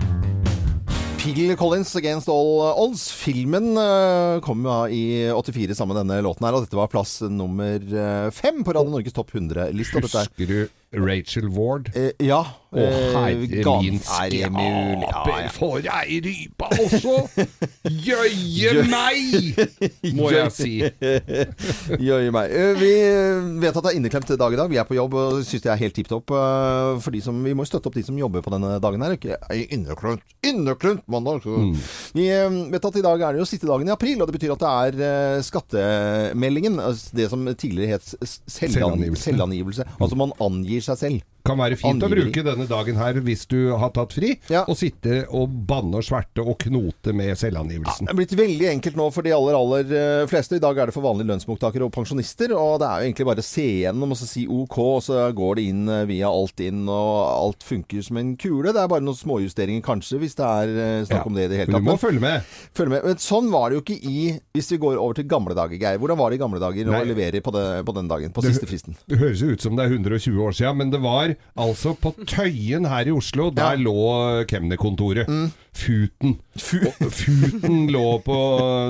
Phil 1.25 1.57
Collins 1.57 1.95
'Against 1.97 2.29
All 2.29 2.61
Odds'. 2.77 3.07
Filmen 3.17 3.79
uh, 3.81 4.41
kom 4.45 4.67
i 4.93 5.33
84 5.33 5.73
sammen 5.73 5.97
med 5.97 6.03
denne 6.03 6.21
låten 6.27 6.45
her, 6.45 6.53
og 6.53 6.67
dette 6.67 6.77
var 6.77 6.91
plass 6.93 7.23
nummer 7.25 7.81
uh, 7.81 8.29
fem 8.29 8.61
på 8.61 8.75
Radio 8.77 8.93
Norges 8.93 9.17
topp 9.17 9.33
100-liste. 9.33 10.03
Husker 10.05 10.51
du 10.51 10.59
Rachel 10.97 11.49
Ward? 11.49 11.91
Eh, 11.95 12.13
ja. 12.25 12.45
Å, 12.75 12.85
herre 13.15 13.37
min 13.79 14.01
skaper, 14.03 15.45
for 15.55 15.79
ei 15.79 16.17
rype 16.25 16.67
også! 16.75 17.13
Jøye 17.87 18.83
meg, 18.91 19.61
må 20.19 20.33
jeg 20.35 20.51
si. 20.57 20.73
Jøye 22.03 22.33
meg. 22.35 22.55
Vi 22.81 22.91
vet 23.63 23.79
at 23.79 23.79
det 23.79 23.93
er 23.93 23.99
inneklemt 24.01 24.33
dag 24.41 24.57
i 24.57 24.59
dag. 24.59 24.73
Vi 24.73 24.81
er 24.83 24.89
på 24.89 24.99
jobb 24.99 25.15
og 25.21 25.45
syns 25.47 25.63
det 25.63 25.71
er 25.71 25.79
helt 25.85 25.95
tipp 25.95 26.11
topp. 26.11 26.35
Som, 27.23 27.45
vi 27.47 27.55
må 27.55 27.67
støtte 27.69 27.93
opp 27.93 27.99
de 27.99 28.03
som 28.09 28.19
jobber 28.19 28.43
på 28.43 28.51
denne 28.57 28.75
dagen 28.83 29.07
her. 29.07 29.15
Inneklemt, 29.55 30.27
inneklemt 30.43 31.07
mandag! 31.07 31.47
Mm. 31.47 31.79
Vi 32.17 32.27
vet 32.75 32.91
at 32.91 32.99
i 32.99 33.05
dag 33.07 33.23
er 33.23 33.37
det 33.37 33.45
jo 33.45 33.49
siste 33.53 33.71
dagen 33.71 33.87
i 33.87 33.95
april, 33.95 34.19
og 34.19 34.31
det 34.33 34.39
betyr 34.41 34.57
at 34.57 34.67
det 34.99 35.13
er 35.13 35.47
skattemeldingen. 35.47 36.83
Altså 36.83 37.23
det 37.23 37.31
som 37.31 37.47
tidligere 37.55 38.01
het 38.01 38.11
selvangivelse. 38.51 39.29
selvangivelse. 39.29 39.87
Altså 40.01 40.19
man 40.19 40.35
angir 40.43 40.83
seg 40.87 41.01
selv 41.01 41.23
kan 41.45 41.59
være 41.61 41.77
fint 41.77 42.01
Angiveri. 42.01 42.23
å 42.23 42.25
bruke 42.25 42.45
denne 42.47 42.65
dagen 42.69 42.97
her 42.97 43.19
hvis 43.25 43.45
du 43.51 43.75
har 43.77 43.91
tatt 43.93 44.15
fri, 44.17 44.33
ja. 44.49 44.63
og 44.65 44.79
sitte 44.81 45.25
og 45.37 45.53
banne 45.69 46.01
og 46.01 46.07
sverte 46.07 46.41
og 46.41 46.57
knote 46.63 47.13
med 47.17 47.37
selvangivelsen. 47.37 48.09
Ja, 48.09 48.09
det 48.09 48.15
er 48.15 48.21
blitt 48.23 48.37
veldig 48.39 48.69
enkelt 48.71 48.97
nå 48.97 49.11
for 49.13 49.27
de 49.27 49.35
aller, 49.37 49.57
aller 49.59 49.93
eh, 49.93 50.25
fleste. 50.31 50.57
I 50.57 50.63
dag 50.65 50.79
er 50.81 50.89
det 50.89 50.95
for 50.97 51.05
vanlige 51.05 51.29
lønnsmottakere 51.29 51.85
og 51.85 51.93
pensjonister, 51.93 52.55
og 52.57 52.79
det 52.81 52.89
er 52.89 53.03
jo 53.03 53.09
egentlig 53.11 53.27
bare 53.29 53.45
å 53.45 53.47
se 53.47 53.67
gjennom 53.83 54.15
og 54.15 54.21
så 54.21 54.29
si 54.31 54.47
OK, 54.49 54.79
og 54.81 55.03
så 55.05 55.27
går 55.37 55.61
det 55.61 55.67
inn 55.75 55.83
eh, 55.93 56.07
via 56.09 56.31
alt 56.33 56.65
inn, 56.65 56.87
og 56.89 57.13
alt 57.29 57.69
funker 57.69 58.07
som 58.09 58.23
en 58.23 58.33
kule. 58.41 58.73
Det 58.73 58.81
er 58.81 58.89
bare 58.95 59.05
noen 59.05 59.21
småjusteringer 59.21 59.85
kanskje, 59.85 60.23
hvis 60.25 60.39
det 60.41 60.49
er 60.49 60.73
eh, 60.73 61.05
snakk 61.11 61.21
ja, 61.21 61.29
om 61.29 61.37
det 61.37 61.45
i 61.45 61.53
det 61.53 61.61
hele 61.61 61.77
tatt. 61.77 61.85
Du 61.85 61.91
må 61.93 61.99
følge 62.01 62.25
med. 62.25 62.49
følge 62.73 62.97
med. 62.97 63.05
Men 63.11 63.21
sånn 63.21 63.53
var 63.53 63.69
det 63.69 63.83
jo 63.83 63.85
ikke 63.85 64.01
i 64.01 64.17
Hvis 64.55 64.71
vi 64.73 64.81
går 64.81 64.97
over 64.97 65.19
til 65.19 65.27
gamle 65.29 65.53
dager, 65.57 65.77
Geir. 65.77 66.01
Hvordan 66.01 66.17
var 66.17 66.33
det 66.33 66.39
i 66.39 66.41
gamle 66.41 66.61
dager 66.63 66.89
å 66.89 67.05
levere 67.05 67.45
på, 67.45 67.53
det, 67.53 67.67
på 67.85 67.93
den 68.01 68.09
dagen? 68.09 68.33
På 68.33 68.41
det, 68.41 68.55
siste 68.55 68.71
fristen? 68.71 68.97
Det 69.11 69.21
høres 69.21 69.45
jo 69.45 69.53
ut 69.53 69.61
som 69.61 69.77
det 69.77 69.85
er 69.85 69.97
120 69.99 70.41
år 70.41 70.57
siden, 70.57 70.64
men 70.73 70.93
det 70.93 71.03
var 71.05 71.35
altså 71.61 71.93
på 71.99 72.15
Tøyen 72.25 72.87
her 72.89 73.11
i 73.11 73.15
Oslo, 73.15 73.51
der 73.55 73.77
ja. 73.77 73.83
lå 73.85 74.45
kemnerkontoret. 74.49 75.29
Mm. 75.29 75.51
Futen. 75.75 76.37
Futen 76.55 77.89
lå 77.91 78.19
på 78.25 78.39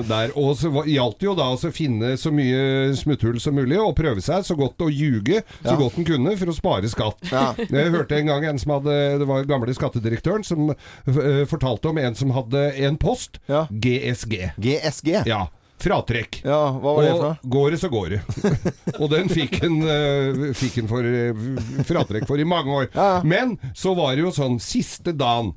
der. 0.05 0.35
Og 0.37 0.53
så 0.59 0.69
gjaldt 0.85 1.19
det 1.19 1.27
jo 1.27 1.35
da 1.37 1.49
å 1.55 1.71
finne 1.73 2.13
så 2.21 2.31
mye 2.35 2.93
smutthull 2.97 3.39
som 3.41 3.57
mulig, 3.57 3.79
og 3.81 3.95
prøve 3.97 4.21
seg 4.23 4.45
så 4.45 4.57
godt 4.59 4.85
å 4.85 4.91
ljuge 4.93 5.41
så 5.63 5.73
ja. 5.73 5.79
godt 5.81 5.99
en 5.99 6.07
kunne 6.07 6.35
for 6.37 6.53
å 6.53 6.57
spare 6.57 6.91
skatt. 6.91 7.25
Ja. 7.33 7.47
Jeg 7.57 7.91
hørte 7.95 8.19
en 8.19 8.29
gang 8.29 8.45
en 8.47 8.61
som 8.61 8.75
hadde 8.77 8.93
Det 9.19 9.27
var 9.27 9.47
gamle 9.49 9.73
skattedirektøren 9.75 10.45
som 10.45 10.71
uh, 10.71 11.43
fortalte 11.49 11.89
om 11.89 11.99
en 11.99 12.17
som 12.17 12.33
hadde 12.35 12.69
en 12.85 12.99
post. 13.01 13.41
GSG. 13.49 14.51
GSG? 14.61 15.13
Ja 15.25 15.47
Fratrekk. 15.81 16.39
Ja, 16.45 16.59
hva 16.79 16.93
var 16.95 17.03
det 17.03 17.11
for 17.11 17.27
Og 17.27 17.51
går 17.55 17.73
det, 17.73 17.79
så 17.81 17.89
går 17.91 18.15
det. 18.15 18.21
og 19.01 19.09
den 19.11 19.29
fikk 19.31 19.59
en, 19.65 19.81
uh, 19.83 20.47
fikk 20.55 20.79
en 20.81 20.89
for, 20.89 21.05
uh, 21.05 21.83
fratrekk 21.87 22.25
for 22.29 22.41
i 22.41 22.47
mange 22.47 22.79
år. 22.79 22.87
Ja. 22.95 23.19
Men 23.27 23.57
så 23.77 23.93
var 23.97 24.15
det 24.15 24.23
jo 24.25 24.33
sånn 24.35 24.57
siste 24.63 25.13
dagen 25.17 25.53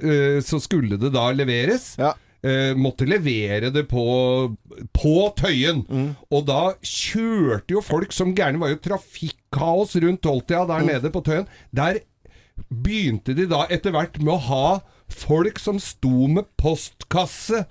uh, 0.00 0.40
så 0.44 0.60
skulle 0.62 0.98
det 1.00 1.12
da 1.16 1.30
leveres. 1.36 1.94
Ja. 2.00 2.16
måtte 2.80 3.04
levere 3.04 3.68
det 3.68 3.82
på, 3.84 4.02
på 4.96 5.10
Tøyen. 5.36 5.82
Mm. 5.84 6.06
Og 6.32 6.46
da 6.48 6.70
kjørte 6.80 7.74
jo 7.74 7.82
folk 7.84 8.14
som 8.16 8.30
gærne. 8.32 8.56
Det 8.56 8.62
var 8.62 8.70
jo 8.72 8.78
trafikkaos 8.86 9.92
rundt 10.00 10.22
tolvtida 10.24 10.62
der 10.70 10.86
mm. 10.86 10.88
nede 10.88 11.10
på 11.12 11.20
Tøyen. 11.26 11.44
Der 11.76 12.00
begynte 12.72 13.36
de 13.36 13.44
da 13.50 13.66
etter 13.68 13.92
hvert 13.92 14.16
med 14.22 14.38
å 14.38 14.40
ha 14.46 14.64
folk 15.12 15.60
som 15.60 15.76
sto 15.82 16.30
med 16.32 16.48
postkasse 16.56 17.66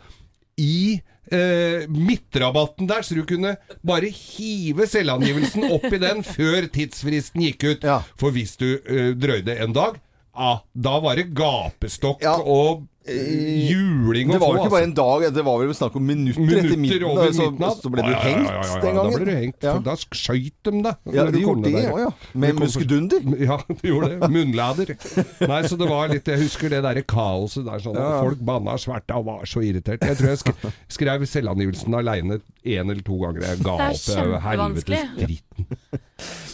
i 0.61 0.99
eh, 1.35 1.87
midtrabatten 1.89 2.89
der, 2.89 3.05
så 3.05 3.17
du 3.17 3.23
kunne 3.29 3.55
bare 3.85 4.11
hive 4.13 4.87
selvangivelsen 4.89 5.69
opp 5.75 5.87
i 5.89 6.01
den 6.01 6.23
før 6.25 6.69
tidsfristen 6.73 7.45
gikk 7.47 7.65
ut. 7.65 7.87
Ja. 7.87 8.01
For 8.19 8.35
hvis 8.35 8.55
du 8.59 8.69
eh, 8.77 9.11
drøyde 9.17 9.57
en 9.63 9.75
dag, 9.75 9.99
ah, 10.33 10.63
da 10.73 10.97
var 11.03 11.19
det 11.19 11.29
gapestokk 11.37 12.23
ja. 12.25 12.37
og 12.39 12.85
juling 13.07 14.29
og 14.29 14.35
Det 14.35 14.39
var 14.41 14.49
jo 14.53 14.59
ikke 14.59 14.73
bare 14.73 14.87
en 14.87 14.93
dag, 14.97 15.23
det 15.33 15.43
var 15.45 15.61
vel 15.61 15.71
snakk 15.75 15.95
om 15.97 16.03
minutter, 16.05 16.41
minutter 16.41 16.67
etter 16.67 16.79
midten. 16.81 17.05
over 17.07 17.31
så, 17.31 17.47
midnatt. 17.49 17.79
Så 17.81 17.91
ble 17.93 18.03
du 18.05 18.11
hengt 18.11 18.49
ja, 18.49 18.53
ja, 18.53 18.65
ja, 18.67 18.81
den 18.83 18.97
gangen. 18.99 19.13
Da 19.13 19.19
ble 19.21 19.25
du 19.29 19.39
hengt, 19.39 19.59
for 19.65 19.85
da 19.87 19.95
skøyt 20.03 20.69
de 20.69 20.73
deg. 20.85 20.99
Ja, 21.15 21.25
de 21.29 21.43
gjorde 21.43 21.71
det 21.71 21.83
òg, 21.89 21.99
ja. 22.03 22.11
Med 22.45 22.59
muskedunder? 22.59 23.25
Ja, 23.49 23.55
de 23.69 23.87
gjorde 23.87 24.11
det. 24.11 24.29
Munnlader. 24.33 24.93
Nei, 25.47 25.61
så 25.71 25.77
det 25.79 25.87
var 25.89 26.11
litt 26.11 26.27
Jeg 26.27 26.41
husker 26.43 26.73
det 26.73 26.81
derre 26.85 27.03
kaoset 27.07 27.65
der. 27.65 27.81
Sånn, 27.83 27.97
Folk 27.97 28.43
banna 28.45 28.75
svært 28.81 29.09
og 29.15 29.25
var 29.29 29.47
så 29.49 29.63
irritert. 29.65 30.03
Jeg 30.05 30.19
tror 30.19 30.33
jeg 30.33 30.73
skrev 30.91 31.25
selvangivelsen 31.29 31.95
aleine 31.97 32.41
én 32.67 32.91
eller 32.91 33.01
to 33.05 33.17
ganger. 33.23 33.47
Jeg 33.47 33.63
ga 33.65 33.77
opp 33.89 34.43
helvetes 34.43 35.15
dritten. 35.17 35.69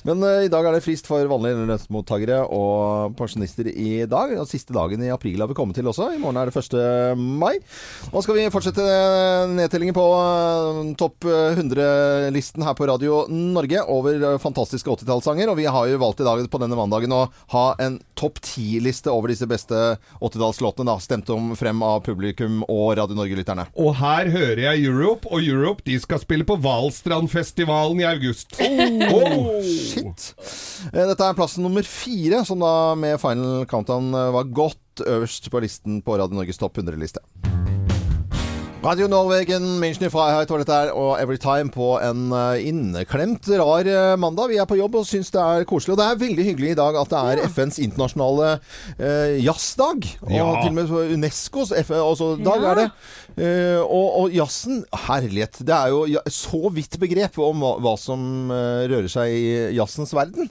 Men 0.05 0.21
uh, 0.21 0.43
i 0.45 0.49
dag 0.53 0.67
er 0.67 0.75
det 0.75 0.83
frist 0.85 1.07
for 1.09 1.25
vanlige 1.29 1.63
lønnsmottakere 1.63 2.43
og 2.53 3.15
pensjonister 3.17 3.71
i 3.71 4.05
dag. 4.09 4.35
Og 4.37 4.49
siste 4.49 4.75
dagen 4.75 5.01
i 5.01 5.09
april 5.13 5.41
har 5.41 5.49
vi 5.49 5.57
kommet 5.57 5.77
til 5.77 5.89
også. 5.89 6.11
I 6.13 6.19
morgen 6.21 6.37
er 6.37 6.51
det 6.51 6.61
1. 6.61 7.17
mai. 7.17 7.57
Nå 8.13 8.21
skal 8.21 8.37
vi 8.37 8.45
fortsette 8.53 8.85
nedtellingen 9.55 9.97
på 9.97 10.05
eh, 10.05 10.81
topp 10.99 11.25
100-listen 11.25 12.65
her 12.67 12.77
på 12.77 12.85
Radio 12.89 13.23
Norge 13.33 13.81
over 13.91 14.19
eh, 14.19 14.37
fantastiske 14.41 14.93
80-tallssanger. 14.93 15.49
Og 15.49 15.57
vi 15.57 15.65
har 15.65 15.89
jo 15.89 16.01
valgt 16.03 16.21
i 16.21 16.27
dag 16.27 16.43
på 16.53 16.61
denne 16.61 16.77
mandagen 16.77 17.15
å 17.15 17.23
ha 17.55 17.65
en 17.81 17.97
topp 18.13 18.43
10-liste 18.43 19.09
over 19.09 19.33
disse 19.33 19.49
beste 19.49 19.97
80-tallslåtene. 20.21 20.91
da, 20.91 20.99
Stemt 21.01 21.33
om 21.33 21.55
frem 21.57 21.81
av 21.85 22.03
publikum 22.05 22.61
og 22.69 22.93
Radio 23.01 23.17
Norge-lytterne. 23.17 23.71
Og 23.81 23.97
her 23.97 24.29
hører 24.29 24.67
jeg 24.67 24.85
Europe, 24.85 25.25
og 25.33 25.41
Europe 25.41 25.85
de 25.89 25.97
skal 26.01 26.21
spille 26.21 26.45
på 26.45 26.61
Valstrandfestivalen 26.61 28.05
i 28.05 28.09
august. 28.13 28.53
Oh, 28.61 29.57
shit! 29.65 29.94
Eh, 30.03 31.05
Dette 31.09 31.29
er 31.29 31.37
plassen 31.37 31.63
nummer 31.65 31.83
fire, 31.87 32.43
som 32.47 32.59
da 32.63 32.73
med 32.99 33.19
Final 33.21 33.65
Countdown 33.69 34.11
eh, 34.13 34.31
var 34.35 34.43
godt 34.55 35.05
øverst 35.05 35.49
på 35.51 35.61
listen 35.63 36.01
på 36.05 36.17
Radio 36.19 36.37
Norges 36.39 36.57
topp 36.61 36.77
100-liste. 36.81 37.19
Radio 38.85 39.07
Norwegen, 39.09 39.63
München 39.81 40.05
i 40.05 40.09
Freiheit 40.13 40.51
var 40.53 40.61
dette 40.61 40.75
her, 40.77 40.91
og 40.93 41.15
Everytime 41.17 41.71
på 41.73 41.87
en 42.05 42.27
eh, 42.37 42.67
inneklemt 42.69 43.47
rar 43.57 43.87
mandag. 44.21 44.51
Vi 44.51 44.59
er 44.61 44.67
på 44.69 44.77
jobb 44.77 44.99
og 44.99 45.07
syns 45.09 45.31
det 45.33 45.41
er 45.41 45.65
koselig. 45.65 45.95
Og 45.95 45.97
det 46.03 46.05
er 46.05 46.19
veldig 46.21 46.45
hyggelig 46.51 46.75
i 46.75 46.77
dag 46.77 46.99
at 47.01 47.09
det 47.09 47.21
er 47.31 47.49
FNs 47.49 47.79
internasjonale 47.81 48.51
eh, 48.99 49.39
jazzdag. 49.41 50.05
Og 50.21 50.35
Ja. 50.37 50.45
til 50.61 50.69
og 50.69 50.77
med 50.77 50.93
Unescos 51.17 51.73
FN, 51.81 51.97
også, 51.97 52.35
dag 52.45 52.61
Ja. 52.61 52.71
er 52.75 52.75
det. 52.83 52.85
Eh, 53.35 53.81
og, 53.83 54.07
og 54.21 54.35
jazzen, 54.35 54.83
herlighet. 55.05 55.59
Det 55.67 55.75
er 55.75 55.91
jo 55.91 56.21
så 56.31 56.71
vidt 56.73 56.95
begrep 57.01 57.35
om 57.43 57.63
hva, 57.63 57.73
hva 57.83 57.95
som 57.99 58.51
eh, 58.53 58.85
rører 58.91 59.11
seg 59.11 59.33
i 59.35 59.49
jazzens 59.75 60.15
verden. 60.15 60.47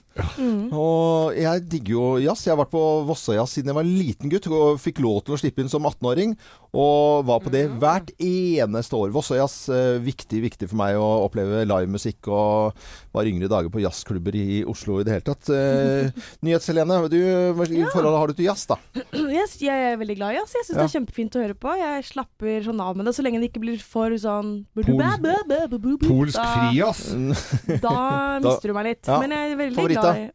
Og 0.75 1.33
jeg 1.37 1.63
digger 1.71 1.95
jo 1.95 2.05
jazz. 2.21 2.45
Jeg 2.45 2.53
har 2.53 2.61
vært 2.61 2.73
på 2.75 2.83
Vossajazz 3.09 3.57
siden 3.57 3.71
jeg 3.71 3.79
var 3.79 3.89
liten 3.89 4.31
gutt 4.31 4.49
og 4.51 4.81
fikk 4.81 5.01
lov 5.03 5.23
til 5.25 5.35
å 5.35 5.39
slippe 5.41 5.63
inn 5.63 5.71
som 5.71 5.87
18-åring. 5.89 6.35
Og 6.75 7.25
var 7.25 7.41
på 7.41 7.53
det 7.53 7.65
hvert 7.81 8.11
eneste 8.21 8.99
år. 8.99 9.13
Vossajazz, 9.15 9.57
eh, 9.73 9.97
viktig, 10.05 10.43
viktig 10.45 10.69
for 10.69 10.79
meg 10.83 10.99
å 10.99 11.09
oppleve 11.25 11.65
livemusikk. 11.65 12.29
Og 12.29 12.85
var 13.15 13.31
yngre 13.31 13.49
dager 13.49 13.73
på 13.73 13.81
jazzklubber 13.81 14.37
i 14.37 14.61
Oslo 14.69 14.99
i 15.01 15.07
det 15.07 15.17
hele 15.17 15.25
tatt. 15.31 15.49
Nyhets-Helene, 16.45 17.01
du, 17.09 17.19
hva 17.57 17.65
slags 17.65 17.95
forhold 17.95 18.19
har 18.19 18.29
du 18.29 18.37
til 18.37 18.49
jazz, 18.51 18.67
da? 18.69 18.77
Yes, 19.35 19.57
jeg 19.61 19.75
er 19.91 19.97
veldig 19.99 20.15
glad 20.19 20.33
i 20.33 20.37
jazz. 20.39 20.53
Jeg 20.55 20.63
syns 20.69 20.75
Ja. 20.77 20.81
det 20.81 20.87
er 20.87 20.93
kjempefint 20.99 21.35
å 21.35 21.41
høre 21.43 21.55
på. 21.59 21.73
Jeg 21.77 22.03
slapper 22.07 22.63
sånn 22.65 22.79
av 22.81 22.95
med 22.95 23.05
det 23.09 23.13
så 23.17 23.23
lenge 23.25 23.39
det 23.41 23.49
ikke 23.51 23.61
blir 23.65 23.79
for 23.83 24.09
sånn 24.21 24.65
Pol- 24.75 25.99
Polsk 25.99 26.39
Da- 26.39 26.69
frijazz. 26.71 27.03
Da 27.85 28.39
mister 28.39 28.67
du 28.71 28.73
meg 28.73 28.85
litt. 28.91 29.05
Ja. 29.07 29.19
Men 29.19 29.29
jeg 29.35 29.51
er 29.51 29.55
veldig 29.63 29.87
glad 29.95 30.17
i 30.17 30.31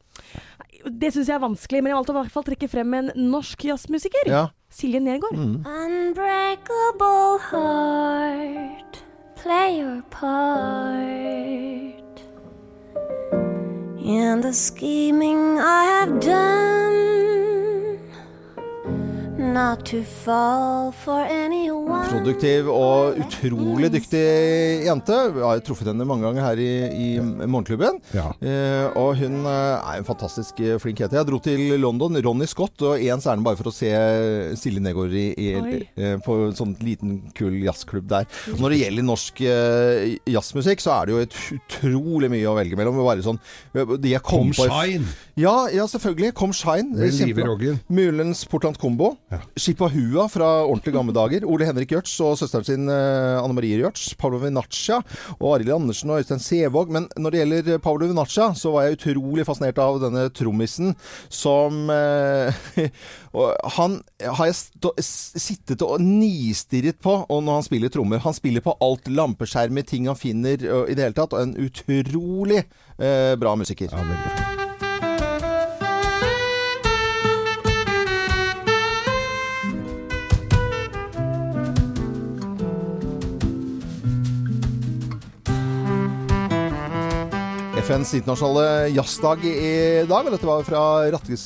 Det 1.00 1.10
syns 1.12 1.26
jeg 1.28 1.36
er 1.36 1.42
vanskelig, 1.44 1.82
men 1.82 1.90
jeg 1.92 1.96
valgte 1.98 2.12
å 2.12 2.16
i 2.16 2.20
hvert 2.22 2.32
fall 2.32 2.44
trekke 2.46 2.68
frem 2.72 2.94
en 2.94 3.10
norsk 3.16 3.58
jazzmusiker. 3.68 4.26
Ja. 4.32 4.46
Silje 4.72 5.00
Nergård. 5.02 5.36
Mm. 5.36 5.66
Unbreakable 5.66 7.38
heart, 7.50 9.02
play 9.36 9.78
your 9.80 10.00
part 10.10 11.98
in 14.00 14.40
the 14.40 14.52
scheming 14.54 15.58
I 15.58 15.84
have 15.84 16.18
done, 16.20 17.39
not 19.52 19.84
to 19.86 20.02
fall 20.04 20.92
for 20.92 21.24
anyone. 21.26 22.04
Produktiv 22.10 22.68
og 22.70 23.18
utrolig 23.24 23.90
dyktig 23.92 24.20
jente. 24.86 25.16
Jeg 25.34 25.42
har 25.44 25.62
truffet 25.66 25.90
henne 25.90 26.06
mange 26.06 26.26
ganger 26.28 26.44
her 26.44 26.60
i, 26.62 26.70
i 26.90 27.08
Morgenklubben. 27.20 27.98
Ja. 28.14 28.28
Eh, 28.38 28.86
og 29.00 29.16
hun 29.20 29.40
eh, 29.42 29.76
er 29.80 30.00
en 30.00 30.06
fantastisk 30.06 30.60
eh, 30.62 30.76
flink 30.82 31.02
jente. 31.02 31.18
Jeg 31.18 31.28
dro 31.28 31.40
til 31.42 31.74
London, 31.82 32.18
Ronny 32.24 32.48
Scott, 32.50 32.76
og 32.86 33.02
ens 33.02 33.26
ærend 33.30 33.46
bare 33.46 33.58
for 33.58 33.70
å 33.70 33.74
se 33.74 33.90
Silje 34.60 34.82
Negård 34.84 35.14
i, 35.18 35.26
i, 35.34 35.50
eh, 35.98 36.16
på 36.24 36.38
en 36.46 36.56
sånn 36.58 36.76
liten, 36.84 37.18
kul 37.36 37.58
jazzklubb 37.64 38.08
der. 38.10 38.28
Og 38.54 38.62
når 38.62 38.76
det 38.76 38.82
gjelder 38.84 39.08
norsk 39.10 39.42
eh, 39.46 40.16
jazzmusikk, 40.30 40.84
så 40.84 40.94
er 40.98 41.10
det 41.10 41.16
jo 41.16 41.24
et 41.26 41.40
utrolig 41.58 42.30
mye 42.32 42.50
å 42.50 42.56
velge 42.58 42.78
mellom. 42.78 43.02
Bare 43.02 43.26
sånn, 43.26 43.40
de 43.74 44.14
jeg 44.14 44.24
kom 44.26 44.54
på 44.54 44.68
Shine. 44.70 45.10
Ja, 45.40 45.70
ja, 45.72 45.86
selvfølgelig. 45.88 46.34
Kom 46.36 46.52
Shine. 46.52 46.92
Mulens 47.88 48.42
Portland 48.44 48.76
Combo. 48.80 49.14
Ja. 49.32 49.38
Shipahua 49.56 50.26
fra 50.28 50.48
ordentlig 50.66 50.92
gamle 50.94 51.14
dager. 51.16 51.46
Ole 51.48 51.68
Henrik 51.68 51.94
Gjørts 51.94 52.12
og 52.26 52.36
søsteren 52.40 52.66
sin 52.66 52.90
eh, 52.92 53.38
Anne 53.40 53.56
Marie 53.56 53.78
Gjørts. 53.80 54.10
Pablo 54.20 54.40
Vinaccia 54.42 54.98
og 55.38 55.46
Arild 55.54 55.72
Andersen 55.78 56.12
og 56.12 56.20
Øystein 56.20 56.42
Sevåg. 56.44 56.92
Men 56.92 57.08
når 57.16 57.32
det 57.32 57.42
gjelder 57.42 57.72
eh, 57.76 57.80
Pablo 57.80 58.10
Vinaccia, 58.10 58.50
så 58.58 58.74
var 58.74 58.86
jeg 58.86 58.98
utrolig 58.98 59.48
fascinert 59.48 59.80
av 59.80 60.00
denne 60.04 60.26
trommisen 60.36 60.92
som 61.32 61.88
eh, 61.94 62.60
Han 63.78 64.00
har 64.20 64.50
jeg 64.50 64.58
stå, 64.58 64.92
sittet 65.00 65.84
og 65.86 66.02
nistirret 66.02 66.98
på 67.00 67.20
og 67.22 67.44
når 67.46 67.60
han 67.60 67.68
spiller 67.70 67.92
trommer. 67.94 68.24
Han 68.26 68.36
spiller 68.36 68.64
på 68.64 68.76
alt. 68.82 69.08
Lampeskjermer, 69.08 69.86
ting 69.88 70.10
han 70.10 70.18
finner 70.18 70.58
i 70.60 70.94
det 70.94 71.04
hele 71.06 71.16
tatt. 71.16 71.32
Og 71.32 71.48
en 71.48 71.56
utrolig 71.64 72.64
eh, 72.66 73.36
bra 73.40 73.56
musiker. 73.56 73.88
Ja, 73.88 74.04
veldig 74.04 74.59
FNs 87.90 88.12
internasjonale 88.14 88.88
jazzdag 88.94 89.42
i 89.50 90.04
dag. 90.06 90.26
Og 90.28 90.34
dette 90.34 90.46
var 90.46 90.62
fra 90.66 90.82
Rattes 91.10 91.44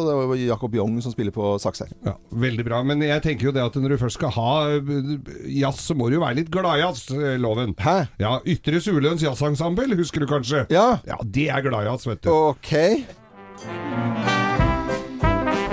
og 0.00 0.08
det 0.08 0.16
var 0.32 0.40
Jakob 0.40 0.74
Young 0.74 0.96
som 1.04 1.12
spiller 1.14 1.34
på 1.34 1.52
saks 1.62 1.84
her. 1.84 1.92
Ja, 2.08 2.16
veldig 2.42 2.64
bra. 2.66 2.80
Men 2.86 3.04
jeg 3.06 3.22
tenker 3.22 3.50
jo 3.50 3.54
det 3.54 3.62
at 3.62 3.78
når 3.78 3.94
du 3.94 4.00
først 4.00 4.18
skal 4.18 4.34
ha 4.34 4.48
eh, 4.74 5.14
jazz, 5.60 5.84
så 5.86 5.94
må 5.94 6.10
du 6.10 6.18
jo 6.18 6.24
være 6.24 6.40
litt 6.40 6.50
gladjazz, 6.50 7.04
eh, 7.14 7.36
Loven. 7.38 7.76
Hæ? 7.78 7.96
Ja, 8.22 8.38
Ytre 8.50 8.82
Suløns 8.82 9.22
jazzensemble, 9.22 9.94
husker 10.00 10.24
du 10.24 10.28
kanskje? 10.30 10.66
Ja, 10.74 10.88
Ja, 11.06 11.20
det 11.22 11.46
er 11.54 11.62
gladjazz, 11.68 12.08
vet 12.10 12.26
du. 12.26 12.32
ok. 12.34 12.74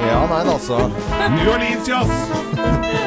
Ja, 0.08 0.22
nei, 0.30 0.44
altså. 0.46 0.86
New 1.34 1.54
Orleans 1.58 3.06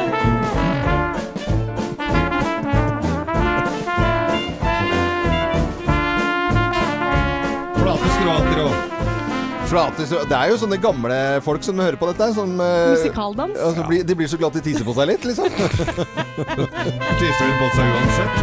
Flate, 9.71 10.03
det 10.03 10.35
er 10.35 10.49
jo 10.51 10.57
sånne 10.59 10.75
gamle 10.83 11.17
folk 11.45 11.63
som 11.63 11.79
hører 11.79 11.95
på 11.99 12.09
dette. 12.09 12.27
Som, 12.35 12.59
eh, 12.59 12.91
Musikaldans. 12.91 13.55
ja, 13.55 13.69
så 13.77 13.85
blir, 13.87 14.03
de 14.03 14.15
blir 14.19 14.27
så 14.27 14.37
glad 14.41 14.51
de 14.57 14.61
tisser 14.65 14.83
på 14.83 14.93
seg 14.97 15.07
litt, 15.13 15.23
liksom. 15.23 15.47
tisser 17.21 17.45
vel 17.45 17.55
på 17.61 17.67
seg 17.77 17.85
uansett. 17.95 18.35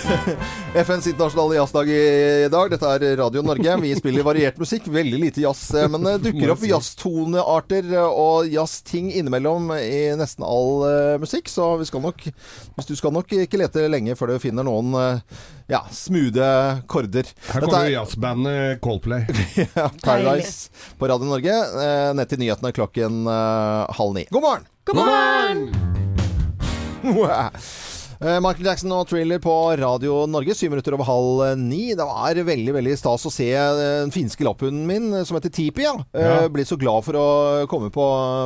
FNs 0.86 1.08
internasjonale 1.08 1.56
jazzdag 1.56 1.90
i 1.90 2.48
dag. 2.52 2.72
Dette 2.72 2.90
er 2.96 3.18
Radio 3.18 3.42
Norge. 3.46 3.76
Vi 3.82 3.94
spiller 3.96 4.26
variert 4.26 4.58
musikk. 4.60 4.88
Veldig 4.92 5.20
lite 5.22 5.42
jazz. 5.44 5.62
eh, 5.74 5.88
Men 5.92 6.04
det 6.08 6.18
dukker 6.26 6.54
opp 6.54 6.66
jazztonearter 6.68 7.88
eh, 7.94 8.20
og 8.24 8.50
jazzting 8.52 9.12
innimellom 9.14 9.72
i 9.78 10.02
nesten 10.20 10.46
all 10.48 10.84
uh, 10.84 11.16
musikk. 11.22 11.50
Så 11.52 11.74
vi 11.82 11.88
skal 11.90 12.04
nok 12.04 12.26
Hvis 12.26 12.90
du 12.90 12.96
skal 13.00 13.14
nok 13.16 13.32
ikke 13.46 13.62
lete 13.62 13.86
lenge 13.92 14.16
før 14.20 14.34
du 14.34 14.42
finner 14.44 14.68
noen 14.68 14.94
uh, 14.98 15.40
ja, 15.72 15.84
smoothe 15.94 16.50
korder. 16.92 17.30
Her 17.54 17.64
kommer 17.64 17.88
er... 17.88 17.96
jazzbandet 17.96 18.82
Coldplay. 18.84 19.26
ja, 19.78 19.88
Paradise 20.04 20.70
på 21.00 21.08
Radio 21.12 21.30
Norge. 21.30 21.56
Uh, 21.74 22.12
Ned 22.18 22.30
til 22.30 22.44
nyhetene 22.44 22.74
klokken 22.76 23.24
eh, 23.30 23.96
halv 23.98 24.14
ni. 24.18 24.26
God 24.34 24.44
morgen! 24.46 24.70
God 24.90 25.00
morgen! 25.00 25.68
Eh, 27.04 27.50
Michael 28.24 28.66
Jackson 28.70 28.92
og 28.96 29.10
Thriller 29.10 29.40
på 29.44 29.52
Radio 29.76 30.22
Norge, 30.32 30.54
syv 30.56 30.72
minutter 30.72 30.96
over 30.96 31.04
halv 31.10 31.42
eh, 31.44 31.58
ni. 31.60 31.90
Det 31.92 32.06
var 32.08 32.38
veldig 32.48 32.72
veldig 32.78 32.94
stas 32.96 33.26
å 33.28 33.32
se 33.34 33.50
eh, 33.52 33.80
den 34.06 34.14
finske 34.16 34.46
lapphunden 34.48 34.86
min, 34.88 35.10
eh, 35.12 35.26
som 35.28 35.36
heter 35.36 35.52
Tipi. 35.52 35.84
Ja. 35.84 35.98
Eh, 36.16 36.24
Ja. 36.24 36.38
Ble 36.54 36.64
så 36.64 36.78
glad 36.80 37.04
for 37.04 37.18
å 37.20 37.26
komme 37.68 37.90
på, 37.94 38.04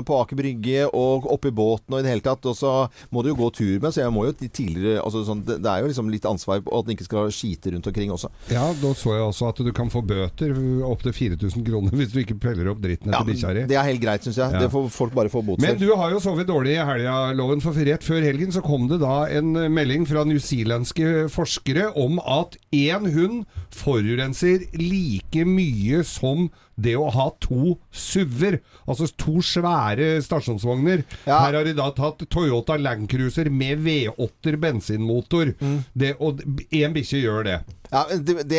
på 0.07 0.17
Aker 0.23 0.39
Brygge 0.39 0.87
og 0.87 1.27
oppe 1.29 1.51
i 1.51 1.53
båten 1.55 1.93
og 1.93 1.99
i 2.01 2.05
det 2.07 2.09
hele 2.15 2.25
tatt. 2.25 2.45
Og 2.49 2.55
så 2.57 2.71
må 3.13 3.21
du 3.21 3.29
jo 3.29 3.37
gå 3.37 3.51
tur 3.53 3.75
med, 3.83 3.93
så 3.93 4.01
jeg 4.01 4.13
må 4.15 4.25
jo 4.25 4.33
tidligere 4.39 5.03
altså, 5.03 5.21
sånn, 5.27 5.43
det, 5.45 5.59
er 5.61 5.83
jo 5.85 5.91
liksom 5.91 6.09
litt 6.09 6.25
ansvar 6.25 6.63
på 6.65 6.73
at 6.73 6.87
den 6.89 6.97
ikke 6.97 7.07
skal 7.11 7.29
skite 7.37 7.75
rundt 7.75 7.91
omkring 7.91 8.15
også. 8.15 8.31
Ja, 8.49 8.65
da 8.81 8.93
så 8.97 9.13
jeg 9.13 9.27
også 9.27 9.51
at 9.51 9.61
du 9.67 9.71
kan 9.77 9.93
få 9.93 10.01
bøter 10.09 10.57
opptil 10.89 11.13
4000 11.19 11.67
kroner 11.69 11.93
hvis 12.01 12.15
du 12.15 12.19
ikke 12.23 12.39
peller 12.47 12.71
opp 12.73 12.81
dritten 12.81 13.13
Ja, 13.13 13.21
etter 13.21 13.29
bikkja 13.29 13.53
di. 13.59 13.67
det 13.69 13.77
er 13.77 13.87
helt 13.91 14.01
greit, 14.03 14.25
syns 14.25 14.41
jeg. 14.41 14.57
Ja. 14.57 14.63
Det 14.65 14.71
får 14.73 14.89
folk 14.97 15.13
bare 15.21 15.29
få 15.33 15.45
bot 15.45 15.61
Men 15.61 15.77
du 15.77 15.87
har 15.93 16.17
jo 16.17 16.23
sovet 16.23 16.49
dårlig 16.49 16.73
i 16.79 16.81
helga, 16.81 17.19
Loven, 17.37 17.61
for 17.61 17.77
rett 17.77 18.05
før 18.05 18.25
helgen 18.25 18.53
så 18.57 18.65
kom 18.65 18.89
det 18.89 18.99
da 19.05 19.21
en 19.37 19.53
melding 19.71 20.05
fra 20.09 20.23
newzealandske 20.27 21.27
forskere 21.33 21.89
om 21.99 22.19
at 22.23 22.57
én 22.75 23.07
hund 23.13 23.43
forurenser 23.73 24.65
like 24.77 25.45
mye 25.47 26.03
som 26.07 26.47
det 26.77 26.93
å 26.99 27.07
ha 27.13 27.27
to 27.41 27.75
SUV-er, 27.91 28.59
altså 28.87 29.07
to 29.17 29.39
svære 29.41 30.21
stasjonsvogner. 30.25 31.01
Ja. 31.25 31.39
Her 31.47 31.57
har 31.59 31.65
de 31.65 31.73
da 31.77 31.89
tatt 31.97 32.21
Toyota 32.29 32.77
Land 32.77 33.09
Cruiser 33.09 33.49
med 33.49 33.81
V8-er 33.85 34.59
bensinmotor. 34.61 35.55
Mm. 35.59 35.79
Det, 35.97 36.13
og 36.21 36.43
én 36.69 36.93
bikkje 36.95 37.23
gjør 37.23 37.43
det. 37.49 37.57
Ja, 37.87 38.01
det, 38.11 38.33
det, 38.51 38.57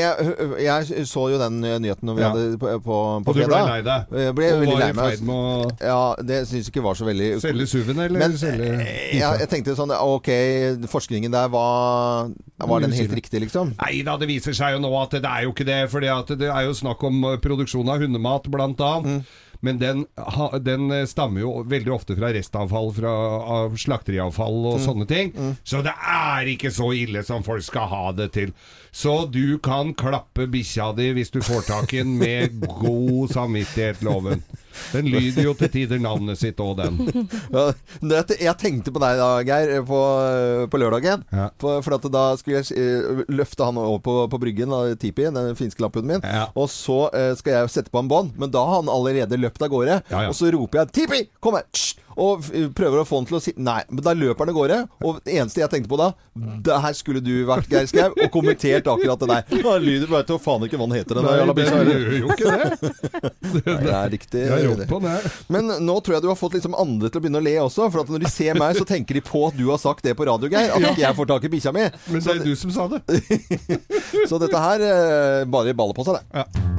jeg 0.65 1.05
så 1.05 1.27
jo 1.29 1.37
den 1.37 1.59
nyheten 1.61 2.09
når 2.09 2.15
vi 2.17 2.23
Ja. 2.23 2.29
hadde 2.33 2.59
på, 2.63 2.71
på, 2.81 2.99
på 3.27 3.29
Og 3.29 3.35
du 3.37 3.43
ble 3.43 3.45
fredag. 3.45 3.67
lei 3.69 3.83
deg. 3.85 4.15
Jeg 4.25 4.35
ble 4.39 4.47
og 4.55 4.61
veldig 4.63 4.73
var 4.73 4.81
lei 4.81 4.93
meg. 4.97 5.21
med 5.29 5.35
å 5.37 5.73
Ja, 5.85 5.99
det 6.31 6.39
syns 6.49 6.65
jeg 6.65 6.73
ikke 6.73 6.85
var 6.87 6.97
så 6.97 7.05
veldig 7.05 7.27
selge 7.45 7.67
SUV-en, 7.69 8.01
eller 8.07 8.23
Men 8.25 8.39
selge 8.41 8.71
eh, 8.87 9.19
ja, 9.19 9.35
jeg 9.43 9.51
tenkte 9.53 9.75
sånn 9.77 9.93
Ok, 9.93 10.31
forskningen 10.89 11.31
der 11.37 11.51
var 11.53 12.33
Var 12.57 12.81
den 12.87 12.97
helt 12.97 13.13
riktig, 13.21 13.43
liksom? 13.45 13.75
Nei 13.77 14.01
da, 14.09 14.17
det 14.17 14.31
viser 14.33 14.57
seg 14.57 14.79
jo 14.79 14.81
nå 14.83 14.95
at 15.03 15.19
det 15.21 15.29
er 15.29 15.45
jo 15.45 15.53
ikke 15.53 15.69
det. 15.69 15.79
For 15.93 16.01
det 16.01 16.49
er 16.49 16.65
jo 16.65 16.73
snakk 16.81 17.05
om 17.07 17.21
eh, 17.29 17.37
produksjon 17.45 17.93
av 17.93 18.01
hundemat, 18.09 18.49
bl.a. 18.51 18.95
Mm. 19.05 19.21
Men 19.61 19.79
den, 19.81 20.05
den 20.63 20.85
eh, 20.95 21.05
stammer 21.11 21.43
jo 21.43 21.53
veldig 21.67 21.91
ofte 21.91 22.15
fra 22.15 22.29
restavfall 22.31 22.93
fra, 22.95 23.11
av 23.59 23.73
slakteriavfall 23.83 24.59
og 24.71 24.77
Mm. 24.79 24.85
sånne 24.85 25.07
ting. 25.11 25.33
Så 25.67 25.81
det 25.83 25.95
er 25.99 26.47
ikke 26.53 26.71
så 26.71 26.93
ille 26.95 27.25
som 27.27 27.43
folk 27.43 27.65
skal 27.67 27.89
ha 27.91 28.05
det 28.15 28.29
til. 28.37 28.53
Så 28.95 29.17
du 29.35 29.59
kan 29.59 29.91
klappe 29.99 30.47
bikkja 30.51 30.93
di 30.97 31.09
hvis 31.17 31.31
du 31.35 31.41
får 31.43 31.67
tak 31.67 31.93
i 31.95 32.05
den 32.05 32.15
med 32.23 32.61
god 32.79 33.35
samvittighet, 33.35 34.03
loven. 34.07 34.45
Den 34.93 35.09
lyder 35.11 35.43
jo 35.49 35.55
til 35.59 35.71
tider 35.73 36.01
navnet 36.03 36.41
sitt 36.41 36.61
òg, 36.63 36.79
den. 36.81 36.99
Ja, 37.55 37.71
det, 38.03 38.39
jeg 38.41 38.55
tenkte 38.61 38.93
på 38.95 39.01
deg 39.03 39.19
da, 39.21 39.29
Geir, 39.47 39.73
på, 39.89 40.01
på 40.71 40.81
lørdagen. 40.81 41.25
Ja. 41.35 41.49
For, 41.61 41.83
for 41.85 41.99
at 41.99 42.09
da 42.13 42.25
skulle 42.41 42.63
jeg 42.63 42.77
eh, 42.79 43.23
løfte 43.33 43.67
han 43.69 43.81
over 43.81 44.01
på, 44.05 44.17
på 44.33 44.41
bryggen, 44.43 44.73
da, 44.75 44.95
Tipi, 45.01 45.29
den 45.35 45.55
finske 45.59 45.85
lapphunden 45.85 46.19
min. 46.19 46.27
Ja. 46.27 46.49
Og 46.59 46.71
så 46.73 47.07
eh, 47.17 47.33
skal 47.39 47.61
jeg 47.61 47.75
sette 47.79 47.95
på 47.95 48.03
en 48.03 48.11
bånd, 48.11 48.35
men 48.41 48.53
da 48.55 48.65
har 48.65 48.83
han 48.83 48.93
allerede 48.93 49.41
løpt 49.41 49.65
av 49.65 49.73
gårde. 49.73 50.03
Ja, 50.09 50.27
ja. 50.27 50.29
Og 50.33 50.37
så 50.39 50.53
roper 50.55 50.85
jeg 50.85 50.95
'Tipi, 50.99 51.25
kom 51.41 51.59
her!' 51.59 51.99
Og 52.19 52.49
prøver 52.75 52.99
å 52.99 53.07
få 53.07 53.21
han 53.21 53.29
til 53.29 53.39
å 53.39 53.41
si 53.43 53.53
Nei, 53.63 53.79
men 53.93 54.03
da 54.03 54.15
løper 54.17 54.43
han 54.43 54.51
av 54.51 54.57
gårde. 54.57 54.79
Og 55.07 55.21
det 55.23 55.37
eneste 55.39 55.63
jeg 55.63 55.71
tenkte 55.71 55.91
på 55.93 55.99
da 56.01 56.09
Det 56.67 56.79
her 56.83 56.97
skulle 56.99 57.23
du 57.23 57.33
vært, 57.47 57.69
Geir 57.71 57.87
Skau, 57.91 58.11
og 58.11 58.31
kommentert 58.35 58.91
akkurat 58.91 59.23
det 59.23 59.29
der. 59.31 59.63
Da 59.63 59.77
lyder 59.83 60.11
bare 60.11 60.27
til 60.27 60.39
å 60.39 60.43
faen 60.43 60.67
ikke 60.67 60.81
hva 60.81 60.89
han 60.89 60.97
heter, 60.99 61.21
den 61.21 61.29
der 61.29 61.55
bikkja. 61.55 61.79
den 61.87 62.03
gjør 62.03 62.17
jo 62.19 62.33
ikke 62.35 62.51
det. 62.51 62.67
Nei, 63.69 63.77
Det 63.87 63.95
er 63.95 64.11
riktig. 64.17 64.43
Jeg 64.65 64.75
har 64.75 64.91
på 64.91 65.01
det. 65.05 65.17
Men 65.55 65.73
nå 65.87 65.99
tror 66.05 66.19
jeg 66.19 66.27
du 66.27 66.31
har 66.33 66.39
fått 66.39 66.59
liksom 66.59 66.77
andre 66.79 67.11
til 67.11 67.21
å 67.21 67.25
begynne 67.25 67.43
å 67.43 67.47
le 67.47 67.55
også. 67.65 67.89
For 67.93 68.05
at 68.05 68.13
når 68.13 68.25
de 68.27 68.33
ser 68.33 68.59
meg, 68.59 68.79
så 68.79 68.87
tenker 68.89 69.19
de 69.19 69.25
på 69.25 69.45
at 69.49 69.59
du 69.59 69.67
har 69.71 69.81
sagt 69.83 70.07
det 70.07 70.17
på 70.19 70.27
radio, 70.29 70.51
Geir. 70.53 70.75
At 70.75 70.91
ikke 70.93 71.05
jeg 71.07 71.19
får 71.21 71.31
tak 71.35 71.47
i 71.49 71.53
bikkja 71.57 71.75
mi. 71.77 71.87
Men 72.09 72.25
det 72.25 72.35
er 72.39 72.45
du 72.45 72.55
som 72.59 72.75
sa 72.75 72.89
det. 72.93 73.03
Så 74.31 74.41
dette 74.41 74.61
her 74.61 74.85
eh, 74.85 75.45
bare 75.49 75.77
baller 75.77 75.97
på 75.97 76.07
seg, 76.09 76.19
det. 76.19 76.43
Ja. 76.43 76.77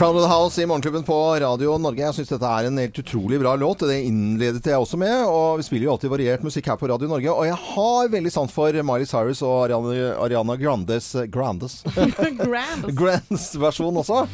Proud 0.00 0.16
of 0.16 0.22
the 0.22 0.28
House 0.28 0.62
i 0.62 0.66
Morgenklubben 0.66 1.02
på 1.04 1.40
Radio 1.40 1.74
Norge. 1.76 2.00
Jeg 2.00 2.14
syns 2.16 2.30
dette 2.32 2.48
er 2.48 2.70
en 2.70 2.78
helt 2.80 2.98
utrolig 3.02 3.36
bra 3.42 3.52
låt. 3.60 3.82
Det 3.84 3.98
innledet 4.00 4.64
jeg 4.64 4.80
også 4.80 4.96
med. 4.96 5.26
Og 5.28 5.60
vi 5.60 5.66
spiller 5.66 5.90
jo 5.90 5.92
alltid 5.92 6.08
variert 6.14 6.46
musikk 6.46 6.70
her 6.72 6.78
på 6.80 6.88
Radio 6.88 7.10
Norge. 7.10 7.28
Og 7.34 7.44
jeg 7.44 7.58
har 7.66 8.08
veldig 8.14 8.32
sans 8.32 8.54
for 8.54 8.72
Miley 8.72 9.04
Cyrus 9.10 9.44
og 9.44 9.66
Ariana, 9.66 10.14
Ariana 10.24 10.56
Grandes 10.56 11.12
Grandes 11.28 11.82
Grand. 12.40 12.88
Grandes 12.96 13.50
versjon 13.60 14.00
også. 14.00 14.24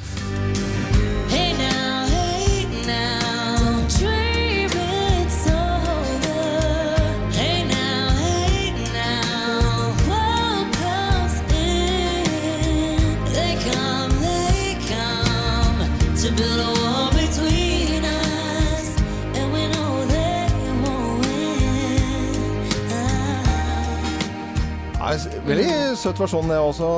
Veldig 25.46 25.96
søt 25.98 26.18
versjon 26.20 26.50
det 26.50 26.58
også, 26.58 26.88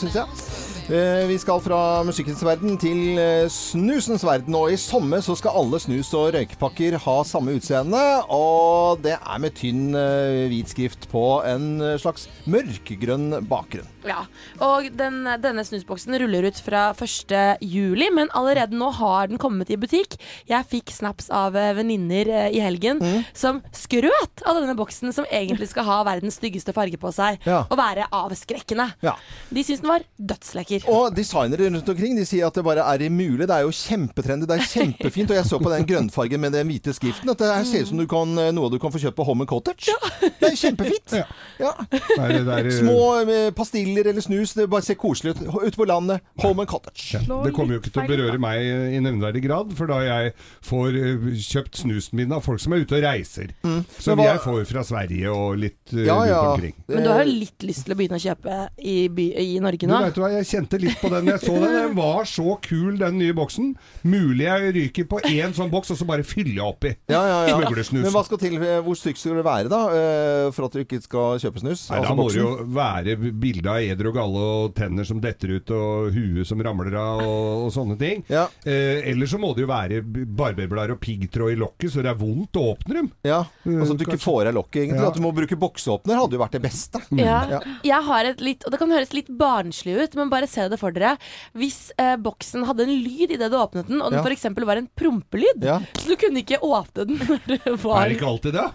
syns 0.00 0.14
jeg. 0.20 0.53
Eh, 0.84 1.24
Vi 1.30 1.38
skal 1.40 1.62
fra 1.64 2.02
musikkens 2.04 2.42
verden 2.44 2.74
til 2.76 3.16
eh, 3.16 3.46
snusens 3.48 4.24
verden. 4.26 4.52
Og 4.58 4.74
i 4.74 4.76
sommer 4.76 5.22
så 5.24 5.32
skal 5.38 5.56
alle 5.56 5.80
snus- 5.80 6.12
og 6.12 6.34
røykepakker 6.36 6.98
ha 7.00 7.16
samme 7.24 7.56
utseende. 7.56 8.02
Og 8.28 9.00
det 9.04 9.16
er 9.16 9.40
med 9.40 9.56
tynn 9.56 9.96
eh, 9.96 10.44
hvit 10.52 10.74
skrift 10.74 11.08
på 11.08 11.40
en 11.48 11.80
slags 11.96 12.28
mørkegrønn 12.44 13.40
bakgrunn. 13.48 13.93
Ja, 14.04 14.24
og 14.64 14.88
den, 14.98 15.22
denne 15.40 15.62
snusboksen 15.64 16.16
ruller 16.20 16.44
ut 16.50 16.58
fra 16.60 16.90
1. 16.92 17.32
juli, 17.64 18.10
men 18.12 18.28
allerede 18.36 18.76
nå 18.76 18.90
har 18.98 19.30
den 19.30 19.38
kommet 19.40 19.70
i 19.72 19.78
butikk. 19.80 20.16
Jeg 20.50 20.66
fikk 20.68 20.92
snaps 20.92 21.30
av 21.32 21.56
eh, 21.56 21.70
venninner 21.78 22.28
eh, 22.28 22.48
i 22.58 22.60
helgen 22.60 23.00
som 23.32 23.62
skrøt 23.74 24.44
av 24.44 24.58
denne 24.60 24.74
boksen, 24.76 25.12
som 25.16 25.24
egentlig 25.32 25.70
skal 25.72 25.86
ha 25.88 25.98
verdens 26.06 26.36
styggeste 26.40 26.74
farge 26.76 27.00
på 27.00 27.12
seg, 27.16 27.40
Ja. 27.48 27.62
og 27.70 27.78
være 27.80 28.06
avskrekkende. 28.14 28.90
Ja. 29.04 29.14
De 29.50 29.64
syns 29.64 29.80
den 29.84 29.90
var 29.90 30.04
dødslekker. 30.20 30.84
Og 30.92 31.14
designere 31.16 31.70
rundt 31.70 31.88
omkring 31.94 32.16
de 32.18 32.26
sier 32.28 32.46
at 32.48 32.54
det 32.60 32.64
bare 32.66 32.84
er 32.84 33.06
mulig. 33.10 33.46
Det 33.48 33.56
er 33.56 33.64
jo 33.64 33.72
kjempetrendy. 33.74 34.46
Det 34.50 34.58
er 34.60 34.68
kjempefint. 34.68 35.32
Og 35.32 35.38
jeg 35.40 35.48
så 35.48 35.60
på 35.62 35.72
den 35.72 35.86
grønnfargen 35.88 36.40
med 36.44 36.52
den 36.56 36.68
hvite 36.68 36.92
skriften 36.96 37.32
at 37.32 37.40
det 37.40 37.50
her 37.54 37.64
ser 37.68 37.84
ut 37.86 37.92
som 37.94 38.00
du 38.00 38.06
kan, 38.10 38.36
noe 38.56 38.70
du 38.72 38.78
kan 38.82 38.92
få 38.94 39.00
kjøpt 39.02 39.16
på 39.18 39.26
Home 39.28 39.44
and 39.46 39.50
Cottage. 39.50 39.96
Det 40.20 40.50
er 40.52 40.56
kjempefint. 40.60 41.16
Ja. 41.16 41.24
Ja. 41.62 41.72
Eh, 42.18 42.70
Små 42.74 43.00
eh, 43.24 43.50
pastiller 43.94 44.10
eller 44.10 44.20
snus. 44.24 44.54
Det 44.54 44.66
bare 44.70 44.82
ser 44.82 44.94
koselig 44.98 45.34
ut. 45.34 45.42
Ute 45.64 45.76
på 45.76 45.86
landet. 45.86 46.20
Home 46.42 46.60
and 46.64 46.68
Cottage. 46.68 47.18
Det 47.44 47.52
kommer 47.54 47.74
jo 47.76 47.80
ikke 47.80 47.92
til 47.94 48.02
å 48.02 48.08
berøre 48.08 48.38
meg 48.40 48.60
i 48.64 49.00
nevneverdig 49.02 49.42
grad, 49.44 49.72
for 49.76 49.86
da 49.90 50.00
jeg 50.04 50.32
får 50.64 50.96
eh, 50.98 51.28
kjøpt 51.44 51.80
snusen 51.84 52.18
min 52.18 52.32
av 52.34 52.42
folk 52.44 52.60
som 52.62 52.72
er 52.74 52.82
ute 52.84 52.96
og 52.98 53.04
reiser. 53.04 53.52
Mm. 53.64 53.84
Som 53.98 54.18
hva- 54.18 54.26
jeg 54.32 54.42
får 54.44 54.64
fra 54.70 54.84
Sverige 54.84 55.30
og 55.32 55.58
litt 55.62 55.94
eh, 55.94 56.04
Ja, 56.08 56.18
ja. 56.26 56.40
rundt 56.42 56.54
omkring. 56.58 56.76
Men 56.88 57.04
du 57.06 57.10
har 57.12 57.24
litt 57.28 57.62
lyst 57.66 57.84
til 57.86 57.94
å 57.94 57.98
begynne 57.98 58.18
å 58.18 58.24
kjøpe 58.24 58.58
i, 58.82 58.96
by, 59.08 59.26
i 59.44 59.58
Norge 59.62 59.84
Du 59.86 59.90
nå? 59.92 60.00
vet 60.06 60.18
hva, 60.20 60.30
Jeg 60.34 60.48
kjente 60.50 60.80
litt 60.82 60.98
på 61.00 61.10
den 61.12 61.30
jeg 61.32 61.42
så 61.44 61.54
den. 61.58 61.74
Den 61.74 61.96
var 61.98 62.24
så 62.28 62.56
kul, 62.64 62.96
den 63.00 63.18
nye 63.20 63.34
boksen. 63.36 63.74
Mulig 64.04 64.46
jeg 64.48 64.74
ryker 64.78 65.08
på 65.10 65.20
én 65.30 65.54
sånn 65.56 65.70
boks, 65.72 65.92
og 65.94 66.00
så 66.00 66.08
bare 66.08 66.24
fyller 66.26 66.54
jeg 66.60 66.64
oppi. 66.66 66.94
Ja, 67.12 67.22
ja, 67.28 67.38
ja. 67.52 67.58
Men 67.94 68.10
hva 68.12 68.24
skal 68.26 68.40
til? 68.40 68.58
Hvor 68.84 68.96
stygt 68.98 69.20
skal 69.20 69.38
det 69.40 69.44
være, 69.46 69.68
da? 69.72 69.82
eh, 69.94 70.50
For 70.54 70.66
at 70.68 70.74
du 70.76 70.82
ikke 70.84 71.00
skal 71.04 71.38
kjøpe 71.42 71.62
snus? 71.62 71.86
Nei, 71.90 71.98
Altså 72.00 72.10
Da 72.14 72.16
må 72.18 72.28
det 72.30 72.40
jo 72.40 72.50
være 72.74 73.16
bilde 73.44 73.70
av 73.70 73.80
eder 73.90 74.08
og 74.10 74.16
galle 74.16 74.44
og 74.44 74.74
tenner 74.76 75.06
som 75.08 75.20
detter 75.22 75.56
ut 75.58 75.70
og 75.76 76.10
huet 76.14 76.46
som 76.48 76.60
ramler 76.64 76.94
av 76.98 77.22
og, 77.24 77.64
og 77.66 77.72
sånne 77.74 77.96
ting. 78.00 78.24
Ja. 78.32 78.46
Eh, 78.64 79.04
eller 79.12 79.26
så 79.30 79.38
må 79.40 79.52
det 79.56 79.64
jo 79.64 79.70
være 79.70 80.00
barberblader 80.04 80.94
og 80.96 81.00
piggtråd 81.04 81.54
i 81.54 81.58
lokket, 81.60 81.92
så 81.94 82.04
det 82.04 82.12
er 82.12 82.18
vondt 82.20 82.58
å 82.60 82.66
åpne 82.74 82.98
dem. 83.00 83.10
Ja, 83.26 83.42
altså 83.66 83.94
at 83.96 84.00
du 84.02 84.06
ikke 84.08 84.20
får 84.22 84.50
av 84.50 84.56
lokket, 84.58 84.80
egentlig. 84.84 85.02
Ja. 85.02 85.10
At 85.12 85.18
du 85.18 85.24
må 85.24 85.32
bruke 85.36 85.58
bokseåpner 85.60 86.18
hadde 86.20 86.38
jo 86.38 86.42
vært 86.44 86.56
det 86.58 86.62
beste. 86.64 87.02
Ja. 87.18 87.40
Ja. 87.54 87.60
Jeg 87.86 88.02
har 88.08 88.30
et 88.30 88.40
litt, 88.44 88.64
og 88.66 88.74
det 88.74 88.80
kan 88.80 88.92
høres 88.94 89.12
litt 89.16 89.28
barnslig 89.38 89.96
ut, 90.00 90.14
men 90.18 90.30
bare 90.32 90.48
se 90.50 90.66
det 90.72 90.78
for 90.80 90.94
dere. 90.94 91.14
Hvis 91.58 91.90
eh, 92.00 92.14
boksen 92.20 92.64
hadde 92.68 92.86
en 92.88 92.94
lyd 93.04 93.34
idet 93.36 93.50
du 93.52 93.58
åpnet 93.60 93.88
den, 93.90 94.00
og 94.02 94.10
den 94.12 94.20
Ja. 94.20 94.24
for 94.24 94.32
f.eks. 94.34 94.66
var 94.66 94.80
en 94.80 94.88
prompelyd, 94.96 95.64
Ja. 95.64 95.80
så 95.98 96.08
du 96.12 96.16
kunne 96.20 96.40
ikke 96.44 96.58
åpne 96.64 97.06
den 97.08 97.18
når 97.24 97.40
det 97.50 97.74
var 97.84 98.04
Er 98.04 98.08
det 98.12 98.16
ikke 98.18 98.30
alltid 98.32 98.54
det? 98.54 98.68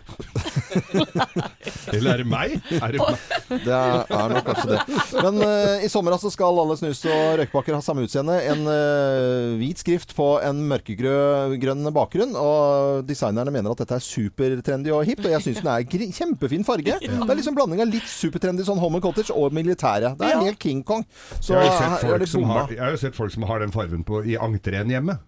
Eller 1.93 2.11
er 2.13 2.21
det 2.21 2.27
meg? 2.29 2.55
Er 2.79 2.93
det 2.93 2.99
meg? 3.01 3.23
Det 3.65 3.73
er, 3.73 4.03
er 4.05 4.33
nok 4.35 4.45
kanskje 4.49 4.75
det. 4.75 4.98
Men 5.23 5.39
uh, 5.41 5.83
i 5.83 5.89
sommer 5.91 6.15
altså 6.15 6.31
skal 6.33 6.59
alle 6.61 6.77
snus- 6.79 7.05
og 7.09 7.39
røykpakker 7.41 7.77
ha 7.77 7.81
samme 7.83 8.05
utseende. 8.07 8.37
En 8.51 8.65
uh, 8.67 9.57
hvit 9.59 9.81
skrift 9.81 10.15
på 10.17 10.27
en 10.45 10.61
mørkegrønn 10.69 11.89
bakgrunn. 11.95 12.35
Og 12.39 13.03
designerne 13.09 13.53
mener 13.53 13.73
at 13.73 13.83
dette 13.83 13.99
er 13.99 14.05
supertrendy 14.05 14.93
og 14.95 15.05
hipt, 15.07 15.25
og 15.25 15.33
jeg 15.35 15.45
syns 15.47 15.61
den 15.63 15.71
er 15.73 15.85
gri- 15.89 16.11
kjempefin 16.15 16.65
farge. 16.67 16.97
Det 17.01 17.09
er 17.09 17.39
liksom 17.39 17.57
blanding 17.57 17.83
av 17.83 17.91
litt 17.91 18.07
supertrendy 18.09 18.65
sånn 18.67 18.81
Home 18.81 18.99
and 18.99 19.05
Cottage 19.05 19.35
og 19.35 19.55
militære. 19.55 20.15
Det 20.19 20.29
er 20.29 20.43
helt 20.47 20.61
King 20.61 20.83
Kong. 20.87 21.05
Så 21.39 21.55
Jeg 21.55 21.69
har, 21.69 21.69
jo 21.69 21.77
sett 21.79 21.89
her 21.89 22.17
folk 22.17 22.31
som 22.33 22.49
har, 22.49 22.73
jeg 22.73 22.83
har 22.83 22.95
jo 22.95 23.01
sett 23.03 23.17
folk 23.17 23.35
som 23.35 23.47
har 23.49 23.63
den 23.63 23.73
fargen 23.75 24.05
på, 24.07 24.23
i 24.27 24.37
entreen 24.39 24.91
hjemme. 24.91 25.19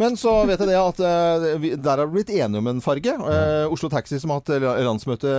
Men 0.00 0.16
så 0.20 0.34
vet 0.48 0.62
jeg 0.62 0.72
det 0.72 0.78
at 0.80 1.02
uh, 1.02 1.46
vi, 1.62 1.74
der 1.76 2.02
har 2.02 2.08
vi 2.08 2.20
blitt 2.20 2.32
enige 2.32 2.62
om 2.62 2.70
en 2.70 2.82
farge. 2.84 3.12
Eh, 3.12 3.72
Oslo 3.72 3.88
Taxi, 3.92 4.18
som 4.20 4.32
har 4.32 4.42
hatt 4.42 4.50
landsmøte 4.82 5.30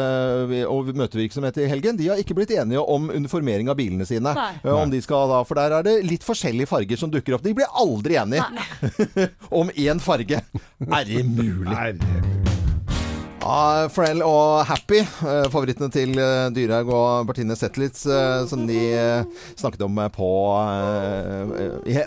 og 0.70 0.92
møtevirksomhet 0.98 1.58
i 1.64 1.68
helgen, 1.72 1.98
de 2.00 2.10
har 2.12 2.22
ikke 2.22 2.36
blitt 2.38 2.54
enige 2.56 2.82
om 2.82 3.10
uniformering 3.44 3.70
av 3.70 3.76
bilene 3.78 4.06
sine. 4.06 4.34
Nei. 4.34 4.54
Eh, 4.64 4.74
om 4.74 4.90
de 4.92 5.02
skal 5.04 5.30
da, 5.30 5.44
For 5.48 5.60
der 5.60 5.72
er 5.80 5.84
det 5.84 5.98
litt 6.08 6.24
forskjellige 6.24 6.70
farger 6.70 6.98
som 7.00 7.12
dukker 7.12 7.36
opp. 7.38 7.44
De 7.44 7.54
blir 7.54 7.68
aldri 7.74 8.16
enige 8.16 8.44
om 9.60 9.70
én 9.76 10.00
farge. 10.02 10.42
Er 10.88 11.06
det 11.06 11.26
mulig? 11.28 11.74
Er 11.76 11.94
det 11.94 12.24
Ja, 13.44 13.90
Pharrell 13.92 14.22
og 14.24 14.62
Happy, 14.70 15.02
eh, 15.04 15.50
favorittene 15.52 15.92
til 15.92 16.16
eh, 16.16 16.48
Dyrhaug 16.56 16.88
og 16.96 17.28
Bertine 17.28 17.58
Zetlitz, 17.60 18.06
som 18.48 18.64
de 18.70 18.80
snakket 19.60 19.84
om 19.84 20.00
på 20.16 20.30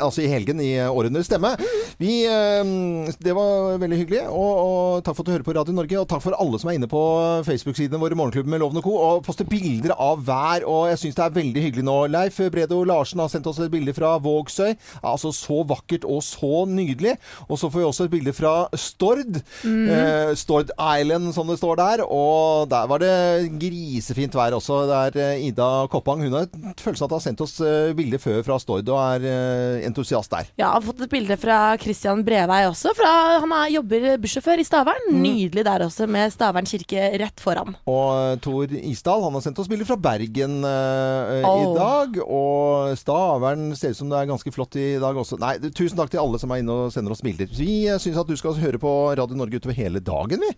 Altså 0.01 0.24
i 0.24 0.31
helgen 0.31 0.61
i 0.62 0.72
År 0.87 1.09
under 1.11 1.24
stemme. 1.27 1.53
Vi, 2.01 2.24
eh, 2.29 3.12
det 3.22 3.35
var 3.37 3.79
veldig 3.81 3.99
hyggelig, 4.01 4.22
og, 4.29 4.55
og 4.66 5.05
takk 5.05 5.16
for 5.16 5.24
at 5.24 5.29
du 5.29 5.35
hører 5.35 5.47
på 5.47 5.55
Radio 5.57 5.77
Norge. 5.77 5.99
Og 6.01 6.09
takk 6.11 6.24
for 6.24 6.37
alle 6.39 6.61
som 6.61 6.70
er 6.70 6.79
inne 6.79 6.91
på 6.91 7.03
Facebook-sidene 7.47 8.01
våre, 8.01 8.18
Morgenklubben 8.18 8.53
med 8.55 8.62
Loven 8.62 8.81
og 8.81 8.87
Co. 8.87 8.97
Og 8.97 9.24
poster 9.27 9.49
bilder 9.49 9.95
av 9.97 10.24
vær. 10.27 10.66
Og 10.68 10.89
jeg 10.93 11.03
syns 11.03 11.18
det 11.18 11.27
er 11.27 11.37
veldig 11.37 11.64
hyggelig 11.66 11.87
nå. 11.87 11.97
Leif 12.12 12.41
Bredo 12.53 12.83
Larsen 12.89 13.22
har 13.22 13.33
sendt 13.33 13.49
oss 13.51 13.61
et 13.62 13.72
bilde 13.72 13.95
fra 13.97 14.16
Vågsøy. 14.22 14.77
Altså 15.03 15.33
så 15.37 15.62
vakkert 15.68 16.07
og 16.09 16.22
så 16.27 16.64
nydelig. 16.70 17.16
Og 17.49 17.61
så 17.61 17.70
får 17.70 17.83
vi 17.83 17.89
også 17.91 18.09
et 18.09 18.14
bilde 18.16 18.35
fra 18.37 18.55
Stord. 18.79 19.41
Eh, 19.66 20.33
Stord 20.39 20.72
Island, 20.77 21.33
som 21.37 21.49
det 21.51 21.59
står 21.61 21.81
der. 21.83 22.05
Og 22.07 22.68
der 22.70 22.89
var 22.91 23.03
det 23.03 23.14
grisefint 23.61 24.37
vær 24.37 24.57
også. 24.59 24.83
Det 24.91 25.01
er 25.03 25.20
eh, 25.37 25.47
Ida 25.49 25.70
Koppang. 25.93 26.24
Hun 26.24 26.37
har 26.39 26.49
følelsen 26.81 27.07
av 27.07 27.09
at 27.09 27.12
hun 27.12 27.18
har 27.18 27.27
sendt 27.29 27.45
oss 27.45 27.57
eh, 27.64 27.95
bilder 27.97 28.22
før 28.22 28.43
fra 28.47 28.59
Stord, 28.62 28.89
og 28.93 29.01
er 29.01 29.27
eh, 29.31 29.66
entusiast 29.87 30.33
der. 30.33 30.49
Ja, 30.57 30.67
jeg 30.67 30.73
har 30.75 30.85
fått 30.87 31.03
et 31.07 31.12
bilde 31.12 31.37
fra 31.41 31.59
Christian 31.81 32.23
Brevei 32.27 32.62
også. 32.69 32.93
Fra, 32.97 33.12
han 33.43 33.55
er, 33.55 33.73
jobber 33.77 34.07
bussjåfør 34.23 34.62
i 34.62 34.67
Stavern. 34.67 35.11
Nydelig 35.14 35.67
der 35.67 35.87
også, 35.87 36.09
med 36.11 36.33
Stavern 36.35 36.69
kirke 36.69 37.11
rett 37.23 37.43
foran. 37.43 37.77
Og 37.91 38.09
eh, 38.17 38.39
Tor 38.45 38.73
Isdal 38.77 39.25
han 39.27 39.37
har 39.39 39.45
sendt 39.45 39.61
oss 39.62 39.71
bilder 39.71 39.89
fra 39.89 39.99
Bergen 40.09 40.59
eh, 40.67 41.47
i 41.47 41.69
dag. 41.77 42.19
Og 42.25 42.97
Stavern 43.01 43.71
ser 43.79 43.95
ut 43.95 44.01
som 44.01 44.12
det 44.12 44.21
er 44.21 44.31
ganske 44.33 44.55
flott 44.55 44.79
i 44.81 44.89
dag 45.03 45.17
også. 45.23 45.41
Nei, 45.43 45.57
tusen 45.69 45.99
takk 45.99 46.12
til 46.12 46.23
alle 46.23 46.41
som 46.43 46.53
er 46.53 46.62
inne 46.62 46.81
og 46.87 46.95
sender 46.95 47.14
oss 47.14 47.25
bilder. 47.25 47.51
Vi 47.57 47.87
uh, 47.91 48.01
syns 48.03 48.21
at 48.21 48.29
du 48.29 48.37
skal 48.39 48.59
høre 48.61 48.81
på 48.83 48.93
Radio 49.19 49.39
Norge 49.39 49.61
utover 49.61 49.77
hele 49.77 50.03
dagen, 50.05 50.43
vi. 50.43 50.53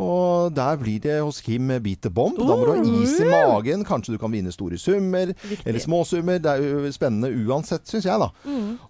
Og 0.00 0.50
der 0.54 0.78
blir 0.80 0.98
det 0.98 1.20
hos 1.22 1.40
Kim 1.44 1.68
Beat 1.68 2.02
the 2.02 2.10
Bomb. 2.10 2.38
Da 2.38 2.56
må 2.56 2.66
du 2.66 2.72
ha 2.72 3.02
is 3.04 3.14
i 3.22 3.28
magen. 3.28 3.84
Kanskje 3.86 4.16
du 4.16 4.18
kan 4.18 4.32
vinne 4.32 4.50
store 4.54 4.78
summer. 4.80 5.30
Eller 5.62 5.82
småsummer. 5.82 6.40
Det 6.42 6.50
er 6.50 6.64
jo 6.64 6.90
spennende 6.94 7.30
uansett, 7.30 7.86
syns 7.86 8.08
jeg, 8.08 8.18
da. 8.18 8.30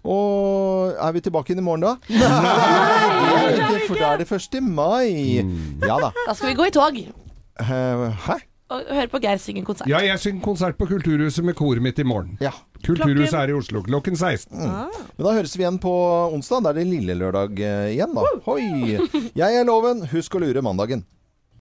Og 0.05 0.95
er 0.95 1.15
vi 1.15 1.21
tilbake 1.25 1.53
inn 1.55 1.61
i 1.61 1.65
morgen, 1.65 1.85
da? 1.85 1.95
Nei, 2.09 3.45
det 3.51 3.61
er 3.61 3.61
ikke, 3.61 3.85
for 3.87 4.01
da 4.01 4.11
er 4.15 4.23
det 4.23 4.27
1. 4.31 4.59
mai. 4.65 5.43
Ja 5.85 5.97
da. 6.01 6.11
Da 6.25 6.33
skal 6.35 6.51
vi 6.53 6.59
gå 6.59 6.67
i 6.69 6.75
tog 6.75 6.99
Eh, 7.55 8.11
hæ? 8.27 8.35
og 8.73 8.81
høre 8.89 9.07
på 9.11 9.19
Geir 9.21 9.37
synge 9.37 9.61
konsert. 9.63 9.85
Ja, 9.87 9.99
jeg 10.01 10.17
synger 10.19 10.41
konsert 10.43 10.75
på 10.79 10.87
Kulturhuset 10.89 11.45
med 11.45 11.53
koret 11.55 11.83
mitt 11.85 11.99
i 12.01 12.03
morgen. 12.07 12.33
Ja. 12.41 12.49
Kulturhuset 12.83 13.35
er 13.37 13.51
i 13.53 13.55
Oslo 13.55 13.83
klokken 13.85 14.17
16. 14.17 14.57
Men 14.57 15.21
da 15.27 15.33
høres 15.37 15.53
vi 15.55 15.61
igjen 15.63 15.77
på 15.79 15.91
onsdag. 16.33 16.63
Da 16.65 16.71
er 16.73 16.79
det 16.81 16.87
lille 16.89 17.13
lørdag 17.19 17.61
eh, 17.61 17.91
igjen, 17.93 18.15
da. 18.17 18.25
Hoi! 18.47 18.97
Jeg 19.37 19.59
er 19.61 19.67
Loven. 19.69 20.01
Husk 20.11 20.35
å 20.35 20.41
lure 20.41 20.65
mandagen. 20.65 21.05